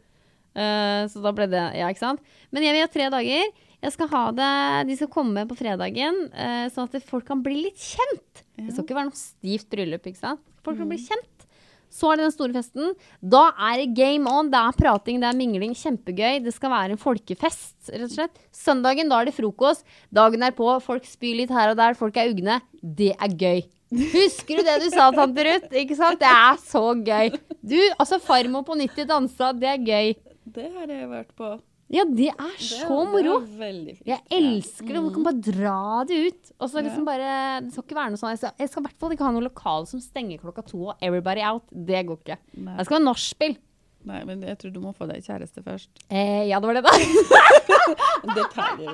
Uh, 0.51 1.07
så 1.07 1.21
da 1.23 1.31
ble 1.31 1.47
det 1.47 1.61
Ja, 1.79 1.87
ikke 1.87 2.03
sant? 2.03 2.33
Men 2.51 2.65
jeg 2.65 2.75
vil 2.75 2.83
ha 2.83 2.91
tre 2.91 3.07
dager. 3.13 3.51
Jeg 3.81 3.93
skal 3.95 4.09
ha 4.11 4.23
det 4.35 4.49
De 4.89 4.97
skal 4.99 5.09
komme 5.13 5.45
på 5.49 5.55
fredagen, 5.57 6.25
uh, 6.35 6.65
sånn 6.73 6.89
at 6.89 7.07
folk 7.07 7.25
kan 7.29 7.41
bli 7.45 7.63
litt 7.69 7.79
kjent. 7.81 8.43
Det 8.59 8.73
skal 8.73 8.85
ikke 8.85 8.97
være 8.99 9.09
noe 9.09 9.17
stivt 9.17 9.71
bryllup, 9.73 10.05
ikke 10.11 10.21
sant? 10.21 10.43
Folk 10.61 10.77
kan 10.77 10.91
bli 10.91 10.99
kjent. 11.01 11.40
Så 11.91 12.11
er 12.11 12.19
det 12.19 12.27
den 12.29 12.33
store 12.33 12.55
festen. 12.55 12.93
Da 13.19 13.43
er 13.51 13.81
det 13.81 13.89
game 13.97 14.31
on. 14.31 14.49
Det 14.51 14.59
er 14.61 14.77
prating, 14.79 15.19
det 15.21 15.27
er 15.27 15.37
mingling. 15.37 15.75
Kjempegøy. 15.75 16.39
Det 16.45 16.53
skal 16.55 16.71
være 16.73 16.95
en 16.95 17.01
folkefest, 17.01 17.75
rett 17.91 18.07
og 18.07 18.13
slett. 18.15 18.41
Søndagen, 18.55 19.11
da 19.11 19.19
er 19.21 19.29
det 19.29 19.35
frokost. 19.35 19.83
Dagen 20.13 20.47
er 20.47 20.55
på, 20.55 20.69
folk 20.85 21.07
spyr 21.09 21.41
litt 21.41 21.53
her 21.53 21.73
og 21.73 21.79
der, 21.81 21.97
folk 21.99 22.17
er 22.17 22.31
ugne. 22.31 22.61
Det 22.81 23.11
er 23.17 23.37
gøy. 23.43 23.63
Husker 23.91 24.61
du 24.61 24.63
det 24.63 24.77
du 24.85 24.87
sa, 24.93 25.09
tante 25.11 25.43
Ruth? 25.43 25.73
Ikke 25.75 25.97
sant? 25.99 26.21
Det 26.21 26.29
er 26.31 26.61
så 26.63 26.85
gøy. 26.95 27.33
Du, 27.59 27.79
altså 27.99 28.21
Farmo 28.23 28.63
på 28.63 28.77
90 28.79 29.09
dansa, 29.09 29.51
det 29.51 29.67
er 29.73 29.83
gøy. 29.83 30.13
Det 30.51 30.69
har 30.71 30.87
jeg 30.87 31.09
vært 31.11 31.35
på. 31.35 31.51
Ja, 31.91 32.03
det 32.07 32.29
er 32.31 32.35
Det 32.57 32.69
så 32.69 33.01
er- 33.01 33.11
moro. 33.11 33.33
Det 33.41 33.47
fint. 33.59 33.99
Jeg 34.07 34.19
elsker 34.31 34.87
det. 34.87 35.01
Man 35.03 35.13
kan 35.13 35.23
bare 35.27 35.41
dra 35.47 36.03
det 36.07 36.17
ut. 36.27 36.43
Og 36.59 36.69
så 36.71 36.77
liksom 36.85 37.03
bare 37.05 37.59
Det 37.65 37.71
skal 37.73 37.83
ikke 37.83 37.95
være 37.99 38.09
noe 38.13 38.17
sånn 38.21 38.31
Jeg 38.31 38.39
skal, 38.69 38.81
i 38.83 38.85
hvert 38.87 38.99
fall 38.99 39.11
ikke 39.11 39.25
ha 39.27 39.31
noe 39.35 39.43
lokal 39.43 39.85
som 39.87 39.99
stenger 39.99 40.37
klokka 40.39 40.63
to 40.67 40.77
og 40.89 40.95
everybody 41.01 41.41
out. 41.43 41.63
Det 41.71 42.05
går 42.07 42.17
ikke. 42.23 42.37
Nei. 42.57 42.77
Det 42.77 42.85
skal 42.87 42.97
være 42.99 43.05
nachspiel. 43.09 43.57
Nei, 44.03 44.23
men 44.25 44.41
jeg 44.41 44.57
tror 44.57 44.71
du 44.73 44.79
må 44.81 44.95
få 44.97 45.05
deg 45.05 45.21
kjæreste 45.21 45.61
først. 45.61 45.89
Eh, 46.09 46.47
ja, 46.49 46.57
det 46.59 46.65
var 46.65 46.73
det, 46.73 46.83
da. 46.87 46.89
Det 48.35 48.45
tar 48.55 48.77
du. 48.79 48.85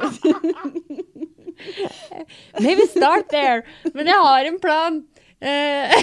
Maybe 2.60 2.88
start 2.88 3.30
there. 3.30 3.64
Men 3.94 4.08
jeg 4.10 4.24
har 4.26 4.46
en 4.50 4.60
plan. 4.60 5.00
Eh, 5.40 5.94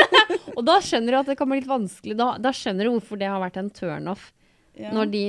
og 0.56 0.62
da 0.66 0.78
skjønner 0.84 1.16
du 1.16 1.20
at 1.20 1.30
det 1.32 1.36
kan 1.40 1.50
bli 1.50 1.60
litt 1.60 1.70
vanskelig. 1.70 2.16
Da, 2.18 2.32
da 2.42 2.52
skjønner 2.54 2.86
du 2.88 2.94
hvorfor 2.96 3.18
det 3.20 3.28
har 3.30 3.42
vært 3.42 3.58
en 3.60 3.70
turnoff. 3.74 4.28
Ja. 4.76 4.90
Når 4.92 5.08
de, 5.08 5.22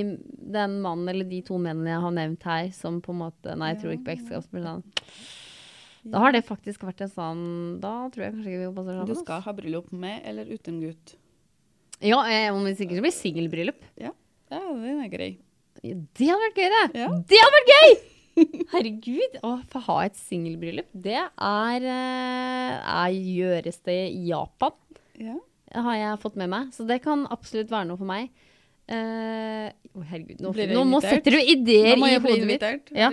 den 0.52 0.78
mannen 0.84 1.08
eller 1.08 1.24
de 1.28 1.40
to 1.46 1.56
mennene 1.56 1.94
jeg 1.94 2.04
har 2.04 2.12
nevnt 2.12 2.42
her, 2.44 2.66
som 2.76 2.98
på 3.00 3.14
en 3.14 3.22
måte 3.22 3.54
Nei, 3.56 3.70
jeg 3.72 3.80
tror 3.80 3.94
ikke 3.94 4.06
på 4.10 4.14
ekteskap, 4.18 4.50
sånn. 4.52 4.82
Da 6.08 6.20
har 6.22 6.34
det 6.36 6.44
faktisk 6.46 6.84
vært 6.86 7.00
en 7.04 7.10
sånn 7.12 7.40
Da 7.82 7.94
tror 8.12 8.26
jeg 8.26 8.34
kanskje 8.36 8.52
ikke 8.52 8.60
vi 8.60 8.68
passer 8.76 8.98
sammen. 8.98 9.08
Du 9.10 9.22
skal 9.22 9.42
ha 9.44 9.54
bryllup 9.56 9.88
med 10.04 10.28
eller 10.28 10.52
uten 10.52 10.78
gutt. 10.84 11.16
Ja, 12.04 12.20
eh, 12.30 12.52
om 12.54 12.62
det 12.64 12.76
sikkert 12.78 13.02
blir 13.02 13.14
singelbryllup. 13.14 13.80
Ja, 13.98 14.12
ja 14.52 14.60
den 14.68 15.02
er 15.02 15.10
grei. 15.12 15.32
Det 15.82 16.28
hadde 16.28 16.44
vært 16.44 16.60
gøy, 16.60 16.70
det! 16.74 16.84
Ja. 16.98 17.08
Det 17.30 17.40
hadde 17.42 17.58
vært 17.58 17.72
gøy! 17.74 17.98
Herregud, 18.72 19.38
å 19.46 19.52
få 19.70 19.82
ha 19.88 19.96
et 20.06 20.18
singelbryllup, 20.18 20.90
det 20.94 21.16
er, 21.18 21.86
eh, 21.90 22.76
er 22.78 23.14
Gjøres 23.16 23.80
det 23.86 23.98
i 24.12 24.28
Japan, 24.30 24.76
Ja. 25.18 25.38
har 25.74 25.96
jeg 25.98 26.20
fått 26.22 26.38
med 26.38 26.50
meg. 26.52 26.70
Så 26.74 26.86
det 26.86 27.00
kan 27.02 27.26
absolutt 27.34 27.70
være 27.70 27.90
noe 27.90 27.98
for 27.98 28.08
meg. 28.10 28.30
Eh, 28.88 29.66
Å, 29.98 30.04
herregud, 30.12 30.38
nå, 30.40 30.52
nå, 30.72 30.84
nå 30.88 31.00
setter 31.04 31.34
du 31.34 31.40
ideer 31.42 31.98
i 31.98 32.14
hodet 32.22 32.46
mitt. 32.48 32.64
Ja. 32.96 33.10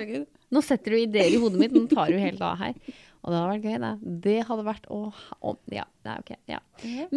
Nå 0.54 0.62
setter 0.64 0.94
du 0.96 1.00
ideer 1.02 1.34
i 1.34 1.40
hodet 1.42 1.60
mitt, 1.60 1.74
nå 1.76 1.88
tar 1.92 2.14
du 2.14 2.20
helt 2.22 2.42
av 2.46 2.60
her. 2.62 2.76
Og 3.26 3.34
det 3.34 3.40
hadde 3.40 3.54
vært 3.56 3.66
gøy, 3.66 3.78
det. 3.82 4.20
Det 4.22 4.36
hadde 4.46 4.66
vært 4.68 4.84
å 4.94 5.00
å, 5.42 5.56
Ja, 5.74 5.84
det 6.06 6.12
er 6.14 6.20
ok. 6.22 6.32
Ja. 6.52 6.60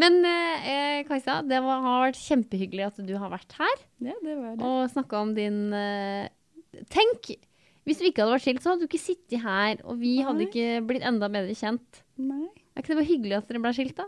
Men 0.00 0.16
eh, 0.24 1.02
Kajsa, 1.09 1.42
det 1.46 1.59
var, 1.66 1.82
har 1.84 2.06
vært 2.06 2.20
kjempehyggelig 2.22 2.86
at 2.86 3.02
du 3.04 3.12
har 3.20 3.28
vært 3.34 3.52
her 3.59 3.74
Ja, 4.09 4.14
det 4.24 4.36
var 4.38 4.56
det. 4.56 4.64
og 4.64 4.78
snakka 4.94 5.20
om 5.20 5.34
din 5.36 5.61
eh, 5.76 6.30
Tenk! 6.88 7.28
Hvis 7.88 8.00
du 8.00 8.09
ikke 8.09 8.24
hadde 8.24 8.34
vært 8.38 8.44
skilt, 8.46 8.62
så 8.64 8.72
hadde 8.72 8.84
du 8.84 8.88
ikke 8.88 9.00
sittet 9.00 9.40
her, 9.44 9.78
og 9.88 10.00
vi 10.00 10.18
hadde 10.24 10.44
ikke 10.48 10.80
blitt 10.88 11.04
enda 11.09 11.28
bedre 11.32 11.54
kjent. 11.56 12.02
Nei. 12.20 12.44
Er 12.76 12.82
ikke 12.82 12.92
det 12.92 12.98
bare 12.98 13.09
hyggelig 13.09 13.36
at 13.38 13.48
dere 13.48 13.62
ble 13.64 13.72
skilt, 13.76 13.94
da? 13.96 14.04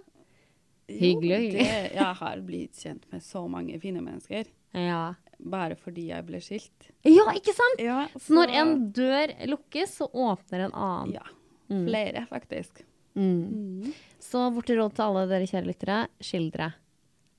Jo, 0.91 0.99
Hyggelig, 1.01 1.41
Jo, 1.47 1.59
Det, 1.59 1.95
jeg 1.95 2.15
har 2.21 2.41
blitt 2.47 2.81
kjent 2.83 3.05
med 3.13 3.23
så 3.25 3.45
mange 3.51 3.79
fine 3.83 4.03
mennesker. 4.05 4.49
Ja. 4.77 5.15
Bare 5.41 5.77
fordi 5.81 6.09
jeg 6.11 6.27
ble 6.29 6.41
skilt. 6.45 6.91
Ja, 7.09 7.25
ikke 7.37 7.55
sant? 7.57 7.81
Ja, 7.81 8.05
Så 8.21 8.35
når 8.37 8.53
en 8.61 8.75
dør 8.97 9.33
lukkes, 9.55 9.97
så 10.01 10.09
åpner 10.11 10.67
en 10.67 10.75
annen. 10.77 11.15
Ja. 11.17 11.27
Flere, 11.71 12.27
faktisk. 12.29 12.83
Mm. 13.15 13.93
Så 14.23 14.43
vårt 14.55 14.71
råd 14.75 14.95
til 14.97 15.07
alle 15.07 15.27
dere 15.31 15.47
kjære 15.49 15.71
lyttere, 15.71 16.01
skill 16.21 16.51
dere. 16.55 16.73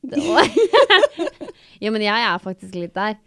Ja, 1.82 1.90
men 1.94 2.02
jeg 2.04 2.26
er 2.26 2.42
faktisk 2.42 2.76
litt 2.78 2.94
der. 2.98 3.18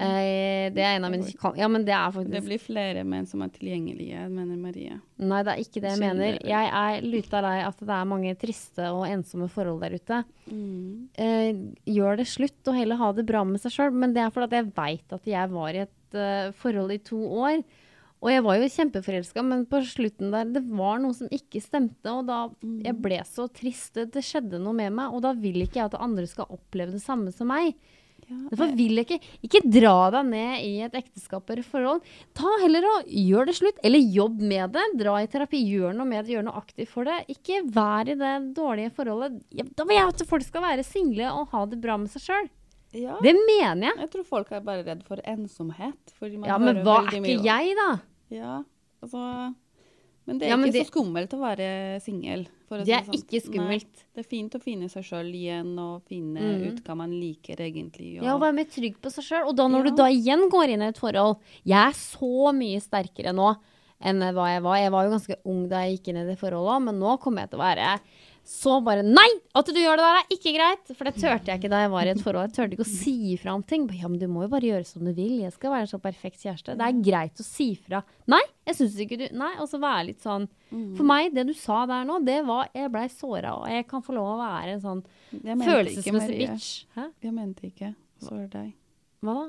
Eh, 0.00 0.70
det 0.72 0.80
er 0.80 0.96
en 0.96 1.04
av 1.04 1.12
mine 1.12 1.28
Ja, 1.58 1.68
men 1.68 1.84
det 1.84 1.92
er 1.92 2.14
Det 2.24 2.40
blir 2.46 2.60
flere 2.60 3.04
menn 3.04 3.26
som 3.28 3.42
er 3.44 3.52
tilgjengelige, 3.52 4.24
mener 4.32 4.56
Marie. 4.56 4.96
Nei, 5.20 5.42
det 5.44 5.52
er 5.52 5.60
ikke 5.60 5.82
det 5.84 5.92
jeg 5.92 6.00
mener. 6.00 6.38
Jeg 6.40 6.70
er 6.72 7.04
luta 7.04 7.42
lei 7.44 7.58
at 7.66 7.78
det 7.78 7.92
er 7.92 8.08
mange 8.08 8.32
triste 8.40 8.88
og 8.88 9.04
ensomme 9.06 9.50
forhold 9.52 9.84
der 9.84 9.98
ute. 10.00 10.24
Mm. 10.48 11.08
Eh, 11.14 11.52
gjør 11.92 12.22
det 12.22 12.28
slutt, 12.32 12.60
og 12.66 12.78
heller 12.78 12.96
ha 12.96 13.12
det 13.12 13.28
bra 13.28 13.44
med 13.44 13.60
seg 13.60 13.76
sjøl. 13.76 13.92
Men 13.92 14.16
det 14.16 14.24
er 14.24 14.32
fordi 14.34 14.48
at 14.48 14.58
jeg 14.58 14.72
veit 14.80 15.16
at 15.18 15.32
jeg 15.36 15.52
var 15.52 15.76
i 15.76 15.84
et 15.84 16.16
uh, 16.16 16.52
forhold 16.56 16.96
i 16.96 17.02
to 17.04 17.20
år. 17.44 17.62
Og 18.22 18.30
jeg 18.30 18.42
var 18.46 18.58
jo 18.58 18.70
kjempeforelska, 18.70 19.42
men 19.42 19.64
på 19.66 19.80
slutten 19.82 20.30
der 20.30 20.46
Det 20.46 20.62
var 20.70 21.00
noe 21.02 21.14
som 21.16 21.30
ikke 21.34 21.60
stemte, 21.60 22.06
og 22.10 22.28
da 22.30 22.44
Jeg 22.62 22.96
ble 23.02 23.18
så 23.26 23.48
trist. 23.50 23.94
Det, 23.98 24.12
det 24.14 24.24
skjedde 24.24 24.62
noe 24.62 24.76
med 24.78 24.94
meg, 24.94 25.12
og 25.12 25.24
da 25.26 25.34
vil 25.34 25.64
ikke 25.64 25.82
jeg 25.82 25.90
at 25.90 26.00
andre 26.00 26.26
skal 26.30 26.48
oppleve 26.54 26.94
det 26.94 27.02
samme 27.02 27.34
som 27.34 27.50
meg. 27.50 27.74
Derfor 28.50 28.72
vil 28.76 28.96
jeg 29.00 29.06
ikke 29.06 29.18
Ikke 29.48 29.60
dra 29.80 30.10
deg 30.14 30.26
ned 30.30 30.64
i 30.64 30.72
et 30.86 30.92
ekteskap 30.94 31.50
eller 31.50 31.62
forhold. 31.66 32.00
Ta 32.34 32.48
heller 32.62 32.86
og 32.90 33.06
gjør 33.08 33.46
det 33.50 33.54
slutt, 33.58 33.78
eller 33.84 33.98
jobb 33.98 34.40
med 34.40 34.72
det. 34.72 34.84
Dra 35.00 35.16
i 35.22 35.26
terapi, 35.26 35.60
gjør 35.72 35.94
noe 35.96 36.06
med 36.08 36.24
det, 36.24 36.34
gjør 36.36 36.44
noe 36.48 36.56
aktivt 36.60 36.88
for 36.92 37.04
det. 37.08 37.18
Ikke 37.28 37.62
vær 37.72 38.08
i 38.08 38.14
det 38.18 38.32
dårlige 38.56 38.92
forholdet. 38.96 39.40
Da 39.76 39.84
vil 39.88 39.96
jeg 39.96 40.08
at 40.14 40.26
folk 40.28 40.42
skal 40.46 40.62
være 40.62 40.84
single 40.84 41.30
og 41.32 41.48
ha 41.54 41.64
det 41.66 41.80
bra 41.80 41.96
med 41.96 42.10
seg 42.12 42.22
sjøl. 42.26 42.50
ja. 42.92 43.16
Det 43.22 43.32
mener 43.34 43.86
jeg. 43.88 43.98
Jeg 44.04 44.10
tror 44.12 44.24
folk 44.28 44.52
er 44.52 44.60
bare 44.60 44.84
redd 44.84 45.02
for 45.08 45.16
ensomhet. 45.24 46.12
fordi 46.18 46.36
man 46.38 46.48
Ja, 46.48 46.58
men 46.58 46.82
hva 46.84 46.98
er 47.06 47.20
ikke 47.20 47.42
jeg, 47.42 47.76
da? 47.76 47.90
Ja, 48.30 48.62
altså 49.02 49.54
Men 50.26 50.38
det 50.38 50.46
er 50.46 50.50
Ja, 50.50 50.56
ikke 50.56 50.72
det- 50.72 50.86
så 50.86 50.90
skummelt 50.92 51.32
å 51.34 51.40
være 51.40 52.00
singel. 52.00 52.46
For 52.72 52.80
å 52.80 52.86
Det 52.88 52.94
er 52.96 53.04
sånn. 53.04 53.18
ikke 53.20 53.40
skummelt. 53.44 53.90
Nei, 54.00 54.08
det 54.16 54.24
er 54.24 54.28
fint 54.30 54.56
å 54.56 54.62
finne 54.62 54.88
seg 54.92 55.04
sjøl 55.06 55.28
igjen 55.36 55.74
og 55.82 56.06
finne 56.08 56.40
mm. 56.40 56.64
ut 56.70 56.80
hva 56.86 56.96
man 57.02 57.12
liker 57.12 57.60
egentlig. 57.60 58.14
Og, 58.18 58.24
Ja, 58.24 58.38
å 58.38 58.40
være 58.42 58.56
mer 58.56 58.70
trygg 58.72 58.96
på 59.04 59.12
seg 59.12 59.28
sjøl. 59.28 59.44
Og 59.50 59.56
da 59.60 59.68
når 59.68 59.84
Ja. 59.84 59.90
du 59.90 60.00
da 60.02 60.08
igjen 60.08 60.48
går 60.52 60.72
inn 60.74 60.82
i 60.82 60.88
et 60.88 60.98
forhold 60.98 61.36
Jeg 61.68 61.92
er 61.92 61.96
så 61.98 62.52
mye 62.56 62.80
sterkere 62.80 63.36
nå 63.36 63.52
enn 64.02 64.18
hva 64.34 64.48
jeg 64.50 64.62
var. 64.64 64.76
Jeg 64.80 64.90
var 64.90 65.04
jo 65.06 65.14
ganske 65.14 65.36
ung 65.46 65.68
da 65.70 65.84
jeg 65.84 65.98
gikk 65.98 66.08
inn 66.10 66.22
i 66.24 66.26
det 66.26 66.38
forholdet, 66.40 66.82
men 66.88 66.98
nå 66.98 67.20
kommer 67.22 67.44
jeg 67.44 67.52
til 67.52 67.60
å 67.60 67.62
være 67.62 68.00
så 68.44 68.80
bare 68.82 69.04
Nei! 69.06 69.28
At 69.54 69.68
du 69.70 69.76
gjør 69.78 70.00
det 70.00 70.04
der, 70.06 70.18
er 70.18 70.34
ikke 70.34 70.52
greit! 70.56 70.90
For 70.98 71.06
det 71.06 71.12
turte 71.14 71.52
jeg 71.52 71.60
ikke 71.60 71.70
da 71.70 71.82
jeg 71.84 71.90
var 71.92 72.08
i 72.08 72.12
et 72.12 72.22
forhold. 72.24 72.48
Jeg 72.50 72.56
turte 72.56 72.76
ikke 72.76 72.86
å 72.86 72.90
si 72.90 73.14
ifra 73.34 73.54
om 73.54 73.62
ting. 73.62 73.84
Ja, 73.94 74.10
men 74.10 74.18
du 74.18 74.26
må 74.30 74.42
jo 74.44 74.50
bare 74.52 74.66
gjøre 74.66 74.88
som 74.88 75.04
du 75.06 75.12
vil. 75.14 75.36
Jeg 75.44 75.54
skal 75.54 75.74
være 75.74 75.86
en 75.86 75.92
så 75.92 76.00
perfekt 76.02 76.42
kjæreste. 76.42 76.74
Det 76.78 76.88
er 76.88 77.00
greit 77.06 77.42
å 77.42 77.46
si 77.46 77.68
fra. 77.78 78.02
Nei, 78.32 78.42
jeg 78.68 78.78
syns 78.80 78.98
ikke 79.04 79.20
du 79.20 79.24
Nei, 79.38 79.52
og 79.62 79.70
så 79.70 79.80
være 79.82 80.08
litt 80.10 80.22
sånn 80.24 80.48
For 80.70 81.06
meg, 81.06 81.32
det 81.36 81.46
du 81.48 81.54
sa 81.58 81.82
der 81.90 82.04
nå, 82.08 82.20
det 82.26 82.38
var 82.46 82.68
Jeg 82.76 82.90
blei 82.94 83.08
såra, 83.12 83.56
og 83.58 83.66
jeg 83.70 83.86
kan 83.90 84.04
få 84.04 84.14
lov 84.16 84.34
å 84.34 84.38
være 84.40 84.76
en 84.76 84.84
sånn 84.84 85.02
følelsesmessig 85.32 86.38
bitch. 86.42 86.70
Hæ? 86.98 87.08
Jeg 87.24 87.34
mente 87.36 87.66
ikke. 87.70 87.92
Sorry 88.22 88.46
deg. 88.52 88.72
Hva 89.22 89.34
da? 89.38 89.46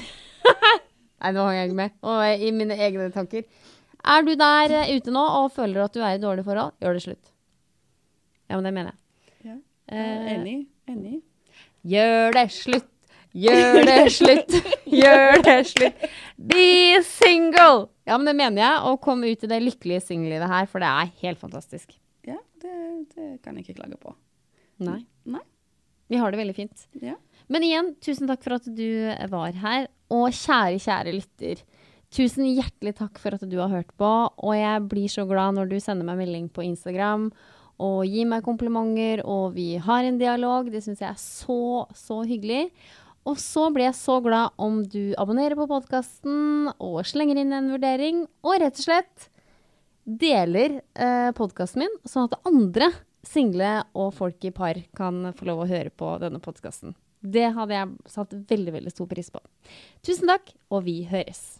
Nei, 1.20 1.32
nå 1.36 1.44
hang 1.44 1.58
jeg 1.58 1.68
ikke 1.70 1.80
med. 1.82 1.98
Og 2.10 2.46
i 2.48 2.50
mine 2.56 2.78
egne 2.80 3.10
tanker. 3.14 3.44
Er 4.00 4.24
du 4.24 4.32
der 4.38 4.72
eh, 4.78 4.94
ute 4.96 5.12
nå 5.12 5.22
og 5.42 5.50
føler 5.52 5.84
at 5.84 5.94
du 5.96 6.00
er 6.00 6.16
i 6.16 6.22
dårlig 6.22 6.46
forhold, 6.46 6.72
gjør 6.80 6.96
det 6.96 7.04
slutt. 7.04 7.29
Ja, 8.50 8.58
men 8.58 8.66
det 8.66 8.72
mener 8.74 8.90
jeg. 8.90 8.98
Ja. 9.46 9.56
Eh, 9.94 10.30
Enig. 10.34 10.56
Enig. 10.90 11.20
Gjør 11.86 12.34
det 12.34 12.46
slutt! 12.52 12.88
Gjør 13.30 13.84
det 13.86 13.98
slutt! 14.10 14.56
Gjør 15.00 15.42
det 15.46 15.58
slutt! 15.70 16.06
Be 16.50 16.98
single! 17.06 17.86
Ja, 18.08 18.16
men 18.18 18.26
det 18.26 18.34
mener 18.40 18.64
jeg. 18.64 18.80
Og 18.90 18.98
kom 19.04 19.22
ut 19.22 19.46
i 19.46 19.50
det 19.52 19.60
lykkelige 19.62 20.02
singellivet 20.08 20.50
her, 20.50 20.66
for 20.70 20.82
det 20.82 20.90
er 20.90 21.12
helt 21.22 21.40
fantastisk. 21.40 21.94
Ja, 22.26 22.40
det, 22.62 22.74
det 23.14 23.28
kan 23.44 23.54
jeg 23.54 23.68
ikke 23.68 23.78
klage 23.84 24.00
på. 24.02 24.16
Nei. 24.82 24.98
Nei. 25.30 25.44
Vi 26.10 26.18
har 26.18 26.34
det 26.34 26.40
veldig 26.40 26.56
fint. 26.56 26.88
Ja. 26.98 27.14
Men 27.50 27.64
igjen, 27.66 27.92
tusen 28.02 28.26
takk 28.30 28.42
for 28.42 28.58
at 28.58 28.66
du 28.66 28.88
var 29.30 29.54
her. 29.62 29.86
Og 30.10 30.26
kjære, 30.34 30.80
kjære 30.82 31.14
lytter. 31.14 31.62
Tusen 32.10 32.48
hjertelig 32.50 32.96
takk 32.98 33.20
for 33.22 33.36
at 33.38 33.46
du 33.46 33.56
har 33.62 33.70
hørt 33.70 33.94
på. 34.00 34.10
Og 34.42 34.54
jeg 34.58 34.84
blir 34.90 35.10
så 35.12 35.22
glad 35.30 35.54
når 35.54 35.70
du 35.70 35.78
sender 35.78 36.08
meg 36.08 36.18
melding 36.24 36.50
på 36.50 36.66
Instagram 36.66 37.28
og 37.80 38.04
gir 38.04 38.28
meg 38.28 38.44
komplimenter, 38.44 39.24
og 39.24 39.54
vi 39.56 39.74
har 39.80 40.04
en 40.04 40.20
dialog. 40.20 40.68
Det 40.72 40.82
syns 40.84 41.00
jeg 41.00 41.10
er 41.10 41.20
så, 41.20 41.86
så 41.96 42.20
hyggelig. 42.28 42.68
Og 43.28 43.36
så 43.40 43.66
blir 43.72 43.88
jeg 43.88 43.98
så 43.98 44.16
glad 44.24 44.56
om 44.60 44.80
du 44.88 45.12
abonnerer 45.20 45.56
på 45.58 45.68
podkasten 45.68 46.70
og 46.78 47.02
slenger 47.08 47.42
inn 47.42 47.52
en 47.56 47.70
vurdering, 47.74 48.24
og 48.44 48.60
rett 48.62 48.80
og 48.80 48.86
slett 48.86 49.28
deler 50.04 50.80
eh, 50.96 51.30
podkasten 51.36 51.84
min, 51.84 52.00
sånn 52.08 52.30
at 52.30 52.40
andre 52.48 52.90
single 53.26 53.82
og 53.92 54.14
folk 54.16 54.44
i 54.48 54.52
par 54.54 54.80
kan 54.96 55.34
få 55.36 55.50
lov 55.50 55.64
å 55.64 55.70
høre 55.70 55.92
på 55.92 56.14
denne 56.22 56.40
podkasten. 56.42 56.96
Det 57.20 57.50
hadde 57.52 57.76
jeg 57.76 57.96
satt 58.08 58.32
veldig, 58.48 58.78
veldig 58.78 58.92
stor 58.94 59.08
pris 59.10 59.28
på. 59.32 59.42
Tusen 60.06 60.30
takk, 60.32 60.54
og 60.72 60.86
vi 60.88 61.02
høres. 61.08 61.59